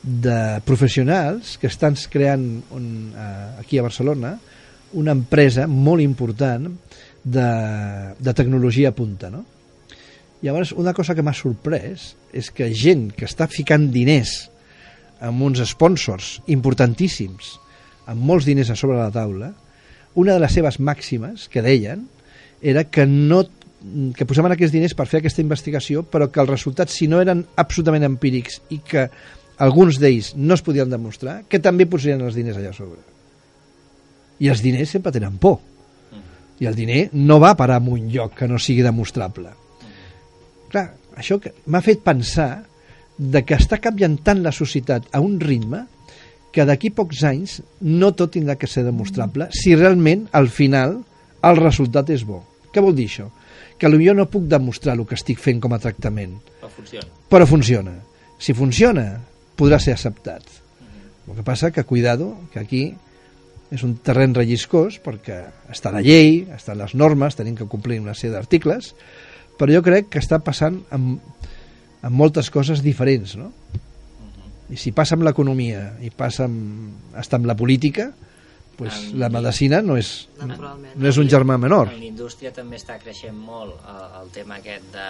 de 0.03 0.37
professionals 0.67 1.57
que 1.59 1.67
estan 1.71 1.95
creant 2.11 2.45
un, 2.75 2.87
eh, 3.15 3.59
aquí 3.61 3.79
a 3.79 3.85
Barcelona 3.85 4.37
una 4.93 5.13
empresa 5.15 5.67
molt 5.67 6.01
important 6.01 6.69
de, 7.23 7.49
de 8.17 8.33
tecnologia 8.33 8.91
punta, 8.95 9.29
no? 9.29 9.45
Llavors, 10.41 10.71
una 10.71 10.93
cosa 10.95 11.13
que 11.15 11.23
m'ha 11.25 11.35
sorprès 11.35 12.13
és 12.31 12.47
que 12.55 12.69
gent 12.71 13.09
que 13.11 13.27
està 13.27 13.49
ficant 13.51 13.89
diners 13.91 14.47
amb 15.19 15.43
uns 15.43 15.59
sponsors 15.67 16.37
importantíssims, 16.47 17.57
amb 18.07 18.23
molts 18.23 18.47
diners 18.47 18.71
a 18.71 18.77
sobre 18.79 19.01
la 19.01 19.11
taula, 19.11 19.51
una 20.15 20.37
de 20.37 20.41
les 20.41 20.55
seves 20.55 20.79
màximes 20.79 21.49
que 21.51 21.63
deien 21.65 22.07
era 22.61 22.85
que 22.87 23.05
no 23.05 23.43
que 24.15 24.25
posaven 24.27 24.51
aquests 24.51 24.73
diners 24.75 24.95
per 24.95 25.07
fer 25.07 25.21
aquesta 25.21 25.43
investigació, 25.43 26.03
però 26.03 26.27
que 26.31 26.41
els 26.43 26.49
resultats, 26.51 26.97
si 26.99 27.07
no 27.07 27.21
eren 27.23 27.45
absolutament 27.59 28.03
empírics 28.07 28.59
i 28.75 28.81
que 28.83 29.05
alguns 29.59 29.99
d'ells 29.99 30.33
no 30.35 30.55
es 30.55 30.63
podien 30.63 30.91
demostrar, 30.91 31.41
que 31.47 31.63
també 31.63 31.87
posarien 31.87 32.23
els 32.25 32.35
diners 32.35 32.59
allà 32.59 32.73
a 32.73 32.75
sobre. 32.75 32.99
I 34.39 34.47
els 34.51 34.61
diners 34.63 34.89
sempre 34.95 35.11
tenen 35.11 35.37
por. 35.37 35.59
I 36.59 36.67
el 36.67 36.75
diner 36.75 37.09
no 37.13 37.39
va 37.39 37.55
parar 37.55 37.79
en 37.81 37.87
un 37.91 38.09
lloc 38.11 38.33
que 38.35 38.47
no 38.47 38.59
sigui 38.59 38.81
demostrable. 38.83 39.51
Clar, 40.71 40.89
això 41.17 41.39
m'ha 41.67 41.81
fet 41.81 42.01
pensar 42.05 42.65
de 43.17 43.41
que 43.43 43.55
està 43.57 43.79
canviant 43.83 44.17
tant 44.23 44.43
la 44.43 44.51
societat 44.55 45.07
a 45.11 45.19
un 45.23 45.39
ritme 45.39 45.85
que 46.51 46.65
d'aquí 46.65 46.89
pocs 46.95 47.23
anys 47.27 47.59
no 47.81 48.11
tot 48.17 48.31
tindrà 48.35 48.55
que 48.57 48.67
ser 48.67 48.83
demostrable 48.87 49.49
si 49.53 49.75
realment 49.75 50.27
al 50.31 50.47
final 50.49 51.01
el 51.45 51.59
resultat 51.59 52.09
és 52.15 52.23
bo. 52.27 52.41
Què 52.73 52.81
vol 52.83 52.95
dir 52.95 53.07
això? 53.09 53.27
Que 53.79 53.87
potser 53.87 54.13
no 54.15 54.27
puc 54.29 54.47
demostrar 54.51 54.95
el 54.97 55.05
que 55.07 55.15
estic 55.15 55.39
fent 55.39 55.59
com 55.63 55.73
a 55.73 55.79
tractament, 55.79 56.37
Però 56.59 56.69
funciona. 56.69 57.07
però 57.29 57.45
funciona. 57.47 57.93
Si 58.39 58.53
funciona, 58.53 59.21
podrà 59.55 59.79
ser 59.79 59.93
acceptat. 59.93 60.43
El 61.27 61.35
que 61.35 61.43
passa 61.43 61.71
que, 61.71 61.83
cuidado, 61.83 62.35
que 62.51 62.59
aquí 62.59 62.95
és 63.69 63.83
un 63.85 63.95
terreny 64.01 64.33
relliscós 64.37 64.97
perquè 65.03 65.39
està 65.69 65.91
la 65.93 66.01
llei, 66.05 66.47
estan 66.55 66.79
les 66.79 66.95
normes, 66.97 67.37
tenim 67.37 67.57
que 67.57 67.69
complir 67.69 67.99
una 68.01 68.15
sèrie 68.17 68.33
d'articles, 68.33 68.93
però 69.59 69.75
jo 69.75 69.83
crec 69.85 70.09
que 70.13 70.21
està 70.23 70.39
passant 70.41 70.79
amb, 70.95 71.19
amb 72.01 72.15
moltes 72.15 72.49
coses 72.49 72.81
diferents, 72.85 73.35
no? 73.37 73.51
I 74.69 74.77
si 74.77 74.93
passa 74.93 75.17
amb 75.17 75.25
l'economia 75.25 75.95
i 76.05 76.11
passa 76.13 76.45
amb, 76.45 77.13
està 77.17 77.39
amb 77.39 77.49
la 77.49 77.57
política, 77.57 78.11
pues 78.79 78.95
Amb- 78.95 79.15
la 79.19 79.29
medicina 79.33 79.81
no 79.83 79.97
és, 79.99 80.29
no 80.39 81.07
és 81.09 81.17
un 81.19 81.29
germà 81.29 81.57
menor. 81.59 81.91
En 81.91 81.99
la 81.99 82.09
indústria 82.09 82.53
també 82.55 82.77
està 82.79 82.95
creixent 83.01 83.35
molt 83.35 83.75
el, 83.83 84.03
el 84.21 84.29
tema 84.33 84.59
aquest 84.61 84.85
de 84.93 85.07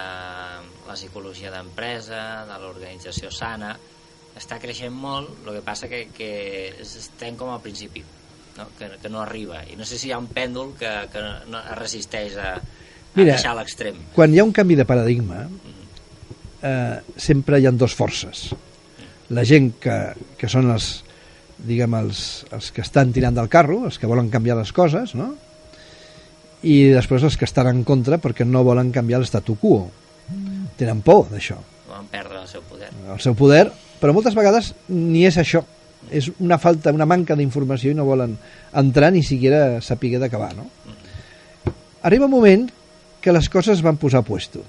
la 0.88 0.96
psicologia 0.96 1.52
d'empresa, 1.54 2.46
de 2.48 2.56
l'organització 2.64 3.30
sana, 3.30 3.76
està 4.36 4.58
creixent 4.58 4.96
molt, 4.96 5.30
el 5.46 5.60
que 5.60 5.66
passa 5.66 5.88
que, 5.92 6.08
que 6.16 6.32
estem 6.82 7.38
com 7.38 7.52
al 7.52 7.62
principi, 7.62 8.02
no? 8.60 8.68
Que, 8.78 8.92
que 9.00 9.10
no 9.12 9.24
arriba. 9.24 9.64
I 9.66 9.76
no 9.80 9.88
sé 9.88 9.98
si 9.98 10.10
hi 10.10 10.14
ha 10.14 10.20
un 10.20 10.28
pèndol 10.30 10.74
que, 10.78 10.92
que 11.12 11.24
no 11.50 11.60
es 11.64 11.76
resisteix 11.80 12.36
a, 12.38 12.54
a 12.60 13.16
Mira, 13.16 13.34
deixar 13.34 13.56
l'extrem. 13.58 13.98
Quan 14.14 14.34
hi 14.36 14.40
ha 14.42 14.46
un 14.46 14.54
canvi 14.56 14.76
de 14.78 14.86
paradigma, 14.88 15.46
eh, 16.62 16.98
sempre 17.16 17.60
hi 17.60 17.66
ha 17.68 17.72
dues 17.74 17.96
forces. 17.96 18.50
La 19.30 19.44
gent 19.46 19.72
que, 19.82 19.96
que 20.38 20.48
són 20.50 20.70
els, 20.72 20.90
diguem, 21.58 21.94
els, 22.00 22.24
els 22.52 22.70
que 22.74 22.82
estan 22.84 23.12
tirant 23.14 23.36
del 23.36 23.48
carro, 23.52 23.84
els 23.88 23.98
que 24.00 24.10
volen 24.10 24.30
canviar 24.32 24.58
les 24.58 24.72
coses, 24.74 25.14
no? 25.18 25.32
i 26.60 26.90
després 26.92 27.22
els 27.24 27.38
que 27.40 27.46
estan 27.48 27.70
en 27.70 27.84
contra 27.88 28.18
perquè 28.20 28.44
no 28.44 28.60
volen 28.66 28.90
canviar 28.92 29.22
l'estatu 29.22 29.54
quo. 29.60 29.86
Tenen 30.76 31.00
por 31.04 31.30
d'això, 31.30 31.56
Van 31.88 32.06
perdre 32.12 32.42
el 32.42 32.48
seu 32.48 32.62
poder. 32.62 32.90
el 33.12 33.20
seu 33.20 33.34
poder, 33.34 33.70
però 34.00 34.12
moltes 34.16 34.36
vegades 34.36 34.74
ni 34.88 35.24
és 35.26 35.38
això. 35.40 35.64
És 36.10 36.30
una 36.40 36.58
falta, 36.58 36.92
una 36.92 37.06
manca 37.06 37.36
d'informació 37.38 37.92
i 37.92 37.98
no 37.98 38.08
volen 38.08 38.36
entrar 38.76 39.12
ni 39.14 39.22
siquiera 39.22 39.80
saber 39.80 40.18
d'acabar, 40.18 40.52
no? 40.56 40.66
Arriba 42.02 42.26
un 42.26 42.32
moment 42.32 42.68
que 43.20 43.32
les 43.32 43.48
coses 43.52 43.82
van 43.84 43.98
posar 44.00 44.24
a 44.24 44.26
puesto. 44.26 44.64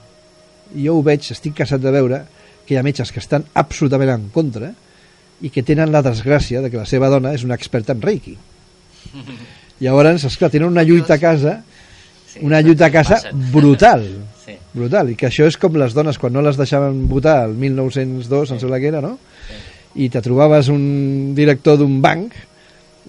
I 0.75 0.87
jo 0.87 0.97
ho 0.97 1.03
veig, 1.03 1.25
estic 1.31 1.55
cansat 1.57 1.81
de 1.83 1.91
veure 1.91 2.23
que 2.65 2.75
hi 2.75 2.79
ha 2.79 2.85
metges 2.85 3.11
que 3.11 3.19
estan 3.23 3.45
absolutament 3.55 4.11
en 4.13 4.29
contra 4.33 4.73
i 5.41 5.49
que 5.49 5.63
tenen 5.65 5.91
la 5.91 6.03
desgràcia 6.05 6.61
de 6.61 6.69
que 6.69 6.79
la 6.79 6.85
seva 6.85 7.09
dona 7.09 7.33
és 7.33 7.43
una 7.47 7.57
experta 7.57 7.95
en 7.95 8.03
Reiki. 8.03 8.35
Llavors, 9.81 10.27
esclar, 10.27 10.51
tenen 10.53 10.69
una 10.69 10.85
lluita 10.85 11.15
a 11.15 11.21
casa, 11.21 11.61
Sí, 12.31 12.39
una 12.43 12.61
lluita 12.61 12.85
a 12.85 12.91
casa 12.91 13.21
brutal. 13.51 14.05
Sí. 14.41 14.55
Brutal, 14.73 15.11
i 15.11 15.13
que 15.13 15.27
això 15.27 15.45
és 15.45 15.53
com 15.61 15.75
les 15.77 15.93
dones 15.93 16.17
quan 16.17 16.33
no 16.33 16.41
les 16.41 16.57
deixaven 16.57 17.03
votar 17.05 17.43
el 17.45 17.51
1902, 17.61 18.55
em 18.55 18.57
sembla 18.57 18.79
que 18.81 18.87
era, 18.89 18.97
no? 19.03 19.19
I 19.95 20.07
te 20.09 20.21
trobaves 20.21 20.69
un 20.71 21.33
director 21.35 21.77
d'un 21.77 21.99
banc 22.01 22.33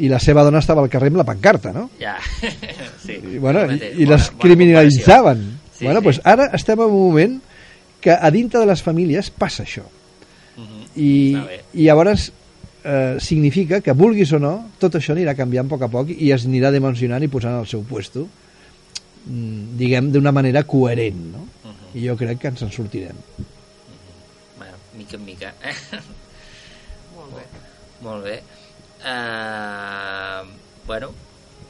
i 0.03 0.09
la 0.09 0.19
seva 0.19 0.43
dona 0.43 0.59
estava 0.59 0.81
al 0.83 0.89
carrer 0.91 1.11
amb 1.13 1.21
la 1.21 1.25
pancarta, 1.29 1.71
no? 1.73 1.91
Ja, 2.01 2.17
sí. 3.05 3.19
I, 3.37 3.39
bueno, 3.39 3.67
i, 3.71 3.77
i 4.03 4.07
les 4.07 4.31
Bona- 4.31 4.31
bona 4.33 4.39
criminalitzaven. 4.43 5.43
comparació. 5.43 5.87
bueno, 5.87 6.01
sí. 6.01 6.05
pues 6.05 6.21
ara 6.25 6.47
estem 6.57 6.81
en 6.81 6.87
un 6.91 7.01
moment 7.09 7.41
que 8.01 8.11
a 8.11 8.31
dintre 8.35 8.59
de 8.61 8.67
les 8.67 8.83
famílies 8.83 9.31
passa 9.31 9.63
això. 9.63 9.85
Mhm. 10.57 10.81
I, 10.97 11.11
Està 11.35 11.47
bé. 11.47 11.61
i 11.75 11.85
llavors 11.87 12.33
eh, 12.85 13.17
significa 13.21 13.81
que 13.81 13.93
vulguis 13.95 14.33
o 14.33 14.41
no, 14.43 14.71
tot 14.83 14.97
això 14.99 15.13
anirà 15.15 15.37
canviant 15.39 15.67
a 15.67 15.71
poc 15.71 15.83
a 15.87 15.89
poc 15.93 16.11
i 16.11 16.33
es 16.35 16.47
anirà 16.49 16.73
dimensionant 16.75 17.23
i 17.23 17.29
posant 17.31 17.55
al 17.61 17.67
seu 17.71 17.85
puesto 17.87 18.27
mm, 19.27 19.77
diguem, 19.79 20.11
d'una 20.13 20.33
manera 20.33 20.65
coherent, 20.65 21.21
no? 21.37 21.47
Mhm. 21.63 21.95
I 21.95 22.09
jo 22.09 22.17
crec 22.17 22.39
que 22.41 22.49
ens 22.49 22.63
en 22.63 22.73
sortirem. 22.73 23.17
Bueno, 24.59 24.75
mica 24.99 25.17
en 25.17 25.25
mica. 25.25 25.55
Eh? 25.63 25.77
Molt 28.03 28.27
bé. 28.27 28.41
Uh, 29.03 30.47
bueno, 30.87 31.11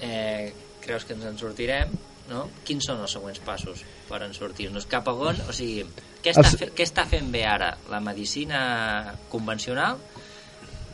eh, 0.00 0.52
creus 0.84 1.04
que 1.04 1.14
ens 1.16 1.24
en 1.28 1.38
sortirem? 1.40 1.92
No? 2.30 2.46
Quins 2.66 2.86
són 2.88 3.00
els 3.02 3.12
següents 3.16 3.40
passos 3.44 3.82
per 4.08 4.22
en 4.24 4.34
sortir-nos? 4.36 4.86
Cap 4.90 5.08
a 5.08 5.14
on? 5.14 5.40
O 5.48 5.54
sigui, 5.56 5.84
què 6.22 6.34
està, 6.34 6.50
fe, 6.58 6.70
què 6.76 6.86
està 6.86 7.06
fent 7.08 7.30
bé 7.32 7.44
ara 7.48 7.72
la 7.90 8.00
medicina 8.04 9.14
convencional 9.32 9.98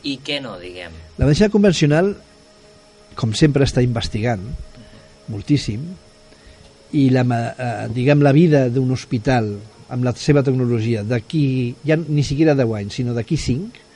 i 0.07 0.19
què 0.25 0.39
no, 0.43 0.57
diguem? 0.61 0.95
La 1.19 1.27
medicina 1.27 1.51
convencional, 1.53 2.13
com 3.19 3.35
sempre, 3.37 3.67
està 3.67 3.85
investigant 3.85 4.45
moltíssim 5.29 5.83
i 6.97 7.09
la, 7.13 7.25
eh, 7.29 7.89
diguem 7.93 8.23
la 8.25 8.33
vida 8.33 8.69
d'un 8.73 8.95
hospital 8.95 9.51
amb 9.93 10.05
la 10.05 10.15
seva 10.17 10.43
tecnologia 10.45 11.03
d'aquí, 11.05 11.75
ja 11.85 11.97
ni 11.99 12.25
siquiera 12.25 12.55
10 12.57 12.75
anys, 12.81 12.97
sinó 13.01 13.15
d'aquí 13.17 13.37
5, 13.41 13.88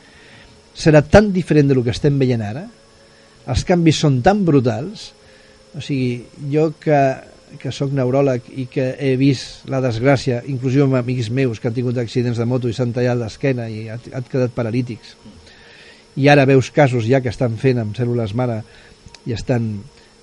serà 0.74 1.02
tan 1.04 1.32
diferent 1.32 1.68
del 1.68 1.82
que 1.84 1.92
estem 1.92 2.18
veient 2.20 2.42
ara, 2.42 2.66
els 3.50 3.64
canvis 3.68 3.98
són 4.04 4.20
tan 4.22 4.44
brutals, 4.46 5.10
o 5.76 5.80
sigui, 5.82 6.24
jo 6.52 6.70
que, 6.80 6.98
que 7.60 7.72
sóc 7.72 7.92
neuròleg 7.96 8.46
i 8.60 8.66
que 8.72 8.92
he 9.00 9.14
vist 9.20 9.66
la 9.68 9.80
desgràcia, 9.84 10.42
inclusive 10.48 10.84
amb 10.86 10.98
amics 11.00 11.30
meus 11.30 11.60
que 11.60 11.68
han 11.68 11.74
tingut 11.76 11.98
accidents 12.00 12.38
de 12.40 12.46
moto 12.48 12.68
i 12.70 12.76
s'han 12.76 12.92
tallat 12.96 13.18
l'esquena 13.20 13.68
i 13.68 13.88
han, 13.92 14.00
han 14.12 14.28
quedat 14.30 14.54
paralítics, 14.56 15.16
i 16.16 16.28
ara 16.28 16.44
veus 16.48 16.70
casos 16.70 17.06
ja 17.08 17.20
que 17.24 17.32
estan 17.32 17.56
fent 17.60 17.78
amb 17.80 17.96
cèl·lules 17.96 18.34
mare 18.36 18.60
i 19.26 19.32
estan 19.32 19.70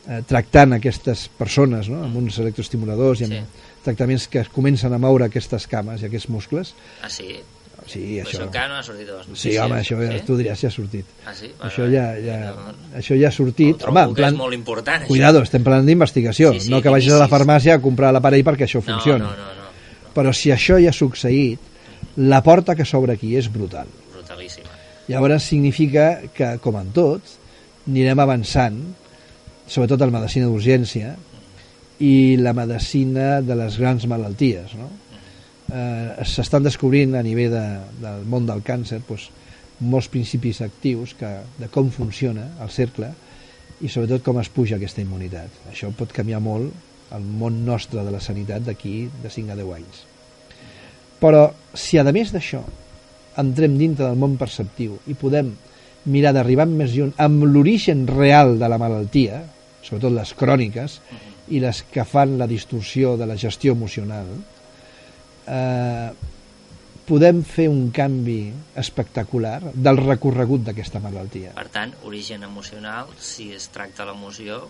eh, 0.08 0.22
tractant 0.30 0.76
aquestes 0.78 1.28
persones 1.38 1.90
no? 1.90 2.04
amb 2.06 2.18
uns 2.22 2.38
electroestimuladors 2.42 3.22
i 3.22 3.30
amb 3.30 3.34
Sí. 3.40 3.66
tractaments 3.84 4.28
que 4.28 4.44
comencen 4.54 4.94
a 4.94 5.00
moure 5.00 5.26
aquestes 5.30 5.66
cames 5.72 6.02
i 6.04 6.06
aquests 6.10 6.30
muscles 6.30 6.74
Ah, 7.02 7.10
sí? 7.10 7.40
Sí, 7.90 8.02
Però 8.20 8.24
això, 8.28 8.38
això 8.38 8.46
encara 8.48 8.68
no 8.70 8.76
ha 8.80 8.84
sortit 8.86 9.10
a 9.10 9.18
les 9.18 9.26
sí, 9.26 9.32
notícies. 9.32 9.60
home, 9.66 9.80
això 9.82 9.98
sí? 10.00 10.22
tu 10.28 10.38
diries 10.38 10.62
ja 10.64 10.68
ha 10.70 10.72
sortit 10.76 11.06
Ah, 11.26 11.34
sí? 11.36 11.50
això 11.68 11.88
ja, 11.92 12.06
ja, 12.24 12.38
No, 12.56 12.74
això 13.02 13.18
ja 13.20 13.28
ha 13.32 13.36
sortit 13.36 13.84
home, 13.90 14.04
en 14.12 14.14
plan, 14.16 14.34
és 14.34 14.40
molt 14.40 14.54
important, 14.58 15.02
això. 15.04 15.08
cuidado, 15.12 15.42
estem 15.44 15.64
parlant 15.66 15.86
d'investigació 15.90 16.54
Sí, 16.54 16.60
sí, 16.68 16.70
no 16.72 16.82
que 16.86 16.90
vagis 16.94 17.14
a 17.14 17.20
la 17.24 17.28
farmàcia 17.32 17.76
a 17.80 17.82
comprar 17.82 18.14
l'aparell 18.14 18.46
perquè 18.48 18.68
això 18.70 18.80
No, 18.84 18.88
funcioni 18.94 19.26
no, 19.26 19.32
no, 19.34 19.54
no. 19.58 20.14
però 20.16 20.34
si 20.34 20.52
això 20.54 20.78
ja 20.82 20.94
ha 20.94 20.94
succeït 20.94 21.60
la 22.18 22.42
porta 22.44 22.76
que 22.76 22.86
s'obre 22.86 23.14
aquí 23.18 23.36
és 23.38 23.50
brutal 23.52 23.88
Brutalíssima. 24.14 24.70
Llavors 25.10 25.44
significa 25.50 26.20
que, 26.34 26.58
com 26.62 26.76
en 26.78 26.92
tot, 26.94 27.22
anirem 27.90 28.20
avançant, 28.22 28.76
sobretot 29.66 30.04
en 30.06 30.12
medicina 30.14 30.46
d'urgència 30.46 31.16
i 32.00 32.38
la 32.38 32.54
medicina 32.54 33.40
de 33.42 33.56
les 33.58 33.78
grans 33.82 34.06
malalties. 34.08 34.76
No? 34.78 34.90
Eh, 35.70 36.26
S'estan 36.26 36.66
descobrint 36.66 37.14
a 37.16 37.24
nivell 37.26 37.54
de, 37.54 37.66
del 38.02 38.26
món 38.30 38.48
del 38.50 38.64
càncer 38.66 39.02
doncs, 39.08 39.30
molts 39.80 40.10
principis 40.12 40.60
actius 40.66 41.14
que, 41.16 41.30
de 41.60 41.70
com 41.72 41.92
funciona 41.94 42.50
el 42.64 42.72
cercle 42.74 43.14
i 43.80 43.88
sobretot 43.88 44.26
com 44.26 44.40
es 44.42 44.50
puja 44.52 44.76
aquesta 44.76 45.04
immunitat. 45.04 45.62
Això 45.72 45.92
pot 45.96 46.12
canviar 46.16 46.42
molt 46.44 47.14
el 47.16 47.24
món 47.24 47.64
nostre 47.66 48.04
de 48.04 48.12
la 48.12 48.20
sanitat 48.22 48.66
d'aquí 48.66 49.08
de 49.24 49.32
5 49.32 49.54
a 49.54 49.58
10 49.58 49.72
anys. 49.78 50.04
Però 51.20 51.48
si 51.74 52.00
a 52.00 52.04
més 52.12 52.34
d'això 52.34 52.62
entrem 53.40 53.78
dintre 53.80 54.06
del 54.06 54.20
món 54.20 54.36
perceptiu 54.40 54.98
i 55.08 55.16
podem 55.16 55.54
mirar 56.10 56.34
d'arribar 56.36 56.68
més 56.68 56.94
lluny 56.96 57.14
amb 57.22 57.46
l'origen 57.48 58.06
real 58.08 58.58
de 58.60 58.68
la 58.72 58.80
malaltia, 58.82 59.44
sobretot 59.84 60.16
les 60.16 60.34
cròniques 60.36 61.00
i 61.56 61.62
les 61.64 61.84
que 61.92 62.06
fan 62.06 62.38
la 62.40 62.48
distorsió 62.48 63.16
de 63.18 63.28
la 63.30 63.38
gestió 63.40 63.74
emocional, 63.78 64.28
eh, 65.50 66.10
podem 67.10 67.42
fer 67.42 67.66
un 67.72 67.90
canvi 67.96 68.52
espectacular 68.78 69.74
del 69.74 69.98
recorregut 69.98 70.68
d'aquesta 70.68 71.02
malaltia. 71.02 71.56
Per 71.58 71.68
tant, 71.74 71.96
origen 72.06 72.46
emocional, 72.46 73.10
si 73.18 73.50
es 73.56 73.68
tracta 73.74 74.06
l'emoció, 74.06 74.62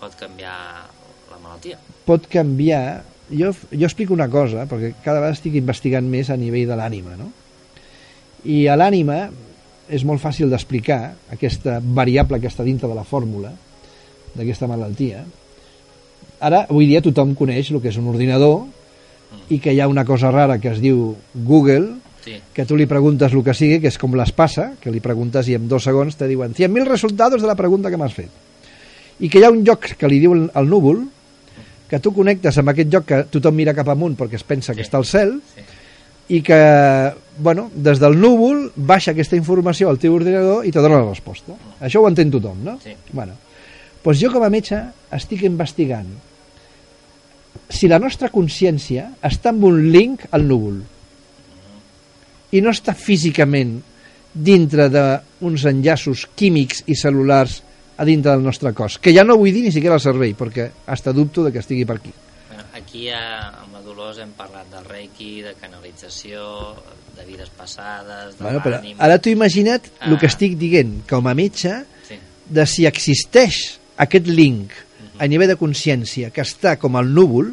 pot 0.00 0.16
canviar 0.18 0.58
la 1.30 1.40
malaltia. 1.40 1.78
Pot 2.06 2.26
canviar... 2.30 3.04
Jo, 3.30 3.54
jo 3.70 3.86
explico 3.86 4.12
una 4.12 4.28
cosa, 4.28 4.66
perquè 4.68 4.90
cada 5.00 5.22
vegada 5.22 5.38
estic 5.38 5.54
investigant 5.56 6.04
més 6.10 6.28
a 6.28 6.36
nivell 6.36 6.66
de 6.68 6.76
l'ànima, 6.76 7.14
no? 7.16 7.30
I 8.44 8.66
a 8.68 8.74
l'ànima 8.76 9.22
és 9.88 10.04
molt 10.04 10.20
fàcil 10.20 10.50
d'explicar 10.52 11.14
aquesta 11.32 11.78
variable 11.80 12.40
que 12.40 12.50
està 12.50 12.66
dintre 12.66 12.90
de 12.90 12.96
la 12.98 13.06
fórmula 13.08 13.54
d'aquesta 14.34 14.68
malaltia. 14.68 15.22
Ara, 16.44 16.66
avui 16.66 16.90
dia, 16.90 17.00
tothom 17.04 17.32
coneix 17.38 17.70
el 17.72 17.80
que 17.80 17.92
és 17.94 18.00
un 18.00 18.10
ordinador 18.12 18.66
i 19.50 19.58
que 19.60 19.72
hi 19.74 19.80
ha 19.80 19.88
una 19.88 20.04
cosa 20.04 20.30
rara 20.30 20.58
que 20.58 20.68
es 20.72 20.80
diu 20.80 21.14
Google 21.34 21.96
Sí. 22.24 22.38
que 22.54 22.64
tu 22.64 22.76
li 22.76 22.86
preguntes 22.86 23.32
el 23.34 23.42
que 23.44 23.52
sigui, 23.52 23.80
que 23.82 23.88
és 23.88 23.98
com 24.00 24.14
les 24.16 24.30
passa, 24.32 24.72
que 24.80 24.90
li 24.90 25.00
preguntes 25.04 25.46
i 25.48 25.54
en 25.58 25.68
dos 25.68 25.84
segons 25.84 26.16
te 26.16 26.24
diuen 26.26 26.54
100.000 26.54 26.86
resultats 26.88 27.36
de 27.42 27.46
la 27.46 27.54
pregunta 27.54 27.90
que 27.92 27.98
m'has 28.00 28.14
fet. 28.14 28.30
I 29.20 29.28
que 29.28 29.38
hi 29.38 29.44
ha 29.44 29.50
un 29.50 29.60
lloc 29.62 29.84
que 29.98 30.08
li 30.08 30.18
diu 30.22 30.32
el, 30.32 30.68
núvol, 30.70 31.02
que 31.86 32.00
tu 32.00 32.14
connectes 32.16 32.56
amb 32.58 32.72
aquest 32.72 32.88
lloc 32.90 33.04
que 33.04 33.18
tothom 33.28 33.54
mira 33.54 33.74
cap 33.76 33.88
amunt 33.92 34.16
perquè 34.16 34.40
es 34.40 34.42
pensa 34.42 34.72
que 34.74 34.82
Sí. 34.82 34.88
està 34.88 34.96
al 34.96 35.04
cel, 35.04 35.34
Sí. 35.54 35.60
i 36.36 36.40
que, 36.40 37.12
bueno, 37.38 37.70
des 37.74 38.00
del 38.00 38.18
núvol 38.18 38.72
baixa 38.74 39.10
aquesta 39.12 39.36
informació 39.36 39.90
al 39.90 39.98
teu 39.98 40.14
ordinador 40.14 40.64
i 40.64 40.72
te 40.72 40.80
dona 40.80 41.02
la 41.04 41.10
resposta. 41.10 41.52
Això 41.82 42.00
ho 42.00 42.08
entén 42.08 42.30
tothom, 42.30 42.64
no? 42.64 42.78
Sí. 42.82 42.96
Bueno, 43.12 43.34
doncs 44.02 44.18
jo 44.18 44.32
com 44.32 44.42
a 44.42 44.48
metge 44.48 44.80
estic 45.12 45.42
investigant 45.42 46.08
si 47.70 47.88
la 47.88 47.98
nostra 47.98 48.28
consciència 48.30 49.08
està 49.24 49.50
amb 49.54 49.64
un 49.64 49.80
link 49.92 50.26
al 50.32 50.44
núvol 50.48 50.82
i 52.54 52.60
no 52.62 52.70
està 52.70 52.94
físicament 52.94 53.80
dintre 54.34 54.88
d'uns 54.90 55.64
enllaços 55.70 56.26
químics 56.38 56.82
i 56.90 56.96
cel·lulars 56.98 57.60
a 57.96 58.04
dintre 58.06 58.32
del 58.34 58.42
nostre 58.42 58.72
cos, 58.74 58.98
que 58.98 59.12
ja 59.14 59.22
no 59.22 59.36
vull 59.38 59.52
dir 59.54 59.62
ni 59.62 59.72
siquiera 59.74 59.94
el 59.98 60.02
cervell, 60.02 60.34
perquè 60.34 60.68
hasta 60.90 61.12
dubto 61.14 61.44
de 61.44 61.52
que 61.54 61.60
estigui 61.62 61.84
per 61.86 61.96
aquí. 62.00 62.10
Bueno, 62.48 62.64
aquí 62.74 63.06
ja, 63.06 63.20
amb 63.62 63.76
la 63.76 63.82
Dolors 63.86 64.18
hem 64.22 64.32
parlat 64.34 64.66
del 64.72 64.84
reiki, 64.90 65.42
de 65.46 65.54
canalització, 65.60 66.74
de 67.14 67.26
vides 67.26 67.50
passades, 67.54 68.34
de 68.38 68.42
Bueno, 68.42 68.62
però 68.64 68.80
ara 68.98 69.18
t'ho 69.22 69.30
imagina't 69.30 69.86
Ah. 70.00 70.10
el 70.10 70.18
que 70.18 70.26
estic 70.26 70.58
dient 70.58 71.04
com 71.08 71.26
a 71.26 71.34
metge 71.34 71.84
Sí. 72.08 72.18
de 72.50 72.66
si 72.66 72.86
existeix 72.86 73.78
aquest 73.96 74.26
link 74.26 74.72
a 75.18 75.28
nivell 75.30 75.52
de 75.52 75.58
consciència 75.60 76.30
que 76.34 76.42
està 76.42 76.76
com 76.80 76.96
al 76.98 77.10
núvol, 77.14 77.52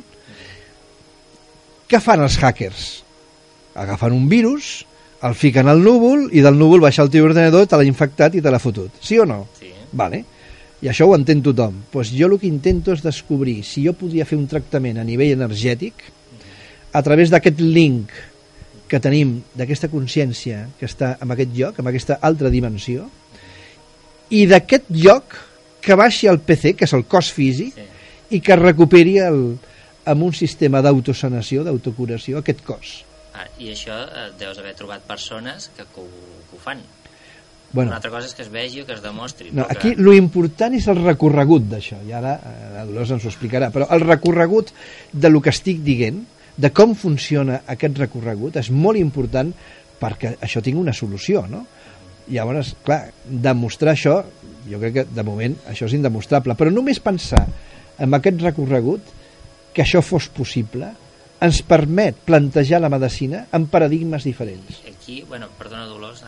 què 1.92 2.00
fan 2.02 2.24
els 2.24 2.38
hackers? 2.40 2.86
Agafen 3.76 4.16
un 4.16 4.28
virus, 4.32 4.86
el 5.28 5.36
fiquen 5.38 5.70
al 5.70 5.84
núvol 5.84 6.30
i 6.34 6.42
del 6.44 6.58
núvol 6.58 6.82
baixa 6.84 7.04
el 7.06 7.12
teu 7.14 7.28
ordenador, 7.28 7.68
te 7.68 7.78
l'ha 7.78 7.88
infectat 7.88 8.36
i 8.36 8.42
te 8.42 8.52
l'ha 8.52 8.62
fotut. 8.64 8.96
Sí 9.04 9.20
o 9.20 9.26
no? 9.28 9.44
Sí. 9.60 9.70
Vale. 9.92 10.24
I 10.82 10.90
això 10.90 11.06
ho 11.06 11.14
entén 11.14 11.44
tothom. 11.46 11.84
Pues 11.94 12.10
jo 12.16 12.32
el 12.32 12.40
que 12.42 12.50
intento 12.50 12.96
és 12.96 13.04
descobrir 13.06 13.60
si 13.68 13.86
jo 13.86 13.94
podria 13.94 14.26
fer 14.26 14.40
un 14.40 14.48
tractament 14.50 14.98
a 14.98 15.06
nivell 15.06 15.36
energètic 15.36 16.08
a 16.92 17.02
través 17.06 17.30
d'aquest 17.30 17.62
link 17.62 18.10
que 18.90 19.00
tenim 19.00 19.38
d'aquesta 19.56 19.88
consciència 19.92 20.66
que 20.80 20.90
està 20.90 21.14
en 21.22 21.32
aquest 21.32 21.54
lloc, 21.56 21.78
en 21.80 21.88
aquesta 21.88 22.18
altra 22.20 22.50
dimensió, 22.52 23.06
i 24.32 24.48
d'aquest 24.50 24.90
lloc 24.96 25.38
que 25.82 25.98
baixi 25.98 26.30
al 26.30 26.40
PC, 26.46 26.76
que 26.78 26.86
és 26.86 26.94
el 26.94 27.06
cos 27.10 27.32
físic, 27.34 27.76
Sí. 27.76 27.88
i 28.38 28.40
que 28.40 28.56
recuperi 28.56 29.18
el, 29.20 29.58
amb 30.06 30.24
un 30.24 30.34
sistema 30.34 30.82
d'autosanació, 30.82 31.66
d'autocuració, 31.68 32.40
aquest 32.40 32.62
cos. 32.64 32.94
Ah, 33.34 33.48
I 33.60 33.72
això 33.74 33.96
eh, 34.06 34.30
deus 34.40 34.58
haver 34.60 34.74
trobat 34.76 35.04
persones 35.08 35.70
que, 35.76 35.84
que, 35.84 36.02
ho, 36.02 36.08
que 36.50 36.58
ho 36.58 36.60
fan. 36.60 36.80
Bueno, 37.74 37.90
Una 37.92 37.98
altra 38.02 38.12
cosa 38.12 38.28
és 38.28 38.34
que 38.36 38.44
es 38.44 38.50
vegi 38.52 38.82
o 38.82 38.86
que 38.86 38.94
es 38.98 39.02
demostri. 39.04 39.50
No, 39.56 39.64
aquí 39.70 39.94
que... 39.96 40.02
lo 40.02 40.12
important 40.14 40.74
és 40.76 40.88
el 40.92 41.00
recorregut 41.06 41.70
d'això, 41.72 42.02
i 42.04 42.12
ara 42.12 42.34
eh, 42.36 42.56
la 42.76 42.86
Dolors 42.90 43.14
ens 43.16 43.24
ho 43.24 43.32
explicarà, 43.32 43.70
però 43.72 43.88
el 43.96 44.04
recorregut 44.04 44.74
de 45.14 45.30
lo 45.32 45.40
que 45.42 45.54
estic 45.56 45.80
dient, 45.86 46.26
de 46.58 46.72
com 46.76 46.92
funciona 47.00 47.62
aquest 47.72 47.96
recorregut, 47.98 48.58
és 48.60 48.70
molt 48.76 49.00
important 49.00 49.54
perquè 50.02 50.34
això 50.44 50.60
tingui 50.62 50.82
una 50.82 50.94
solució, 50.98 51.46
no? 51.48 51.64
Llavors, 52.30 52.76
clar, 52.86 53.12
demostrar 53.26 53.96
això, 53.96 54.20
jo 54.70 54.80
crec 54.80 54.94
que 55.00 55.06
de 55.10 55.26
moment 55.26 55.56
això 55.72 55.88
és 55.90 55.96
indemostrable, 55.98 56.56
però 56.60 56.72
només 56.74 57.02
pensar 57.04 57.46
en 58.02 58.14
aquest 58.18 58.42
recorregut, 58.44 59.02
que 59.74 59.84
això 59.86 60.02
fos 60.04 60.28
possible, 60.34 60.90
ens 61.42 61.62
permet 61.66 62.20
plantejar 62.28 62.82
la 62.84 62.92
medicina 62.94 63.46
en 63.56 63.66
paradigmes 63.72 64.26
diferents. 64.28 64.82
Aquí, 64.90 65.24
bueno, 65.28 65.50
perdona 65.58 65.88
Dolors, 65.90 66.24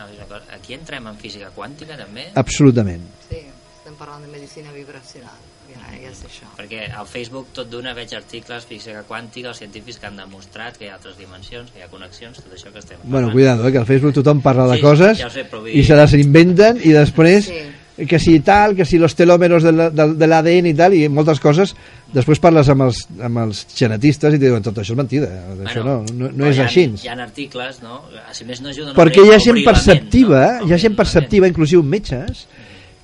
aquí 0.56 0.74
entrem 0.74 1.06
en 1.10 1.18
física 1.20 1.52
quàntica 1.54 1.98
també, 2.00 2.30
Absolutament. 2.40 3.04
Sí, 3.28 3.44
estem 3.78 3.98
parlant 4.00 4.26
de 4.26 4.32
medicina 4.32 4.74
vibracional. 4.74 5.53
Ja, 5.72 5.80
ja 5.96 6.10
és 6.10 6.20
això. 6.24 6.46
perquè 6.58 6.90
al 6.92 7.06
Facebook 7.06 7.48
tot 7.52 7.70
d'una 7.70 7.94
veig 7.94 8.12
articles, 8.14 8.64
física 8.66 9.02
quàntica, 9.08 9.48
els 9.48 9.58
científics 9.58 9.98
que 9.98 10.06
han 10.06 10.16
demostrat 10.16 10.76
que 10.76 10.84
hi 10.86 10.88
ha 10.88 10.94
altres 10.98 11.16
dimensions, 11.18 11.70
que 11.72 11.78
hi 11.80 11.82
ha 11.82 11.88
connexions, 11.88 12.36
tot 12.42 12.52
això 12.52 12.70
que 12.72 12.78
estem 12.80 12.98
Bueno, 13.02 13.28
parlant. 13.28 13.32
cuidado, 13.32 13.68
eh, 13.68 13.72
que 13.72 13.78
al 13.78 13.86
Facebook 13.86 14.14
tothom 14.14 14.40
parla 14.42 14.66
de 14.68 14.76
Sí, 14.76 14.82
coses 14.82 15.18
ja 15.18 15.26
ho 15.26 15.30
sé, 15.30 15.46
i 15.72 15.82
se 15.84 15.96
les 15.96 16.12
inventen 16.14 16.78
i 16.84 16.92
després 16.92 17.46
Sí. 17.46 18.06
que 18.08 18.18
si 18.18 18.40
tal, 18.40 18.74
que 18.74 18.84
si 18.84 18.98
los 18.98 19.14
telòmeros 19.16 19.62
de 19.62 19.70
la- 19.72 19.88
de 19.90 20.14
de 20.14 20.26
l'ADN 20.26 20.66
i 20.66 20.74
tal, 20.74 20.92
i 20.94 21.08
moltes 21.08 21.38
coses, 21.40 21.74
després 22.12 22.40
parles 22.40 22.68
amb 22.68 22.82
els, 22.82 23.06
amb 23.22 23.38
els 23.38 23.66
genetistes 23.74 24.34
i 24.34 24.38
te 24.38 24.46
diuen 24.46 24.62
tot 24.62 24.76
això 24.76 24.92
és 24.92 24.96
mentida, 24.96 25.28
això 25.64 25.84
no, 25.84 26.04
no, 26.12 26.28
no 26.32 26.46
és 26.46 26.56
hi 26.56 26.60
ha, 26.60 26.64
així. 26.66 26.92
Hi 27.04 27.08
ha 27.08 27.12
articles, 27.22 27.82
no? 27.82 28.02
Si 28.32 28.44
més 28.44 28.60
no 28.60 28.68
ajuden 28.68 28.94
Perquè 28.96 29.20
a 29.22 29.26
hi 29.26 29.34
ha 29.34 29.38
gent 29.38 29.58
la 29.64 29.72
perceptiva, 29.72 30.58
no? 30.60 30.66
hi 30.68 30.72
ha 30.72 30.78
gent 30.78 30.92
la 30.92 30.96
perceptiva, 30.96 31.46
inclusiu 31.48 31.82
metges, 31.84 32.46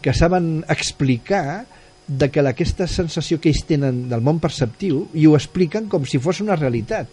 que 0.02 0.12
saben 0.12 0.64
explicar 0.68 1.66
de 2.10 2.26
que 2.30 2.42
aquesta 2.42 2.88
sensació 2.90 3.38
que 3.38 3.52
ells 3.52 3.62
tenen 3.68 4.08
del 4.10 4.22
món 4.26 4.40
perceptiu 4.42 5.04
i 5.14 5.28
ho 5.30 5.36
expliquen 5.38 5.86
com 5.88 6.06
si 6.08 6.18
fos 6.18 6.40
una 6.42 6.56
realitat. 6.58 7.06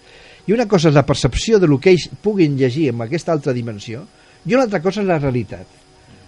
I 0.48 0.56
una 0.56 0.66
cosa 0.66 0.90
és 0.90 0.96
la 0.96 1.06
percepció 1.06 1.60
de 1.62 1.68
lo 1.70 1.78
que 1.78 1.92
ells 1.94 2.08
puguin 2.24 2.58
llegir 2.58 2.88
en 2.90 3.04
aquesta 3.06 3.36
altra 3.36 3.54
dimensió 3.54 4.08
i 4.48 4.56
una 4.56 4.66
altra 4.66 4.82
cosa 4.82 5.04
és 5.04 5.10
la 5.10 5.20
realitat. 5.22 5.68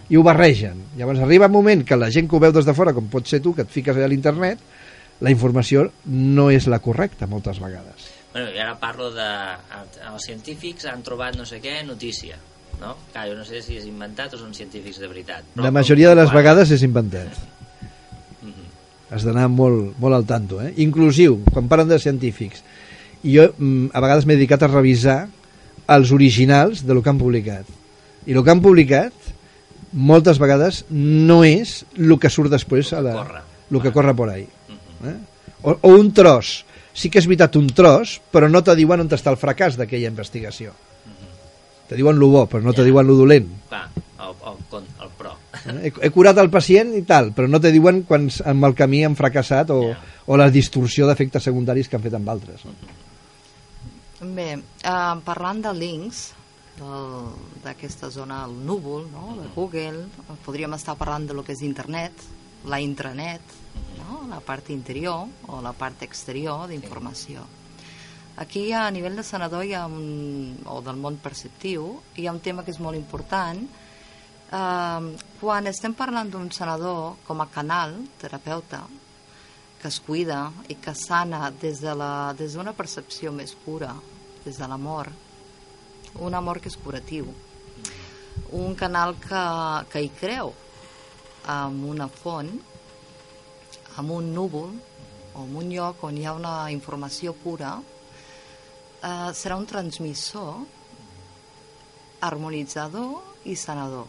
I 0.09 0.17
ho 0.17 0.23
barregen. 0.25 0.83
Llavors 0.97 1.21
arriba 1.25 1.49
un 1.49 1.55
moment 1.55 1.81
que 1.85 1.97
la 1.97 2.11
gent 2.13 2.29
que 2.29 2.37
ho 2.37 2.43
veu 2.43 2.53
des 2.53 2.65
de 2.65 2.75
fora, 2.77 2.93
com 2.93 3.09
pot 3.09 3.25
ser 3.29 3.41
tu, 3.41 3.55
que 3.55 3.65
et 3.65 3.73
fiques 3.73 3.95
allà 3.95 4.05
a 4.05 4.11
l'internet, 4.11 4.61
la 5.21 5.33
informació 5.33 5.89
no 6.05 6.49
és 6.53 6.67
la 6.69 6.81
correcta 6.83 7.27
moltes 7.27 7.61
vegades. 7.61 8.09
Bueno, 8.33 8.51
i 8.53 8.61
ara 8.61 8.75
parlo 8.77 9.09
de... 9.13 9.29
Els 10.11 10.25
científics 10.29 10.85
han 10.89 11.01
trobat 11.05 11.37
no 11.37 11.45
sé 11.49 11.57
què, 11.63 11.79
notícia. 11.87 12.37
No? 12.79 12.95
Clar, 13.13 13.25
jo 13.31 13.37
no 13.39 13.45
sé 13.47 13.63
si 13.65 13.79
és 13.79 13.87
inventat 13.89 14.35
o 14.37 14.41
són 14.41 14.53
científics 14.53 15.01
de 15.01 15.09
veritat. 15.09 15.47
Però 15.55 15.65
La 15.65 15.73
majoria 15.73 16.13
de 16.13 16.21
les 16.21 16.33
vegades 16.33 16.71
és 16.77 16.85
inventat. 16.85 17.41
Has 19.09 19.23
d'anar 19.25 19.47
molt, 19.49 19.95
molt 19.97 20.13
al 20.15 20.25
tanto 20.29 20.59
eh? 20.61 20.73
inclusiu, 20.77 21.39
quan 21.51 21.67
parlen 21.67 21.87
de 21.89 21.97
científics 21.99 22.61
i 23.25 23.33
jo 23.35 23.47
mm, 23.57 23.89
a 23.93 23.99
vegades 24.03 24.25
m'he 24.29 24.35
dedicat 24.37 24.63
a 24.63 24.69
revisar 24.69 25.27
els 25.89 26.11
originals 26.13 26.83
de 26.85 26.93
lo 26.93 27.01
que 27.01 27.09
han 27.09 27.17
publicat. 27.17 27.65
I 28.29 28.35
el 28.37 28.43
que 28.45 28.51
han 28.53 28.61
publicat 28.61 29.13
moltes 29.91 30.37
vegades 30.37 30.83
no 30.91 31.41
és 31.43 31.83
el 31.97 32.13
que 32.21 32.29
surt 32.29 32.51
després 32.53 32.93
a 32.93 33.01
la, 33.01 33.15
el 33.71 33.81
que 33.81 33.91
corre 33.91 34.13
por 34.13 34.29
ahí 34.29 34.45
Mhm. 34.69 35.09
eh? 35.09 35.17
o, 35.63 35.77
o 35.81 35.89
un 35.97 36.11
tros. 36.13 36.65
Sí 36.93 37.09
que 37.09 37.17
és 37.19 37.25
veritat 37.27 37.55
un 37.55 37.67
tros 37.73 38.19
però 38.31 38.49
no 38.51 38.61
te 38.63 38.75
diuen 38.75 39.01
on 39.01 39.09
està 39.09 39.31
el 39.33 39.37
fracàs 39.41 39.75
d'aquella 39.79 40.07
investigació. 40.13 40.73
Te 41.89 41.95
diuen 41.97 42.19
lo 42.21 42.27
bo 42.29 42.45
però 42.45 42.61
no 42.61 42.73
te 42.73 42.83
diuen 42.85 43.07
lo 43.07 43.15
dolent. 43.17 43.47
Clar, 43.69 43.87
el, 43.95 44.35
el, 44.51 44.57
con- 44.69 44.85
el 45.01 45.09
pro. 45.17 45.31
Eh, 45.48 45.48
He, 45.65 45.91
he 45.91 46.09
curat 46.15 46.37
el 46.39 46.49
pacient 46.53 46.93
i 46.95 47.01
tal, 47.07 47.31
però 47.35 47.49
no 47.51 47.59
te 47.59 47.71
diuen 47.75 48.03
quan 48.07 48.29
amb 48.47 48.65
el 48.69 48.75
camí 48.77 49.03
han 49.05 49.15
fracassat 49.19 49.69
o, 49.75 49.79
o 50.25 50.37
la 50.39 50.49
distorsió 50.53 51.07
d'efectes 51.09 51.43
secundaris 51.49 51.89
que 51.89 51.97
han 51.99 52.03
fet 52.05 52.15
amb 52.15 52.29
altres. 52.31 52.63
Bé, 54.21 54.49
eh, 54.83 55.15
parlant 55.25 55.61
de 55.63 55.73
links, 55.73 56.33
del- 56.79 57.31
d'aquesta 57.63 58.09
zona 58.11 58.43
al 58.45 58.53
núvol, 58.65 59.07
no? 59.11 59.35
de 59.41 59.47
Google, 59.55 60.05
podríem 60.45 60.73
estar 60.75 60.95
parlant 60.99 61.27
de 61.27 61.33
lo 61.33 61.43
que 61.43 61.53
és 61.55 61.61
internet, 61.63 62.11
la 62.67 62.79
intranet, 62.83 63.41
no? 63.99 64.25
la 64.29 64.39
part 64.43 64.69
interior 64.71 65.27
o 65.47 65.61
la 65.63 65.71
part 65.73 66.03
exterior 66.03 66.67
d'informació. 66.67 67.45
Aquí 68.39 68.71
a 68.71 68.85
nivell 68.91 69.17
de 69.19 69.23
senador 69.23 69.65
hi 69.67 69.73
ha 69.75 69.85
un, 69.87 70.57
o 70.65 70.79
del 70.81 70.95
món 70.95 71.17
perceptiu 71.19 71.97
hi 72.15 72.27
ha 72.27 72.31
un 72.31 72.39
tema 72.39 72.63
que 72.63 72.71
és 72.71 72.79
molt 72.79 72.95
important 72.95 73.65
eh, 74.51 75.15
quan 75.39 75.67
estem 75.67 75.93
parlant 75.93 76.29
d'un 76.31 76.51
senador 76.51 77.15
com 77.27 77.41
a 77.41 77.47
canal 77.49 77.95
terapeuta 78.21 78.83
que 79.79 79.87
es 79.87 79.99
cuida 80.03 80.51
i 80.67 80.75
que 80.75 80.93
sana 80.95 81.51
des 81.51 81.79
de 81.81 81.93
la- 81.95 82.33
des 82.37 82.53
d'una 82.53 82.73
percepció 82.73 83.31
més 83.31 83.53
pura, 83.55 83.93
des 84.43 84.57
de 84.57 84.67
l'amor, 84.67 85.07
un 86.19 86.33
amor 86.35 86.59
que 86.59 86.67
és 86.67 86.75
curatiu, 86.75 87.27
un 88.51 88.75
canal 88.75 89.15
que, 89.15 89.43
que 89.91 90.01
hi 90.03 90.09
creu 90.09 90.53
amb 91.47 91.85
una 91.85 92.07
font, 92.09 92.49
amb 93.97 94.11
un 94.11 94.33
núvol 94.33 94.73
o 95.35 95.43
en 95.45 95.55
un 95.55 95.69
lloc 95.71 96.03
on 96.03 96.17
hi 96.17 96.25
ha 96.25 96.33
una 96.33 96.71
informació 96.71 97.33
pura, 97.33 97.79
eh, 99.01 99.31
serà 99.33 99.55
un 99.55 99.65
transmissor 99.65 100.65
harmonitzador 102.19 103.21
i 103.45 103.55
sanador. 103.55 104.07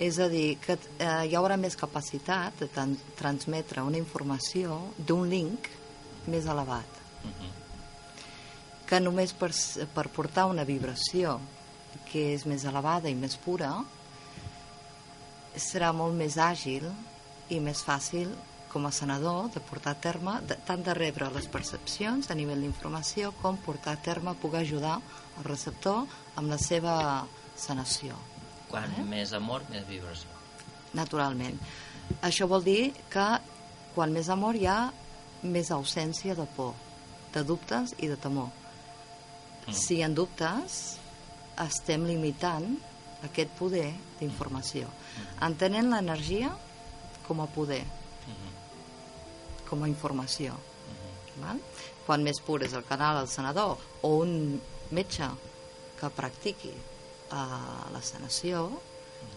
És 0.00 0.16
a 0.18 0.30
dir, 0.32 0.56
que 0.64 0.78
eh, 0.80 1.08
hi 1.28 1.36
haurà 1.36 1.58
més 1.60 1.76
capacitat 1.76 2.62
de 2.62 2.70
tan, 2.72 2.94
transmetre 3.18 3.84
una 3.84 4.00
informació 4.00 4.78
d'un 4.96 5.28
link 5.28 5.68
més 6.32 6.48
elevat. 6.48 7.00
Que 8.88 9.00
només 9.00 9.34
per, 9.36 9.50
per 9.94 10.06
portar 10.08 10.48
una 10.50 10.64
vibració 10.64 11.36
que 12.08 12.30
és 12.34 12.46
més 12.48 12.64
elevada 12.64 13.10
i 13.10 13.18
més 13.18 13.36
pura, 13.44 13.74
serà 15.56 15.92
molt 15.92 16.16
més 16.16 16.38
àgil 16.40 16.86
i 17.50 17.60
més 17.60 17.82
fàcil 17.84 18.32
com 18.70 18.86
a 18.86 18.92
senador, 18.94 19.50
de 19.50 19.60
portar 19.66 19.96
a 19.96 20.00
terme, 20.00 20.36
de, 20.46 20.54
tant 20.66 20.82
de 20.86 20.94
rebre 20.94 21.28
les 21.34 21.48
percepcions 21.50 22.30
a 22.30 22.36
nivell 22.38 22.62
d'informació 22.62 23.34
com 23.42 23.58
portar 23.58 23.96
a 23.96 24.02
terme, 24.02 24.36
poder 24.38 24.62
ajudar 24.62 25.00
el 25.36 25.48
receptor 25.48 26.04
amb 26.38 26.52
la 26.52 26.58
seva 26.62 26.94
sanació, 27.58 28.14
Quan 28.70 28.90
Eh? 28.98 29.02
més 29.02 29.32
amor, 29.32 29.62
més 29.70 29.86
vibració. 29.88 30.28
naturalment. 30.92 31.58
Això 32.22 32.46
vol 32.48 32.64
dir 32.64 32.92
que 33.10 33.26
quan 33.94 34.12
més 34.12 34.28
amor 34.28 34.56
hi 34.56 34.66
ha 34.66 34.92
més 35.42 35.70
ausència 35.70 36.34
de 36.34 36.46
por, 36.56 36.74
de 37.32 37.44
dubtes 37.44 37.94
i 37.98 38.08
de 38.08 38.16
temor. 38.16 38.48
Mm. 39.66 39.72
Si 39.72 40.02
ha 40.02 40.08
dubtes, 40.08 40.98
estem 41.58 42.04
limitant 42.06 42.76
aquest 43.22 43.50
poder 43.58 43.92
d'informació. 44.18 44.88
Entenent 45.40 45.90
l'energia 45.90 46.50
com 47.28 47.40
a 47.40 47.46
poder, 47.46 47.84
Mhm. 48.26 49.68
com 49.68 49.82
a 49.84 49.88
informació. 49.88 50.54
Mhm. 50.54 51.44
Val? 51.46 51.60
Quan 52.06 52.22
més 52.22 52.40
pur 52.40 52.62
és 52.64 52.72
el 52.72 52.84
canal, 52.84 53.20
el 53.22 53.28
senador, 53.28 53.78
o 54.02 54.08
un 54.16 54.60
metge 54.90 55.28
que 56.00 56.08
practiqui 56.10 56.72
uh, 57.30 57.86
la 57.94 58.02
sanació, 58.02 58.66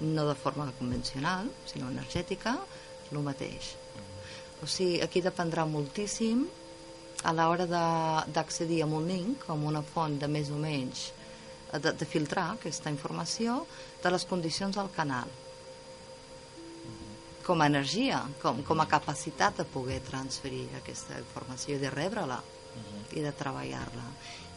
no 0.02 0.26
de 0.28 0.36
forma 0.36 0.70
convencional, 0.80 1.50
sinó 1.70 1.92
energètica, 1.92 2.58
el 3.12 3.22
mateix. 3.22 3.76
O 4.64 4.68
sigui, 4.68 5.02
aquí 5.06 5.22
dependrà 5.22 5.68
moltíssim 5.70 6.48
a 7.24 7.34
l'hora 7.36 7.68
d'accedir 7.68 8.82
a 8.84 8.88
un 8.90 9.08
link, 9.08 9.46
com 9.46 9.68
una 9.70 9.84
font 9.86 10.18
de 10.20 10.28
més 10.28 10.50
o 10.50 10.58
menys, 10.60 11.12
de, 11.74 11.92
de 11.94 12.06
filtrar 12.10 12.54
aquesta 12.54 12.92
informació, 12.94 13.64
de 14.04 14.12
les 14.14 14.26
condicions 14.30 14.76
del 14.80 14.92
canal 14.96 15.30
com 17.44 17.62
a 17.62 17.68
energia, 17.68 18.22
com, 18.42 18.62
com 18.64 18.82
a 18.82 18.88
capacitat 18.88 19.60
de 19.60 19.66
poder 19.68 20.00
transferir 20.08 20.64
aquesta 20.80 21.20
informació 21.20 21.78
de 21.80 21.92
rebre-la 21.92 22.40
i 23.14 23.22
de 23.22 23.34
treballar-la 23.36 24.06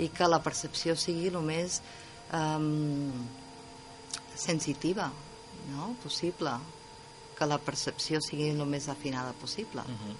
i 0.01 0.09
que 0.14 0.28
la 0.30 0.39
percepció 0.45 0.95
sigui 0.97 1.28
el 1.32 1.41
més 1.45 1.80
um, 2.32 3.12
sensitiva 4.34 5.10
no? 5.72 5.94
possible 6.02 6.52
que 7.36 7.46
la 7.46 7.58
percepció 7.58 8.20
sigui 8.24 8.48
el 8.50 8.64
més 8.66 8.88
afinada 8.88 9.32
possible 9.32 9.82
Mhm. 9.86 10.16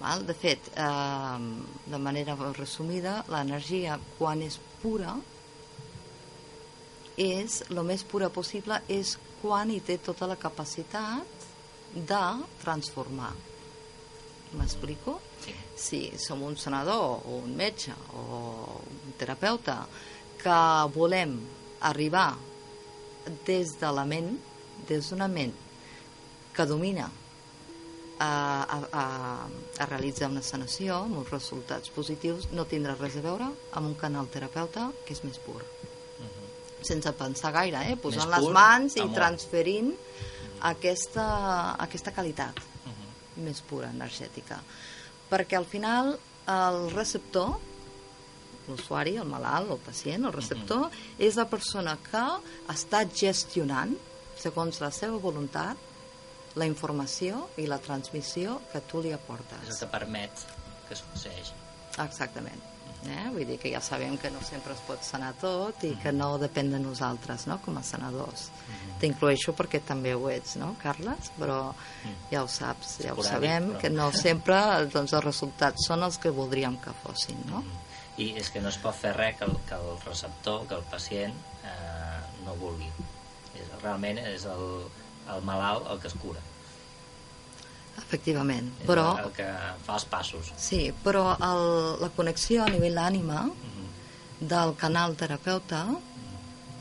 Val? 0.00 0.26
De 0.26 0.34
fet, 0.34 0.70
eh, 0.74 1.38
de 1.86 1.98
manera 1.98 2.34
resumida, 2.52 3.24
l'energia, 3.28 3.98
quan 4.18 4.42
és 4.42 4.58
pura, 4.82 5.14
és, 7.16 7.62
el 7.70 7.82
més 7.86 8.02
pura 8.02 8.28
possible, 8.28 8.80
és 8.88 9.16
quan 9.40 9.70
hi 9.70 9.80
té 9.80 9.98
tota 9.98 10.26
la 10.26 10.36
capacitat 10.36 11.46
de 11.94 12.24
transformar. 12.62 13.32
M'explico? 14.54 15.20
Sí. 15.44 15.54
Si 15.76 16.00
som 16.18 16.42
un 16.42 16.56
senador 16.56 17.22
o 17.26 17.38
un 17.42 17.54
metge 17.56 17.94
o 18.14 18.80
un 18.80 19.14
terapeuta 19.18 19.86
que 20.44 20.60
volem 20.94 21.38
arribar 21.88 22.34
des 23.46 23.74
de 23.80 23.90
la 23.96 24.04
ment, 24.04 24.34
des 24.88 25.08
d'una 25.10 25.28
ment 25.32 25.52
que 26.54 26.66
domina 26.68 27.06
a, 28.20 28.28
a, 28.28 28.76
a, 28.92 29.04
a 29.80 29.86
realitzar 29.90 30.28
una 30.30 30.42
sanació 30.44 31.00
amb 31.06 31.18
uns 31.22 31.32
resultats 31.32 31.90
positius 31.90 32.46
no 32.52 32.66
tindrà 32.70 32.94
res 33.00 33.16
a 33.18 33.24
veure 33.24 33.48
amb 33.72 33.88
un 33.88 33.96
canal 33.98 34.28
terapeuta 34.30 34.90
que 35.06 35.16
és 35.16 35.24
més 35.26 35.40
pur 35.42 35.58
sense 36.84 37.08
pensar 37.16 37.48
gaire, 37.56 37.80
eh? 37.88 37.94
posant 37.96 38.28
Més 38.28 38.34
les 38.36 38.44
pur, 38.44 38.52
mans 38.52 38.94
i 38.98 39.00
amor. 39.00 39.14
transferint 39.16 39.94
aquesta, 40.68 41.24
aquesta 41.80 42.12
qualitat 42.12 42.58
Mhm. 42.84 43.44
més 43.46 43.62
pura, 43.62 43.88
energètica. 43.88 44.58
Perquè 45.30 45.56
al 45.56 45.64
final 45.64 46.18
el 46.46 46.90
receptor, 46.92 47.54
l'usuari, 48.68 49.16
el 49.16 49.28
malalt, 49.28 49.70
el 49.70 49.78
pacient, 49.78 50.24
el 50.24 50.32
receptor, 50.32 50.90
és 51.18 51.36
la 51.36 51.44
persona 51.50 51.96
que 52.10 52.24
està 52.72 53.04
gestionant, 53.10 53.94
segons 54.40 54.80
la 54.80 54.90
seva 54.90 55.16
voluntat, 55.18 55.76
la 56.56 56.66
informació 56.66 57.48
i 57.58 57.66
la 57.66 57.78
transmissió 57.82 58.60
que 58.72 58.80
tu 58.80 59.00
li 59.02 59.08
És 59.10 59.14
el 59.16 59.20
aportes. 59.20 59.78
que 59.80 59.86
permet 59.90 60.30
que 60.88 60.94
succeeixi. 60.96 61.52
Exactament. 61.98 62.62
Eh? 63.04 63.28
Vull 63.34 63.44
dir 63.44 63.58
que 63.60 63.68
ja 63.68 63.82
sabem 63.84 64.16
que 64.16 64.30
no 64.32 64.40
sempre 64.40 64.72
es 64.72 64.78
pot 64.86 65.02
sanar 65.04 65.34
tot 65.36 65.82
i 65.84 65.90
que 66.00 66.10
no 66.10 66.38
depèn 66.40 66.70
de 66.72 66.78
nosaltres, 66.80 67.46
no?, 67.46 67.58
com 67.60 67.76
a 67.76 67.82
sanadors. 67.84 68.46
T'incloeixo 69.00 69.52
perquè 69.52 69.82
també 69.84 70.14
ho 70.14 70.30
ets, 70.32 70.54
no, 70.56 70.70
Carles? 70.80 71.28
Però 71.38 71.74
ja 72.30 72.42
ho 72.42 72.48
saps, 72.48 72.94
ja 73.04 73.12
ho 73.12 73.22
sabem, 73.22 73.72
però- 73.74 73.80
que 73.82 73.90
no 73.90 74.10
sempre 74.12 74.56
doncs, 74.86 75.12
els 75.12 75.24
resultats 75.24 75.84
són 75.86 76.02
els 76.02 76.16
que 76.16 76.30
voldríem 76.30 76.78
que 76.80 76.94
fossin, 77.02 77.36
no? 77.50 77.62
I 78.18 78.30
és 78.38 78.50
que 78.54 78.60
no 78.62 78.68
es 78.70 78.76
pot 78.78 78.94
fer 78.94 79.12
res 79.16 79.36
que 79.38 79.44
el, 79.48 79.56
que 79.68 79.74
el 79.74 79.96
receptor, 80.06 80.66
que 80.70 80.74
el 80.78 80.84
pacient 80.90 81.34
eh, 81.66 82.20
no 82.44 82.54
vulgui. 82.60 82.86
És, 83.58 83.66
realment 83.82 84.18
és 84.22 84.44
el, 84.46 84.66
el 85.34 85.42
malalt 85.42 85.88
el 85.90 85.98
que 86.02 86.06
es 86.12 86.14
cura. 86.22 86.40
Efectivament. 87.98 88.70
És 88.82 88.86
Però, 88.88 89.04
el 89.22 89.30
que 89.36 89.46
fa 89.86 89.94
els 89.98 90.04
passos. 90.10 90.50
sí, 90.58 90.88
però 91.04 91.36
el, 91.38 92.00
la 92.02 92.08
connexió 92.16 92.64
a 92.64 92.70
nivell 92.70 92.96
d'ànima 92.98 93.44
Mhm. 93.46 94.48
del 94.50 94.74
canal 94.76 95.14
terapeuta, 95.16 95.84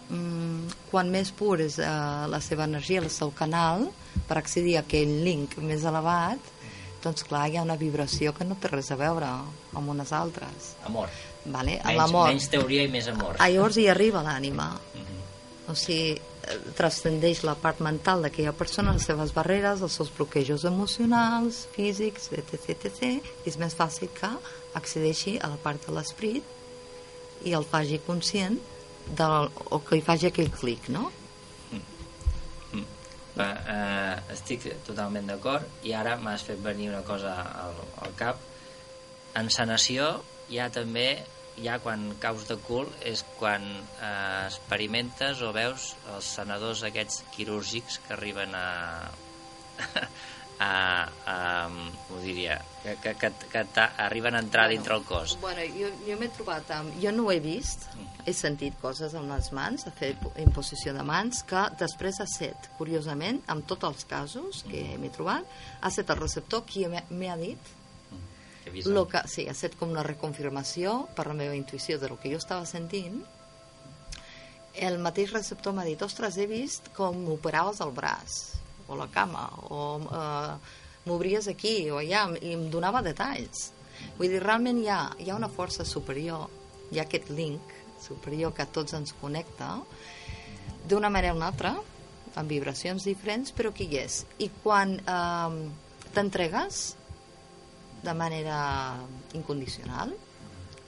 mm, 0.10 0.68
quan 0.92 1.10
més 1.12 1.32
pur 1.32 1.60
és 1.62 1.78
eh, 1.80 1.86
la 2.28 2.42
seva 2.42 2.66
energia, 2.66 3.00
el 3.02 3.10
seu 3.10 3.32
canal, 3.32 3.90
per 4.28 4.38
accedir 4.38 4.78
a 4.78 4.82
aquell 4.82 5.24
link 5.24 5.58
més 5.58 5.84
elevat, 5.84 6.40
doncs 7.04 7.26
clar, 7.28 7.48
hi 7.50 7.58
ha 7.60 7.66
una 7.66 7.78
vibració 7.80 8.34
que 8.36 8.48
no 8.48 8.56
té 8.60 8.72
res 8.72 8.92
a 8.94 8.98
veure 9.00 9.30
amb 9.30 9.94
unes 9.94 10.14
altres. 10.16 10.74
Amor. 10.88 11.12
Vale? 11.46 11.80
Menys, 11.84 12.14
menys 12.16 12.50
teoria 12.54 12.86
i 12.88 12.92
més 12.92 13.10
amor. 13.12 13.36
Ah, 13.40 13.50
llavors 13.52 13.78
hi 13.78 13.90
arriba 13.92 14.24
l'ànima. 14.24 14.70
Mhm. 14.96 15.20
O 15.72 15.76
sigui, 15.76 16.14
eh, 16.16 16.58
transcendeix 16.76 17.44
la 17.44 17.56
part 17.56 17.80
mental 17.80 18.22
d'aquella 18.24 18.54
persona, 18.54 18.94
les 18.94 19.04
seves 19.04 19.34
barreres, 19.34 19.82
els 19.82 19.94
seus 19.94 20.12
bloquejos 20.16 20.64
emocionals, 20.66 21.68
físics, 21.76 22.30
etc, 22.32 22.86
etc, 22.86 23.04
i 23.46 23.50
és 23.50 23.58
més 23.58 23.76
fàcil 23.76 24.10
que 24.20 24.32
accedeixi 24.74 25.38
a 25.40 25.48
la 25.48 25.58
part 25.58 25.86
de 25.86 25.94
l'esperit 25.94 26.44
i 27.44 27.54
el 27.54 27.64
faci 27.64 28.00
conscient 28.06 28.60
del, 29.18 29.50
o 29.70 29.80
que 29.84 29.98
hi 29.98 30.02
faci 30.02 30.28
aquell 30.28 30.52
clic, 30.52 30.88
no? 30.90 31.12
Va, 33.34 33.48
eh, 33.76 34.34
estic 34.36 34.68
totalment 34.86 35.30
d'acord 35.32 35.86
i 35.88 35.94
ara 35.98 36.18
m'has 36.22 36.44
fet 36.46 36.60
venir 36.62 36.92
una 36.92 37.02
cosa 37.08 37.34
al, 37.64 37.80
al 38.06 38.14
cap. 38.20 38.42
En 39.40 39.50
sanació 39.50 40.20
ha 40.62 40.70
també 40.70 41.08
ha 41.70 41.80
quan 41.82 42.06
caus 42.22 42.46
de 42.50 42.58
cul 42.68 42.90
és 43.10 43.24
quan 43.40 43.66
eh, 43.74 44.46
experimentes 44.46 45.42
o 45.42 45.52
veus 45.56 45.94
els 46.14 46.30
sanadors 46.38 46.84
aquests 46.86 47.24
quirúrgics 47.36 48.00
que 48.06 48.14
arriben 48.18 48.56
a 48.58 48.68
a, 50.60 51.10
a 51.26 51.68
ho 52.14 52.20
diria 52.22 52.60
que, 52.84 52.96
que, 53.02 53.14
que, 53.18 53.32
que 53.52 53.86
arriben 53.98 54.36
a 54.36 54.40
entrar 54.40 54.70
dintre 54.70 54.96
el 54.96 55.04
cos. 55.04 55.38
Bueno, 55.42 55.62
jo, 55.78 55.90
jo 56.08 56.18
m'he 56.20 56.30
trobat 56.36 56.70
amb... 56.76 56.96
Jo 57.02 57.12
no 57.16 57.26
ho 57.28 57.32
he 57.34 57.40
vist, 57.44 57.88
he 58.26 58.34
sentit 58.36 58.76
coses 58.82 59.16
amb 59.16 59.32
les 59.34 59.52
mans, 59.56 59.86
de 59.88 59.92
fer 59.98 60.12
imposició 60.44 60.94
de 60.94 61.04
mans, 61.08 61.44
que 61.48 61.64
després 61.80 62.20
ha 62.24 62.28
set, 62.30 62.70
curiosament, 62.78 63.42
amb 63.48 63.66
tots 63.68 63.88
els 63.90 64.06
casos 64.10 64.64
que 64.70 64.84
m'he 65.00 65.12
trobat, 65.16 65.48
ha 65.82 65.92
set 65.92 66.10
el 66.14 66.20
receptor 66.22 66.66
qui 66.66 66.86
m'ha- 66.88 67.38
dit 67.40 67.72
vist 68.74 68.88
lo 68.88 69.08
que, 69.12 69.20
sí, 69.28 69.48
ha 69.50 69.54
set 69.54 69.76
com 69.78 69.90
una 69.92 70.04
reconfirmació 70.08 71.08
per 71.16 71.28
la 71.28 71.34
meva 71.36 71.56
intuïció 71.56 72.00
de 72.00 72.08
lo 72.10 72.16
que 72.20 72.32
jo 72.32 72.38
estava 72.40 72.66
sentint. 72.66 73.20
El 74.74 74.98
mateix 75.04 75.32
receptor 75.36 75.74
m'ha 75.76 75.84
dit 75.86 76.02
ostres, 76.02 76.38
he 76.42 76.48
vist 76.50 76.88
com 76.96 77.20
m'operaves 77.28 77.82
el 77.86 77.92
braç 77.94 78.38
o 78.88 78.98
la 79.00 79.10
cama 79.12 79.46
o 79.70 79.84
eh, 80.04 80.56
m'obries 81.06 81.48
aquí 81.52 81.90
o 81.92 82.00
allà 82.02 82.26
i 82.40 82.54
em 82.58 82.68
donava 82.74 83.04
detalls 83.06 83.72
vull 84.18 84.30
dir, 84.30 84.42
realment 84.44 84.82
hi 84.82 84.90
ha, 84.90 85.00
hi 85.20 85.30
ha 85.30 85.40
una 85.40 85.52
força 85.52 85.86
superior 85.86 86.50
hi 86.92 87.00
ha 87.00 87.08
aquest 87.08 87.30
link 87.30 87.78
superior 88.04 88.54
que 88.54 88.66
a 88.66 88.72
tots 88.80 88.96
ens 88.98 89.16
connecta 89.22 89.78
d'una 90.88 91.10
manera 91.10 91.34
o 91.34 91.40
una 91.40 91.52
altra 91.54 91.76
amb 92.36 92.50
vibracions 92.50 93.06
diferents 93.08 93.54
però 93.56 93.72
que 93.72 93.88
hi 93.88 94.02
és 94.02 94.24
i 94.44 94.50
quan 94.64 94.98
eh, 95.00 95.64
t'entregues 96.14 96.84
de 98.04 98.14
manera 98.14 99.00
incondicional, 99.34 100.12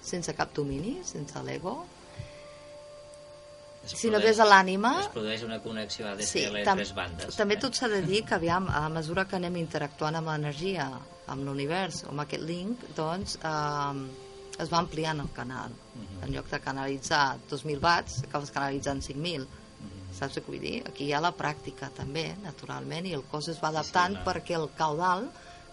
sense 0.04 0.36
cap 0.36 0.52
domini, 0.54 1.00
sense 1.08 1.42
l'ego. 1.48 1.78
Es 3.86 3.92
Si 4.00 4.10
no 4.10 4.18
produeix- 4.18 4.26
des 4.26 4.38
de 4.38 4.46
l'ànima... 4.50 4.92
es 5.02 5.08
produeix 5.14 5.44
una 5.46 5.60
connexió 5.62 6.08
ADCL 6.10 6.26
Sí, 6.26 6.44
sí, 6.50 6.64
tam 6.66 6.78
tres 6.82 6.94
bandes 6.98 7.36
també 7.38 7.54
eh? 7.56 7.60
tot 7.62 7.76
s'ha 7.78 7.88
de 7.88 8.02
dir 8.02 8.24
que, 8.26 8.34
aviam, 8.36 8.68
a 8.70 8.88
mesura 8.90 9.26
que 9.30 9.36
anem 9.38 9.56
interactuant 9.62 10.16
amb 10.18 10.28
l'energia, 10.32 10.88
amb 11.28 11.46
l'univers, 11.46 12.04
amb 12.10 12.20
aquest 12.26 12.44
link, 12.44 12.82
doncs 12.98 13.38
eh, 13.44 14.08
es 14.64 14.72
va 14.72 14.78
ampliant 14.80 15.20
el 15.22 15.30
canal. 15.36 15.70
Mhm. 15.96 16.24
En 16.24 16.34
lloc 16.34 16.50
de 16.50 16.60
canalitzar 16.60 17.38
2.000 17.50 17.82
watts, 17.84 18.24
acabes 18.24 18.52
canalitzant 18.52 19.02
5.000. 19.04 19.46
Mhm. 19.46 20.14
Saps 20.18 20.38
què 20.38 20.46
vull 20.48 20.60
dir? 20.62 20.78
Aquí 20.88 21.06
hi 21.06 21.14
ha 21.14 21.20
la 21.22 21.34
pràctica 21.36 21.90
també, 21.94 22.36
naturalment, 22.42 23.06
i 23.06 23.14
el 23.14 23.24
cos 23.30 23.50
es 23.50 23.60
va 23.62 23.68
adaptant 23.70 24.16
clar. 24.16 24.26
perquè 24.26 24.56
el 24.56 24.70
caudal 24.78 25.30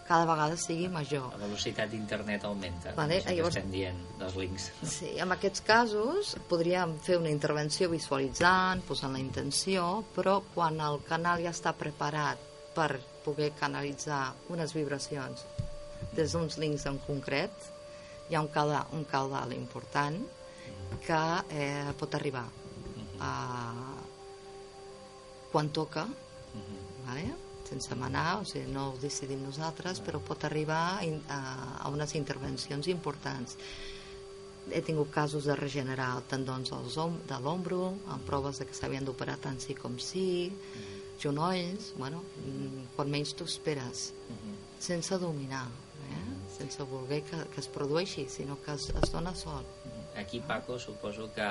cada 0.07 0.25
vegada 0.27 0.57
sigui 0.59 0.89
major. 0.91 1.29
La 1.39 1.45
velocitat 1.45 1.89
d'internet 1.89 2.43
augmenta, 2.45 2.91
Vale, 2.97 3.21
que 3.23 3.35
llavors- 3.37 3.55
estem 3.57 3.71
dient 3.71 3.99
dels 4.19 4.35
links. 4.35 4.71
Sí, 4.83 5.13
en 5.19 5.31
aquests 5.31 5.61
casos 5.61 6.35
podríem 6.49 6.97
fer 6.99 7.17
una 7.17 7.29
intervenció 7.31 7.89
visualitzant, 7.89 8.81
posant 8.87 9.13
la 9.13 9.19
intenció, 9.19 10.03
però 10.15 10.41
quan 10.53 10.79
el 10.81 10.99
canal 11.07 11.41
ja 11.43 11.51
està 11.55 11.73
preparat 11.73 12.37
per 12.75 12.99
poder 13.23 13.51
canalitzar 13.55 14.33
unes 14.49 14.73
vibracions 14.73 15.45
des 16.13 16.31
d'uns 16.33 16.57
links 16.59 16.85
en 16.85 16.97
concret, 17.07 17.51
hi 18.29 18.35
ha 18.35 18.41
un 18.41 18.47
caudal, 18.49 18.85
un 18.91 19.05
caudal 19.05 19.53
important 19.53 20.19
que 21.05 21.21
eh, 21.49 21.93
pot 21.97 22.13
arribar 22.15 22.43
a... 23.19 23.31
quan 25.51 25.69
toca, 25.69 26.07
vale? 27.05 27.33
Sense 27.73 27.97
manar, 27.97 28.41
o 28.41 28.45
sigui, 28.45 28.69
no 28.71 28.91
ho 28.91 28.97
decidim 29.01 29.41
nosaltres, 29.43 30.01
però 30.05 30.21
pot 30.21 30.45
arribar 30.45 31.01
a, 31.01 31.39
a, 31.81 31.89
unes 31.89 32.13
intervencions 32.19 32.87
importants. 32.93 33.57
He 34.71 34.79
tingut 34.85 35.09
casos 35.11 35.49
de 35.49 35.57
regenerar 35.59 36.11
tendons 36.31 36.71
de 36.71 37.39
l'ombro, 37.43 37.93
amb 38.13 38.27
proves 38.29 38.61
de 38.61 38.67
que 38.69 38.77
s'havien 38.77 39.03
d'operar 39.03 39.35
tant 39.43 39.59
sí 39.59 39.75
com 39.75 39.97
sí, 39.99 40.53
genolls, 41.19 41.91
bueno, 41.97 42.23
mm, 42.45 42.93
quan 42.95 43.11
menys 43.11 43.33
t'ho 43.35 43.47
esperes, 43.49 44.11
sense 44.79 45.19
dominar, 45.19 45.65
eh? 46.11 46.23
sense 46.57 46.83
voler 46.87 47.23
que, 47.27 47.43
que 47.51 47.59
es 47.59 47.67
produeixi, 47.71 48.27
sinó 48.29 48.57
que 48.63 48.77
es, 48.77 48.89
es 49.01 49.11
dona 49.11 49.35
sol. 49.35 49.65
Aquí, 50.15 50.39
Paco, 50.39 50.77
suposo 50.77 51.31
que 51.33 51.45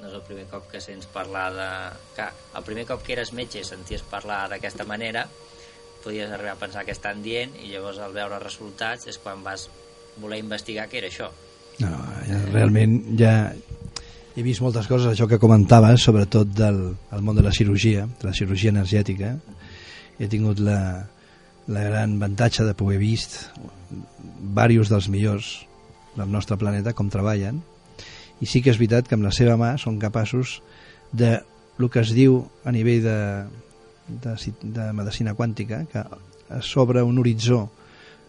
no 0.00 0.06
és 0.06 0.14
el 0.14 0.22
primer 0.22 0.44
cop 0.46 0.68
que 0.70 0.80
sents 0.80 1.08
parlar 1.10 1.48
de... 1.56 1.70
Que 2.14 2.28
el 2.58 2.66
primer 2.66 2.84
cop 2.86 3.02
que 3.02 3.16
eres 3.16 3.32
metge 3.34 3.64
senties 3.66 4.04
parlar 4.06 4.44
d'aquesta 4.52 4.86
manera, 4.86 5.24
podies 6.06 6.30
arribar 6.30 6.54
a 6.54 6.60
pensar 6.60 6.84
que 6.86 6.94
estan 6.94 7.24
dient 7.24 7.56
i 7.64 7.72
llavors 7.72 7.98
al 7.98 8.14
veure 8.14 8.38
resultats 8.42 9.10
és 9.10 9.18
quan 9.18 9.42
vas 9.42 9.66
voler 10.22 10.38
investigar 10.38 10.86
què 10.86 11.00
era 11.02 11.10
això. 11.10 11.32
No, 11.82 11.90
ja, 12.28 12.38
realment 12.52 13.00
ja 13.18 13.32
he 14.36 14.44
vist 14.44 14.62
moltes 14.62 14.86
coses, 14.86 15.10
això 15.10 15.26
que 15.28 15.40
comentaves, 15.42 16.04
sobretot 16.06 16.52
del 16.54 16.80
el 16.94 17.26
món 17.26 17.36
de 17.36 17.44
la 17.44 17.52
cirurgia, 17.56 18.06
de 18.20 18.28
la 18.28 18.34
cirurgia 18.36 18.72
energètica. 18.72 19.34
He 20.20 20.28
tingut 20.32 20.60
la, 20.62 20.78
la 21.68 21.82
gran 21.88 22.16
avantatge 22.20 22.64
de 22.64 22.76
poder 22.78 23.00
vist 23.02 23.40
diversos 23.90 24.92
dels 24.92 25.10
millors 25.12 25.50
del 26.16 26.30
nostre 26.32 26.56
planeta 26.56 26.94
com 26.96 27.10
treballen 27.12 27.60
i 28.40 28.46
sí 28.48 28.62
que 28.62 28.70
és 28.72 28.78
veritat 28.78 29.08
que 29.08 29.16
amb 29.16 29.26
la 29.26 29.34
seva 29.34 29.56
mà 29.60 29.74
són 29.80 29.98
capaços 30.00 30.60
de 31.12 31.38
el 31.76 31.90
que 31.92 32.00
es 32.00 32.12
diu 32.16 32.38
a 32.64 32.72
nivell 32.72 33.02
de, 33.04 33.18
de, 34.08 34.34
de 34.62 34.86
medicina 34.96 35.34
quàntica 35.34 35.84
que 35.90 36.04
s'obre 36.62 37.02
un 37.02 37.18
horitzó 37.18 37.66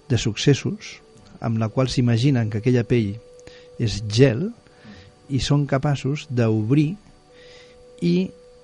de 0.10 0.18
successos 0.18 0.98
amb 1.40 1.60
la 1.62 1.70
qual 1.70 1.90
s'imaginen 1.90 2.50
que 2.50 2.62
aquella 2.62 2.86
pell 2.88 3.18
és 3.78 4.02
gel 4.10 4.48
i 5.30 5.42
són 5.44 5.68
capaços 5.70 6.26
d'obrir 6.30 6.96
i 8.02 8.16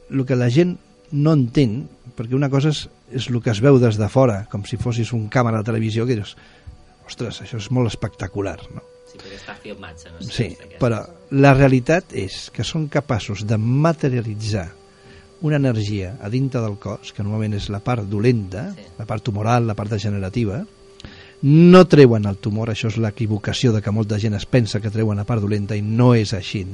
el 0.09 0.25
que 0.25 0.37
la 0.37 0.49
gent 0.53 0.77
no 1.13 1.33
entén, 1.37 1.83
perquè 2.17 2.33
una 2.37 2.49
cosa 2.49 2.71
és, 2.73 2.87
és 3.13 3.29
el 3.29 3.39
que 3.45 3.51
es 3.53 3.61
veu 3.61 3.77
des 3.81 3.99
de 4.01 4.09
fora, 4.09 4.43
com 4.49 4.65
si 4.65 4.79
fossis 4.81 5.13
un 5.13 5.27
càmera 5.29 5.61
de 5.61 5.69
televisió, 5.69 6.07
que 6.09 6.17
dius, 6.17 6.33
ostres, 7.05 7.43
això 7.43 7.59
és 7.61 7.69
molt 7.73 7.91
espectacular, 7.91 8.57
no? 8.73 8.81
Sí, 9.11 9.19
perquè 9.19 9.37
està 9.37 9.55
filmat, 9.61 10.05
no 10.09 10.23
sé, 10.25 10.31
Sí, 10.33 10.77
però 10.81 11.03
la 11.37 11.53
realitat 11.53 12.15
és 12.17 12.47
que 12.53 12.65
són 12.65 12.87
capaços 12.89 13.45
de 13.45 13.59
materialitzar 13.61 14.71
una 15.43 15.59
energia 15.59 16.15
a 16.23 16.29
dintre 16.31 16.61
del 16.63 16.77
cos, 16.79 17.11
que 17.11 17.23
normalment 17.23 17.57
és 17.59 17.67
la 17.69 17.81
part 17.83 18.07
dolenta, 18.07 18.71
Sí. 18.73 18.85
la 18.97 19.05
part 19.05 19.23
tumoral, 19.23 19.67
la 19.67 19.75
part 19.75 19.91
degenerativa, 19.91 20.63
no 21.43 21.85
treuen 21.85 22.25
el 22.25 22.37
tumor, 22.37 22.69
això 22.69 22.87
és 22.87 22.97
l'equivocació 22.97 23.73
de 23.73 23.81
que 23.81 23.91
molta 23.91 24.17
gent 24.17 24.33
es 24.37 24.45
pensa 24.45 24.79
que 24.79 24.89
treuen 24.89 25.17
la 25.19 25.25
part 25.27 25.41
dolenta 25.43 25.75
i 25.75 25.81
no 25.81 26.13
és 26.15 26.31
així. 26.33 26.65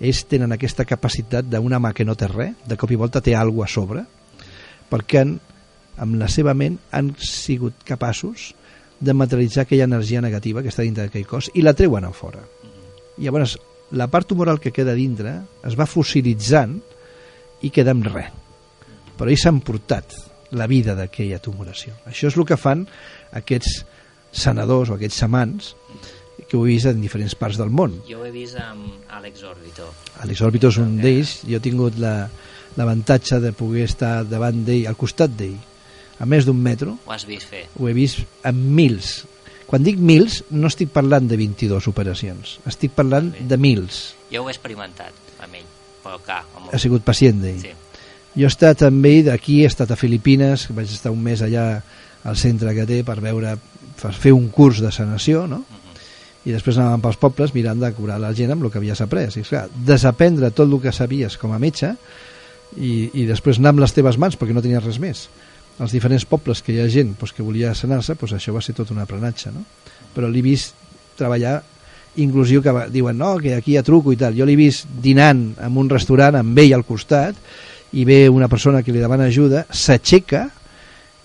Ells 0.00 0.24
tenen 0.30 0.52
aquesta 0.52 0.84
capacitat 0.84 1.44
d'una 1.50 1.80
mà 1.82 1.92
que 1.92 2.04
no 2.04 2.14
té 2.14 2.28
res, 2.30 2.54
de 2.64 2.76
cop 2.76 2.90
i 2.90 2.96
volta 2.96 3.20
té 3.20 3.34
alguna 3.34 3.66
a 3.66 3.68
sobre, 3.68 4.04
perquè 4.88 5.20
han, 5.20 5.40
amb 5.98 6.14
la 6.14 6.28
seva 6.28 6.54
ment 6.54 6.78
han 6.92 7.16
sigut 7.18 7.82
capaços 7.84 8.54
de 9.00 9.12
materialitzar 9.12 9.62
aquella 9.62 9.90
energia 9.90 10.20
negativa 10.22 10.62
que 10.62 10.70
està 10.70 10.86
dintre 10.86 11.08
d'aquell 11.08 11.26
cos 11.26 11.50
i 11.54 11.62
la 11.62 11.74
treuen 11.74 12.04
a 12.04 12.12
fora. 12.12 12.46
I 13.18 13.26
llavors 13.26 13.58
la 13.90 14.06
part 14.06 14.28
tumoral 14.28 14.60
que 14.60 14.70
queda 14.70 14.94
dintre 14.94 15.40
es 15.66 15.74
va 15.78 15.90
fossilitzant 15.90 16.78
i 17.62 17.70
queda 17.70 17.92
amb 17.94 18.06
res. 18.10 18.30
Però 19.18 19.30
ells 19.30 19.42
s'han 19.44 19.60
portat 19.64 20.14
la 20.52 20.66
vida 20.66 20.94
d'aquella 20.98 21.38
tumoració. 21.40 21.94
Això 22.08 22.28
és 22.28 22.36
el 22.36 22.44
que 22.48 22.56
fan 22.60 22.86
aquests 23.32 23.84
sanadors 24.32 24.90
o 24.90 24.96
aquests 24.96 25.18
xamans 25.22 25.74
que 26.48 26.56
ho 26.58 26.64
he 26.66 26.72
vist 26.74 26.88
en 26.90 27.00
diferents 27.00 27.34
parts 27.38 27.56
del 27.60 27.70
món. 27.72 27.94
Jo 28.08 28.20
ho 28.20 28.26
he 28.26 28.32
vist 28.34 28.56
amb 28.60 29.04
Àlex 29.12 29.44
Orbito. 29.48 29.86
Alex 30.24 30.40
Orbito 30.44 30.68
és 30.72 30.78
un 30.82 30.96
d'ells, 31.00 31.38
jo 31.48 31.56
he 31.56 31.60
tingut 31.64 31.96
la- 32.00 32.28
l'avantatge 32.76 33.38
de 33.40 33.52
poder 33.52 33.84
estar 33.84 34.24
davant 34.28 34.64
d'ell, 34.64 34.86
al 34.88 34.96
costat 34.96 35.30
d'ell, 35.36 35.56
a 36.18 36.26
més 36.26 36.44
d'un 36.44 36.56
metro, 36.60 36.98
Ho 37.06 37.12
has 37.12 37.24
vist 37.26 37.48
fer? 37.48 37.66
ho 37.78 37.88
he 37.88 37.92
vist 37.92 38.20
amb 38.44 38.58
mils. 38.58 39.24
Quan 39.66 39.82
dic 39.82 39.96
mils, 39.96 40.42
no 40.50 40.66
estic 40.68 40.90
parlant 40.92 41.28
de 41.28 41.36
22 41.36 41.86
operacions, 41.88 42.58
estic 42.66 42.92
parlant 42.92 43.32
de 43.48 43.56
mils. 43.56 44.14
Jo 44.30 44.42
ho 44.44 44.48
he 44.48 44.52
experimentat 44.52 45.12
clar, 46.02 46.42
amb 46.56 46.72
Ha 46.72 46.80
sigut 46.82 47.04
pacient 47.06 47.40
d'ell. 47.42 47.60
Sí. 47.62 47.74
Jo 48.32 48.48
he 48.48 48.50
estat 48.50 48.86
amb 48.86 49.04
ell 49.06 49.26
d'aquí, 49.28 49.60
he 49.62 49.68
estat 49.68 49.90
a 49.92 49.98
Filipines, 49.98 50.66
vaig 50.72 50.90
estar 50.90 51.12
un 51.12 51.20
mes 51.22 51.42
allà 51.44 51.66
al 52.24 52.38
centre 52.38 52.72
que 52.74 52.86
té 52.88 53.02
per 53.04 53.18
veure, 53.20 53.56
per 54.00 54.12
fer 54.16 54.32
un 54.32 54.48
curs 54.54 54.80
de 54.82 54.92
sanació, 54.94 55.46
no? 55.50 55.62
I 56.42 56.50
després 56.50 56.78
anàvem 56.78 57.04
pels 57.04 57.20
pobles 57.22 57.52
mirant 57.54 57.78
de 57.78 57.92
curar 57.94 58.18
la 58.18 58.32
gent 58.34 58.50
amb 58.50 58.64
el 58.64 58.72
que 58.72 58.80
havies 58.80 59.02
après. 59.04 59.30
I, 59.38 59.44
clar, 59.46 59.68
desaprendre 59.86 60.50
tot 60.50 60.66
el 60.66 60.80
que 60.82 60.94
sabies 60.94 61.36
com 61.38 61.52
a 61.54 61.60
metge 61.62 61.92
i, 62.76 63.10
i 63.12 63.26
després 63.28 63.60
anar 63.60 63.76
amb 63.76 63.84
les 63.84 63.94
teves 63.94 64.18
mans 64.18 64.38
perquè 64.38 64.56
no 64.56 64.64
tenies 64.64 64.82
res 64.82 64.98
més. 65.02 65.26
Als 65.78 65.94
diferents 65.94 66.24
pobles 66.28 66.60
que 66.64 66.74
hi 66.74 66.80
ha 66.82 66.88
gent 66.90 67.14
doncs, 67.14 67.34
que 67.36 67.46
volia 67.46 67.76
sanar-se, 67.78 68.16
doncs 68.18 68.34
això 68.38 68.54
va 68.56 68.64
ser 68.64 68.74
tot 68.74 68.90
un 68.90 69.00
aprenatge, 69.02 69.52
no? 69.54 69.62
Però 70.16 70.28
l'he 70.28 70.42
vist 70.44 70.74
treballar 71.18 71.60
inclusiu 72.16 72.60
que 72.62 72.72
diuen 72.92 73.16
no, 73.18 73.36
que 73.40 73.54
aquí 73.54 73.72
hi 73.72 73.76
ha 73.80 73.82
truco 73.86 74.12
i 74.12 74.16
tal. 74.20 74.34
Jo 74.36 74.44
l'he 74.44 74.56
vist 74.56 74.86
dinant 75.02 75.54
en 75.60 75.76
un 75.80 75.88
restaurant 75.90 76.36
amb 76.40 76.58
ell 76.58 76.74
al 76.76 76.84
costat 76.84 77.36
i 77.92 78.04
ve 78.08 78.26
una 78.28 78.48
persona 78.48 78.82
que 78.82 78.92
li 78.92 79.00
demana 79.00 79.24
ajuda, 79.30 79.66
s'aixeca 79.70 80.48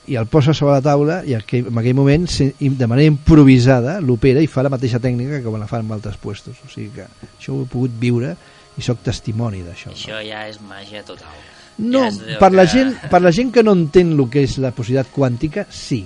i 0.07 0.15
el 0.15 0.27
posa 0.31 0.53
sobre 0.55 0.77
la 0.77 0.81
taula 0.81 1.17
i 1.27 1.33
aquell, 1.35 1.65
en 1.67 1.77
aquell 1.81 1.95
moment 1.97 2.27
de 2.59 2.87
manera 2.87 3.07
improvisada 3.11 3.97
l'opera 3.99 4.39
i 4.39 4.47
fa 4.47 4.63
la 4.63 4.71
mateixa 4.71 4.99
tècnica 5.03 5.41
que 5.41 5.49
quan 5.51 5.59
la 5.59 5.67
fan 5.67 5.83
en 5.85 5.91
altres 5.97 6.15
puestos 6.15 6.55
o 6.63 6.69
sigui 6.71 6.93
que 6.95 7.03
això 7.27 7.51
ho 7.57 7.65
he 7.65 7.67
pogut 7.71 7.91
viure 7.99 8.31
i 8.77 8.85
sóc 8.85 9.01
testimoni 9.03 9.63
d'això 9.65 9.91
no? 9.91 9.97
Això 9.97 10.21
ja 10.23 10.45
és 10.47 10.61
màgia 10.63 11.03
total. 11.03 11.35
No, 11.77 12.05
Ja 12.09 12.39
per 12.39 12.53
la, 12.55 12.63
que- 12.63 12.71
gent, 12.71 12.95
per 13.11 13.19
la 13.21 13.31
gent 13.35 13.51
que 13.53 13.63
no 13.63 13.73
entén 13.75 14.15
el 14.15 14.23
que 14.31 14.41
és 14.47 14.55
la 14.63 14.71
possibilitat 14.71 15.11
quàntica, 15.13 15.67
sí. 15.69 16.05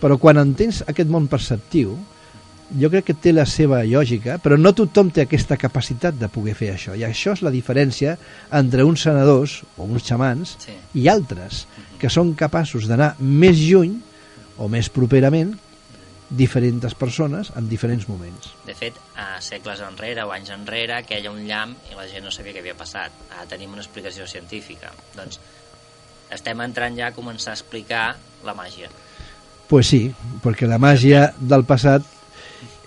Però 0.00 0.16
quan 0.16 0.38
entens 0.40 0.84
aquest 0.88 1.10
món 1.12 1.26
perceptiu, 1.28 1.96
jo 2.78 2.90
crec 2.90 3.04
que 3.10 3.14
té 3.14 3.32
la 3.32 3.46
seva 3.46 3.80
lògica, 3.84 4.38
però 4.42 4.58
no 4.58 4.72
tothom 4.76 5.10
té 5.10 5.24
aquesta 5.24 5.56
capacitat 5.58 6.14
de 6.20 6.28
poder 6.28 6.54
fer 6.54 6.70
això. 6.74 6.94
I 6.96 7.02
això 7.08 7.32
és 7.34 7.42
la 7.42 7.50
diferència 7.50 8.16
entre 8.52 8.84
uns 8.86 9.02
senadors 9.02 9.62
o 9.76 9.84
uns 9.88 10.04
xamans 10.06 10.56
Sí. 10.60 10.76
i 10.94 11.08
altres, 11.08 11.66
que 11.98 12.08
són 12.10 12.34
capaços 12.34 12.86
d'anar 12.86 13.14
més 13.18 13.58
lluny 13.58 13.98
o 14.58 14.68
més 14.68 14.88
properament 14.88 15.56
diferents 16.30 16.94
persones 16.94 17.50
en 17.56 17.68
diferents 17.68 18.06
moments. 18.08 18.52
De 18.66 18.74
fet, 18.74 18.94
a 19.16 19.40
segles 19.42 19.80
enrere 19.82 20.22
o 20.22 20.30
anys 20.30 20.52
enrere, 20.54 21.02
queia 21.08 21.30
un 21.30 21.42
llamp 21.48 21.74
i 21.90 21.96
la 21.96 22.06
gent 22.06 22.22
no 22.24 22.30
sabia 22.30 22.54
què 22.54 22.60
havia 22.62 22.76
passat. 22.78 23.10
Ara 23.34 23.48
tenim 23.50 23.72
una 23.72 23.82
explicació 23.82 24.28
científica. 24.30 24.92
Doncs 25.16 25.40
estem 26.30 26.60
entrant 26.62 26.94
ja 26.96 27.08
a 27.08 27.12
començar 27.16 27.50
a 27.50 27.58
explicar 27.58 28.16
la 28.46 28.54
màgia. 28.54 28.88
Pues 29.66 29.88
sí, 29.90 30.14
perquè 30.42 30.66
la 30.70 30.78
màgia 30.78 31.32
del 31.38 31.64
passat 31.64 32.02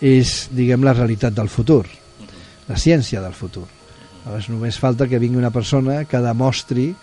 és, 0.04 0.50
diguem, 0.52 0.84
la 0.84 0.94
realitat 0.98 1.34
del 1.38 1.48
futur, 1.50 1.86
la 2.68 2.76
ciència 2.80 3.22
del 3.24 3.34
futur. 3.38 3.66
Aleshores, 4.24 4.50
només 4.54 4.78
falta 4.80 5.08
que 5.08 5.20
vingui 5.20 5.40
una 5.40 5.52
persona 5.52 6.04
que 6.08 6.20
demostri 6.24 6.94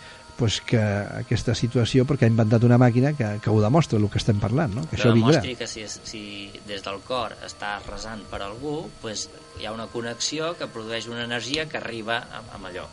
pues, 0.40 0.54
que 0.64 0.80
aquesta 0.80 1.52
situació, 1.52 2.06
perquè 2.08 2.24
ha 2.24 2.30
inventat 2.32 2.62
una 2.64 2.78
màquina 2.80 3.10
que, 3.12 3.26
que 3.44 3.50
ho 3.52 3.58
demostra, 3.60 3.98
el 4.00 4.06
que 4.08 4.16
estem 4.16 4.38
parlant, 4.40 4.72
no? 4.72 4.86
que 4.88 4.94
Que 4.96 5.02
això 5.02 5.10
vindrà. 5.12 5.34
demostri 5.36 5.52
que 5.58 5.66
si, 5.68 5.84
si 5.84 6.22
des 6.66 6.80
del 6.86 6.96
cor 7.04 7.34
estàs 7.44 7.84
resant 7.90 8.22
per 8.30 8.40
algú, 8.46 8.86
pues, 9.02 9.26
hi 9.60 9.66
ha 9.68 9.72
una 9.76 9.84
connexió 9.92 10.54
que 10.56 10.64
produeix 10.72 11.10
una 11.12 11.26
energia 11.28 11.66
que 11.68 11.76
arriba 11.76 12.22
amb, 12.38 12.54
amb 12.56 12.70
allò. 12.70 12.86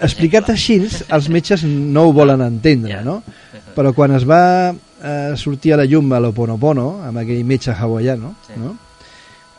Explicat 0.00 0.48
així, 0.54 0.78
els 1.12 1.28
metges 1.28 1.64
no 1.68 2.06
ho 2.08 2.12
volen 2.16 2.40
entendre, 2.46 2.94
Ja. 2.94 3.02
no? 3.04 3.22
Però 3.76 3.92
quan 3.92 4.16
es 4.16 4.24
va 4.24 4.72
eh, 4.72 5.34
sortir 5.36 5.74
a 5.74 5.82
la 5.82 5.84
llum 5.84 6.08
a 6.16 6.18
l'Oponopono, 6.20 7.02
amb 7.04 7.18
aquell 7.20 7.44
metge 7.44 7.76
hawaiano, 7.76 8.36
Sí. 8.46 8.56
no? 8.56 8.72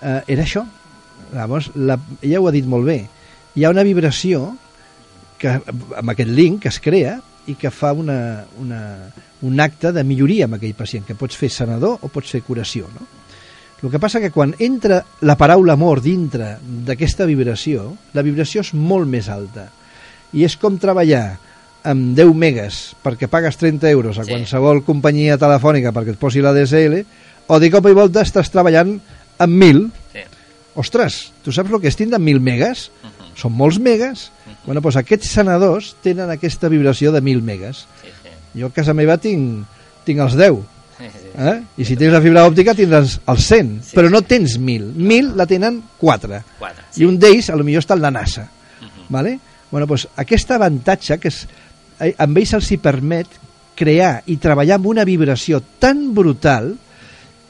Eh, 0.02 0.22
era 0.28 0.44
això. 0.44 0.66
Llavors, 1.34 1.72
la, 1.76 1.98
ella 2.22 2.42
ho 2.42 2.48
ha 2.50 2.56
dit 2.56 2.68
molt 2.68 2.86
bé. 2.86 3.00
Hi 3.56 3.66
ha 3.66 3.72
una 3.72 3.84
vibració 3.88 4.56
que, 5.40 5.58
amb 5.58 6.14
aquest 6.14 6.30
link 6.30 6.64
que 6.64 6.72
es 6.72 6.80
crea 6.84 7.20
i 7.48 7.56
que 7.58 7.72
fa 7.74 7.94
una, 7.98 8.44
una, 8.62 8.82
un 9.42 9.60
acte 9.60 9.92
de 9.92 10.04
milloria 10.06 10.46
amb 10.46 10.60
aquell 10.60 10.76
pacient, 10.78 11.06
que 11.08 11.18
pots 11.18 11.38
fer 11.38 11.50
sanador 11.50 11.98
o 12.02 12.12
pots 12.14 12.30
fer 12.36 12.44
curació. 12.46 12.90
No? 12.94 13.08
El 13.82 13.90
que 13.90 14.00
passa 14.00 14.20
que 14.22 14.30
quan 14.30 14.54
entra 14.62 15.00
la 15.26 15.36
paraula 15.40 15.74
amor 15.74 16.04
dintre 16.06 16.58
d'aquesta 16.62 17.26
vibració, 17.26 17.88
la 18.14 18.22
vibració 18.22 18.62
és 18.62 18.76
molt 18.78 19.10
més 19.10 19.30
alta. 19.34 19.72
I 20.38 20.46
és 20.46 20.54
com 20.62 20.78
treballar 20.78 21.40
amb 21.90 22.14
10 22.14 22.36
megas 22.38 22.82
perquè 23.02 23.26
pagues 23.26 23.58
30 23.58 23.90
euros 23.90 24.20
a 24.20 24.24
Sí. 24.24 24.30
qualsevol 24.30 24.84
companyia 24.86 25.40
telefònica 25.42 25.92
perquè 25.92 26.14
et 26.14 26.20
posi 26.22 26.42
la 26.46 26.54
DSL, 26.54 27.02
o 27.48 27.60
de 27.60 27.72
cop 27.74 27.88
i 27.90 27.98
volta 27.98 28.22
estàs 28.22 28.52
treballant 28.54 29.00
amb 29.44 29.58
1.000. 29.62 29.88
Sí. 30.14 30.26
Ostres, 30.82 31.32
tu 31.44 31.52
saps 31.52 31.72
el 31.72 31.82
que 31.82 31.90
és 31.92 31.98
tindre 32.00 32.20
1.000 32.20 32.40
megas? 32.40 32.90
Uh 33.02 33.10
-huh. 33.10 33.32
Són 33.36 33.54
molts 33.54 33.80
megas. 33.80 34.32
Bueno, 34.66 34.82
doncs 34.82 34.98
aquests 34.98 35.32
sanadors 35.32 35.96
tenen 36.04 36.30
aquesta 36.30 36.70
vibració 36.70 37.12
de 37.12 37.22
1.000 37.22 37.42
megas. 37.42 37.88
Sí, 38.02 38.10
sí. 38.24 38.60
Jo 38.60 38.68
a 38.68 38.72
casa 38.72 38.94
meva 38.94 39.18
tinc, 39.18 39.66
tinc 40.06 40.20
els 40.20 40.36
10. 40.36 40.60
Sí, 40.98 41.06
sí. 41.06 41.28
Eh? 41.38 41.62
I 41.78 41.86
si 41.86 41.96
tens 41.98 42.14
la 42.14 42.22
fibra 42.22 42.46
òptica 42.46 42.76
tindràs 42.76 43.20
els 43.26 43.46
100, 43.48 43.84
Sí, 43.84 43.96
però 43.96 44.08
sí. 44.08 44.14
no 44.14 44.22
tens 44.22 44.60
1.000. 44.60 44.94
1.000 44.96 45.36
la 45.36 45.46
tenen 45.46 45.82
4. 45.98 46.44
Quatre. 46.60 46.84
I 46.98 47.06
un 47.06 47.18
d'ells, 47.18 47.50
a 47.50 47.56
lo 47.56 47.64
millor 47.64 47.82
està 47.82 47.96
en 47.96 48.02
la 48.02 48.12
NASA. 48.12 48.44
Uh 48.44 48.86
-huh. 48.86 49.06
Vale? 49.10 49.40
Bueno, 49.72 49.88
doncs 49.88 50.08
aquest 50.16 50.52
avantatge 50.52 51.18
que 51.18 51.30
és, 51.30 51.48
eh, 52.00 52.14
amb 52.18 52.38
ells 52.38 52.54
els 52.54 52.72
hi 52.72 52.78
permet 52.78 53.28
crear 53.76 54.22
i 54.28 54.38
treballar 54.38 54.76
amb 54.76 54.88
una 54.92 55.06
vibració 55.08 55.62
tan 55.80 56.14
brutal 56.14 56.76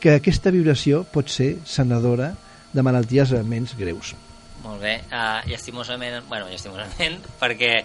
que 0.02 0.16
aquesta 0.18 0.52
vibració 0.52 1.04
pot 1.06 1.30
ser 1.30 1.54
sanadora 1.66 2.34
de 2.74 2.82
malalties 2.84 3.32
menys 3.46 3.76
greus. 3.78 4.16
Molt 4.62 4.82
bé, 4.82 4.98
uh, 5.10 5.42
llastimosament, 5.50 6.26
bueno, 6.30 6.50
llastimosament, 6.50 7.20
perquè 7.42 7.80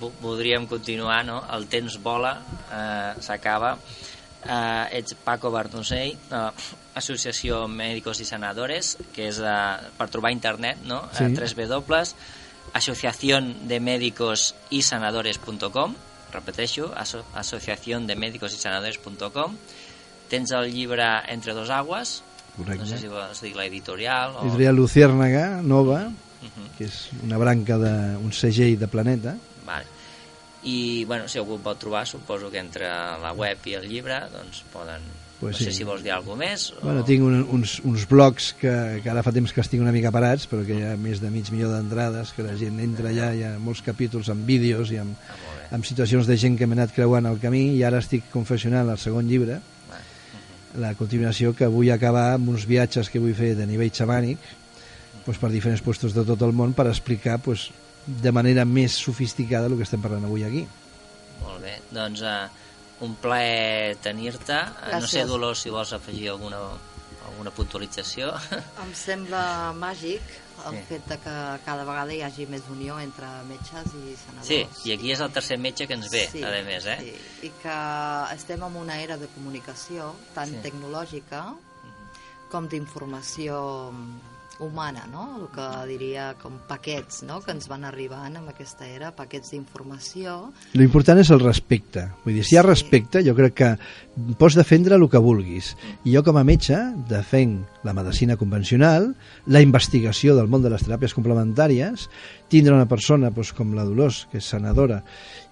vo- 0.00 0.12
voldríem 0.20 0.66
continuar, 0.68 1.22
no? 1.24 1.38
El 1.56 1.66
temps 1.72 1.96
vola, 2.04 2.34
uh, 2.68 3.20
s'acaba. 3.24 3.76
Uh, 4.38 4.84
ets 4.94 5.16
Paco 5.24 5.50
Bartusell, 5.50 6.12
uh, 6.30 6.50
Associació 6.98 7.64
Médicos 7.68 8.20
i 8.22 8.26
Sanadores, 8.28 8.92
que 9.14 9.26
és 9.28 9.40
uh, 9.42 9.80
per 9.98 10.06
trobar 10.12 10.30
internet, 10.34 10.78
no? 10.86 11.02
Sí. 11.16 11.24
Uh, 11.26 11.34
3 11.34 11.56
W, 11.56 12.02
asociación 12.74 13.66
de 13.66 13.80
médicos 13.80 14.54
y 14.70 14.82
sanadores.com, 14.82 15.94
repeteixo, 16.32 16.92
aso 16.96 17.24
asociación 17.34 18.06
Tens 20.28 20.52
el 20.52 20.70
llibre 20.72 21.04
Entre 21.28 21.54
dos 21.54 21.70
aguas, 21.70 22.22
Correcte. 22.56 22.82
no 22.84 22.86
sé 22.86 22.98
si 22.98 23.08
vols 23.08 23.40
dir 23.40 23.54
l'editorial 23.56 24.36
o... 24.36 24.42
Editorial 24.46 24.76
Luciérnaga, 24.76 25.62
nova, 25.62 26.10
Uh 26.38 26.46
-huh. 26.46 26.76
que 26.78 26.84
és 26.84 27.08
una 27.24 27.36
branca 27.36 27.76
d'un 27.76 28.30
segell 28.32 28.78
de 28.78 28.86
Planeta. 28.86 29.34
Vale. 29.66 29.84
I, 30.62 31.04
bueno, 31.04 31.26
si 31.26 31.38
algú 31.38 31.54
el 31.56 31.60
pot 31.60 31.78
trobar, 31.78 32.06
suposo 32.06 32.48
que 32.50 32.58
entre 32.58 32.86
la 32.86 33.32
web 33.32 33.58
i 33.66 33.74
el 33.74 33.88
llibre, 33.88 34.20
doncs 34.32 34.62
poden... 34.72 35.02
Pues 35.40 35.58
no 35.60 35.64
sé 35.66 35.70
sí. 35.72 35.78
si 35.78 35.84
vols 35.84 36.02
dir 36.02 36.12
alguna 36.12 36.46
més. 36.46 36.72
O... 36.72 36.80
Bueno, 36.82 37.04
tinc 37.04 37.22
un, 37.22 37.42
uns, 37.50 37.80
uns 37.84 38.06
blogs 38.08 38.54
que, 38.54 39.00
que 39.02 39.10
ara 39.10 39.22
fa 39.22 39.32
temps 39.32 39.52
que 39.52 39.60
estic 39.60 39.80
una 39.80 39.90
mica 39.92 40.10
parats, 40.10 40.46
però 40.48 40.64
que 40.66 40.74
hi 40.78 40.82
ha 40.82 40.96
més 40.96 41.20
de 41.20 41.30
mig 41.30 41.50
milió 41.50 41.70
d'entrades, 41.70 42.32
que 42.32 42.42
la 42.42 42.56
gent 42.56 42.78
entra 42.78 43.08
allà, 43.10 43.34
hi 43.34 43.42
ha 43.42 43.58
molts 43.58 43.82
capítols 43.82 44.28
amb 44.28 44.46
vídeos 44.46 44.90
i 44.90 44.98
amb, 44.98 45.14
Ah, 45.70 45.74
amb 45.74 45.84
situacions 45.84 46.26
de 46.26 46.36
gent 46.36 46.56
que 46.56 46.66
m'he 46.66 46.74
anat 46.74 46.92
creuant 46.94 47.26
el 47.26 47.38
camí 47.40 47.74
i 47.76 47.82
ara 47.82 47.98
estic 47.98 48.30
confessionant 48.32 48.88
el 48.88 48.98
segon 48.98 49.26
llibre. 49.28 49.60
La 50.76 50.94
continuació 50.94 51.54
que 51.56 51.66
vull 51.72 51.90
acabar 51.90 52.34
amb 52.34 52.50
uns 52.52 52.66
viatges 52.68 53.08
que 53.08 53.20
vull 53.22 53.34
fer 53.34 53.54
de 53.56 53.66
nivell 53.66 53.92
xamànic 53.94 54.38
doncs, 55.24 55.38
per 55.40 55.50
diferents 55.52 55.82
puestos 55.84 56.14
de 56.16 56.24
tot 56.28 56.42
el 56.44 56.52
món 56.52 56.74
per 56.76 56.88
explicar 56.88 57.38
doncs, 57.44 57.70
de 58.08 58.32
manera 58.32 58.64
més 58.64 58.94
sofisticada 58.96 59.68
el 59.68 59.76
que 59.76 59.84
estem 59.84 60.00
parlant 60.00 60.24
avui 60.24 60.44
aquí. 60.44 60.64
Molt 61.42 61.60
bé. 61.60 61.74
Doncs 61.92 62.22
uh, 62.24 62.48
un 63.04 63.14
plaer 63.20 63.96
tenir-te. 64.02 64.56
Eh, 64.56 65.00
No 65.00 65.06
sé. 65.06 65.24
Dolors, 65.28 65.60
si 65.64 65.70
vols 65.70 65.92
afegir 65.92 66.30
alguna, 66.32 66.62
alguna 67.28 67.50
puntualització. 67.54 68.32
Em 68.84 68.92
sembla 68.94 69.72
màgic 69.76 70.20
el 70.66 70.74
Sí. 70.74 70.82
fet 70.88 71.04
de 71.06 71.16
que 71.22 71.34
cada 71.64 71.84
vegada 71.86 72.12
hi 72.12 72.22
hagi 72.26 72.46
més 72.50 72.64
unió 72.72 72.96
entre 72.98 73.28
metges 73.46 73.92
i 73.94 74.16
senadors. 74.18 74.48
Sí, 74.48 74.58
i 74.90 74.92
aquí 74.96 75.12
és 75.14 75.20
el 75.22 75.30
tercer 75.30 75.58
metge 75.62 75.86
que 75.86 75.94
ens 75.94 76.10
ve, 76.10 76.24
sí, 76.32 76.42
a 76.42 76.50
més, 76.66 76.84
eh? 76.86 76.96
Sí. 76.98 77.46
I 77.46 77.52
que 77.62 77.76
estem 78.34 78.64
en 78.66 78.76
una 78.76 78.98
era 79.00 79.16
de 79.16 79.28
comunicació 79.36 80.14
tan 80.34 80.50
Sí. 80.50 80.58
tecnològica 80.66 81.44
com 82.50 82.66
d'informació 82.66 83.92
humana, 84.60 85.04
no? 85.12 85.24
El 85.38 85.46
que 85.54 85.66
diria 85.86 86.32
com 86.42 86.56
paquets, 86.68 87.22
no? 87.22 87.40
Que 87.44 87.52
ens 87.54 87.68
van 87.70 87.84
arribant 87.86 88.36
amb 88.40 88.50
aquesta 88.50 88.86
era, 88.88 89.12
paquets 89.14 89.52
d'informació. 89.54 90.52
Lo 90.74 90.82
important 90.82 91.20
és 91.22 91.30
el 91.30 91.40
respecte. 91.40 92.08
Vull 92.24 92.34
dir, 92.40 92.44
si 92.44 92.56
hi 92.56 92.58
ha 92.58 92.64
respecte, 92.66 93.22
jo 93.26 93.34
crec 93.38 93.54
que 93.60 93.70
pots 94.40 94.56
defendre 94.58 94.96
el 94.98 95.06
que 95.08 95.20
vulguis. 95.22 95.74
I 96.04 96.16
jo, 96.16 96.24
com 96.26 96.36
a 96.40 96.44
metge, 96.44 96.76
defenc 97.08 97.84
la 97.86 97.94
medicina 97.94 98.36
convencional, 98.36 99.12
la 99.46 99.62
investigació 99.62 100.34
del 100.34 100.48
món 100.50 100.62
de 100.64 100.72
les 100.74 100.82
teràpies 100.82 101.14
complementàries, 101.14 102.08
tindre 102.50 102.74
una 102.74 102.88
persona 102.90 103.30
doncs, 103.30 103.52
com 103.54 103.74
la 103.76 103.84
Dolors, 103.86 104.24
que 104.32 104.38
és 104.42 104.44
sanadora 104.50 105.02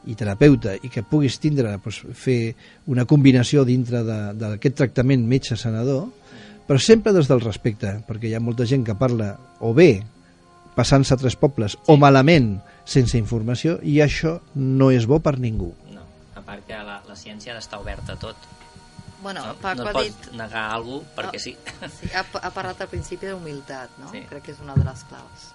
i 0.06 0.14
terapeuta, 0.18 0.74
i 0.82 0.88
que 0.90 1.02
puguis 1.06 1.38
tindre, 1.42 1.70
doncs, 1.78 2.02
fer 2.14 2.54
una 2.90 3.04
combinació 3.06 3.64
dintre 3.64 4.02
de- 4.06 4.34
d'aquest 4.34 4.76
tractament 4.82 5.24
metge-sanador, 5.26 6.08
però 6.66 6.78
sempre 6.82 7.12
des 7.14 7.28
del 7.30 7.40
respecte, 7.44 7.96
perquè 8.06 8.28
hi 8.30 8.34
ha 8.34 8.40
molta 8.42 8.66
gent 8.66 8.84
que 8.86 8.94
parla 8.98 9.32
o 9.60 9.72
bé 9.74 10.02
passant-se 10.76 11.14
a 11.14 11.16
tres 11.20 11.36
pobles 11.40 11.78
o 11.88 11.96
malament 11.96 12.58
sense 12.84 13.16
informació 13.18 13.78
i 13.82 14.00
això 14.04 14.36
no 14.54 14.90
és 14.92 15.06
bo 15.08 15.20
per 15.24 15.38
ningú. 15.40 15.70
No, 15.94 16.02
a 16.36 16.42
part 16.44 16.66
que 16.68 16.76
la, 16.76 17.00
la 17.08 17.16
ciència 17.16 17.54
ha 17.54 17.56
d'estar 17.56 17.80
oberta 17.80 18.12
a 18.14 18.20
tot. 18.20 18.36
Bueno, 19.22 19.40
no, 19.46 19.54
Paco 19.62 19.80
no 19.82 19.88
ha 19.88 19.92
pots 19.96 20.10
dit... 20.10 20.32
negar 20.36 20.66
alguna 20.74 21.00
cosa 21.00 21.16
perquè 21.22 21.38
Ah. 21.40 21.44
sí. 21.46 21.56
Sí, 21.96 22.10
ha, 22.14 22.20
ha 22.42 22.50
parlat 22.52 22.82
al 22.84 22.90
principi 22.92 23.26
d'humilitat, 23.30 23.96
no? 24.02 24.10
Sí. 24.12 24.20
Crec 24.28 24.44
que 24.44 24.52
és 24.52 24.60
una 24.60 24.74
de 24.76 24.84
les 24.84 25.02
claus. 25.08 25.46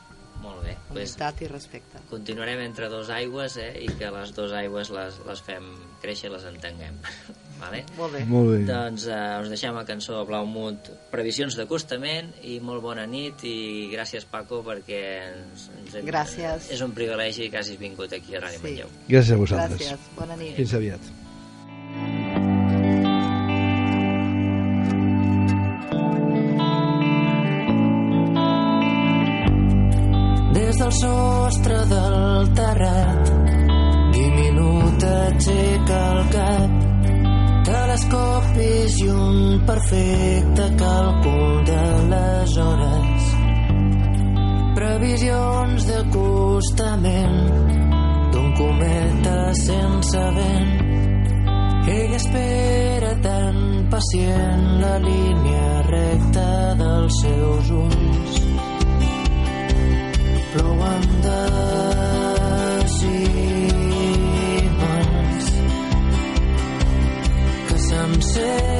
Molt 0.41 0.64
bé. 0.66 0.74
Pues, 0.89 1.12
Humilitat 1.14 1.41
i 1.45 1.47
respecte. 1.51 1.99
continuarem 2.09 2.64
entre 2.66 2.89
dos 2.89 3.12
aigües 3.14 3.57
eh, 3.62 3.70
i 3.86 3.91
que 3.99 4.09
les 4.12 4.34
dues 4.34 4.51
aigües 4.57 4.89
les, 4.89 5.20
les 5.28 5.41
fem 5.45 5.70
créixer 6.01 6.32
i 6.32 6.34
les 6.34 6.47
entenguem. 6.49 6.97
Vale? 7.62 7.84
Molt 7.97 8.14
bé. 8.18 8.24
Molt 8.26 8.49
bé. 8.55 8.59
Doncs 8.68 9.05
eh, 9.07 9.20
us 9.43 9.49
deixem 9.53 9.76
la 9.78 9.86
cançó 9.88 10.24
Blaumut, 10.28 10.89
previsions 11.14 11.55
d'acostament 11.59 12.34
i 12.43 12.57
molt 12.59 12.82
bona 12.84 13.05
nit 13.07 13.45
i 13.47 13.55
gràcies 13.93 14.26
Paco 14.26 14.64
perquè 14.66 15.01
ens, 15.30 15.70
ens 15.80 15.95
hem, 15.95 16.05
Gràcies. 16.09 16.72
és 16.74 16.82
un 16.82 16.91
privilegi 16.97 17.49
que 17.53 17.62
hagis 17.62 17.78
vingut 17.80 18.12
aquí 18.18 18.36
a 18.36 18.41
Ràdio 18.43 18.59
Sí. 18.59 18.64
Manlleu. 18.68 18.89
Gràcies 19.07 19.32
a 19.38 19.41
vosaltres. 19.45 19.80
Gràcies. 19.80 20.14
Bona 20.18 20.36
nit. 20.41 20.55
Fins 20.59 20.74
aviat. 20.74 21.12
Des 30.53 30.78
del 30.78 30.91
sostre 30.91 31.78
del 31.91 32.49
terrat, 32.59 33.32
diminut 34.14 35.03
aixeca 35.12 35.99
el 36.14 36.24
cap. 36.36 36.91
Telescopis 37.72 38.95
i 38.99 39.05
un 39.07 39.61
perfecte 39.63 40.65
càlcul 40.80 41.61
de 41.69 41.84
les 42.11 42.55
hores. 42.59 43.30
Previsions 44.76 45.86
d'acostament 45.88 47.38
d'un 48.34 48.49
cometa 48.59 49.38
sense 49.61 50.24
vent. 50.39 50.74
Ell 51.95 52.17
espera 52.19 53.13
tan 53.24 53.61
pacient 53.93 54.67
la 54.84 54.95
línia 55.07 55.69
recta 55.88 56.49
dels 56.84 57.22
seus 57.24 57.72
ulls 57.86 58.41
plouen 60.51 61.07
decimals 61.24 62.20
say 68.34 68.70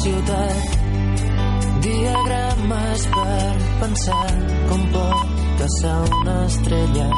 ciutat. 0.00 0.56
Diagrames 1.82 3.06
per 3.14 3.54
pensar 3.80 4.30
com 4.70 4.82
pot 4.94 5.42
caçar 5.60 5.98
una 6.18 6.36
estrella. 6.46 7.08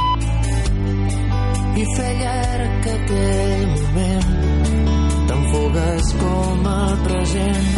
I 1.75 1.85
fer 1.97 2.13
llarg 2.21 2.89
aquell 2.95 3.65
moment. 3.75 4.33
Tan 5.31 5.43
fugaç 5.53 6.13
com 6.23 6.69
el 6.75 6.97
present. 7.09 7.71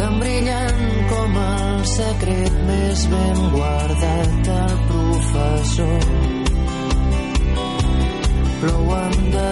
Tan 0.00 0.18
brillant 0.22 0.84
com 1.12 1.40
el 1.44 1.84
secret 1.94 2.60
més 2.70 3.06
ben 3.14 3.44
guardat 3.56 4.36
del 4.50 4.78
professor. 4.92 6.08
Plouen 8.58 9.20
de 9.34 9.48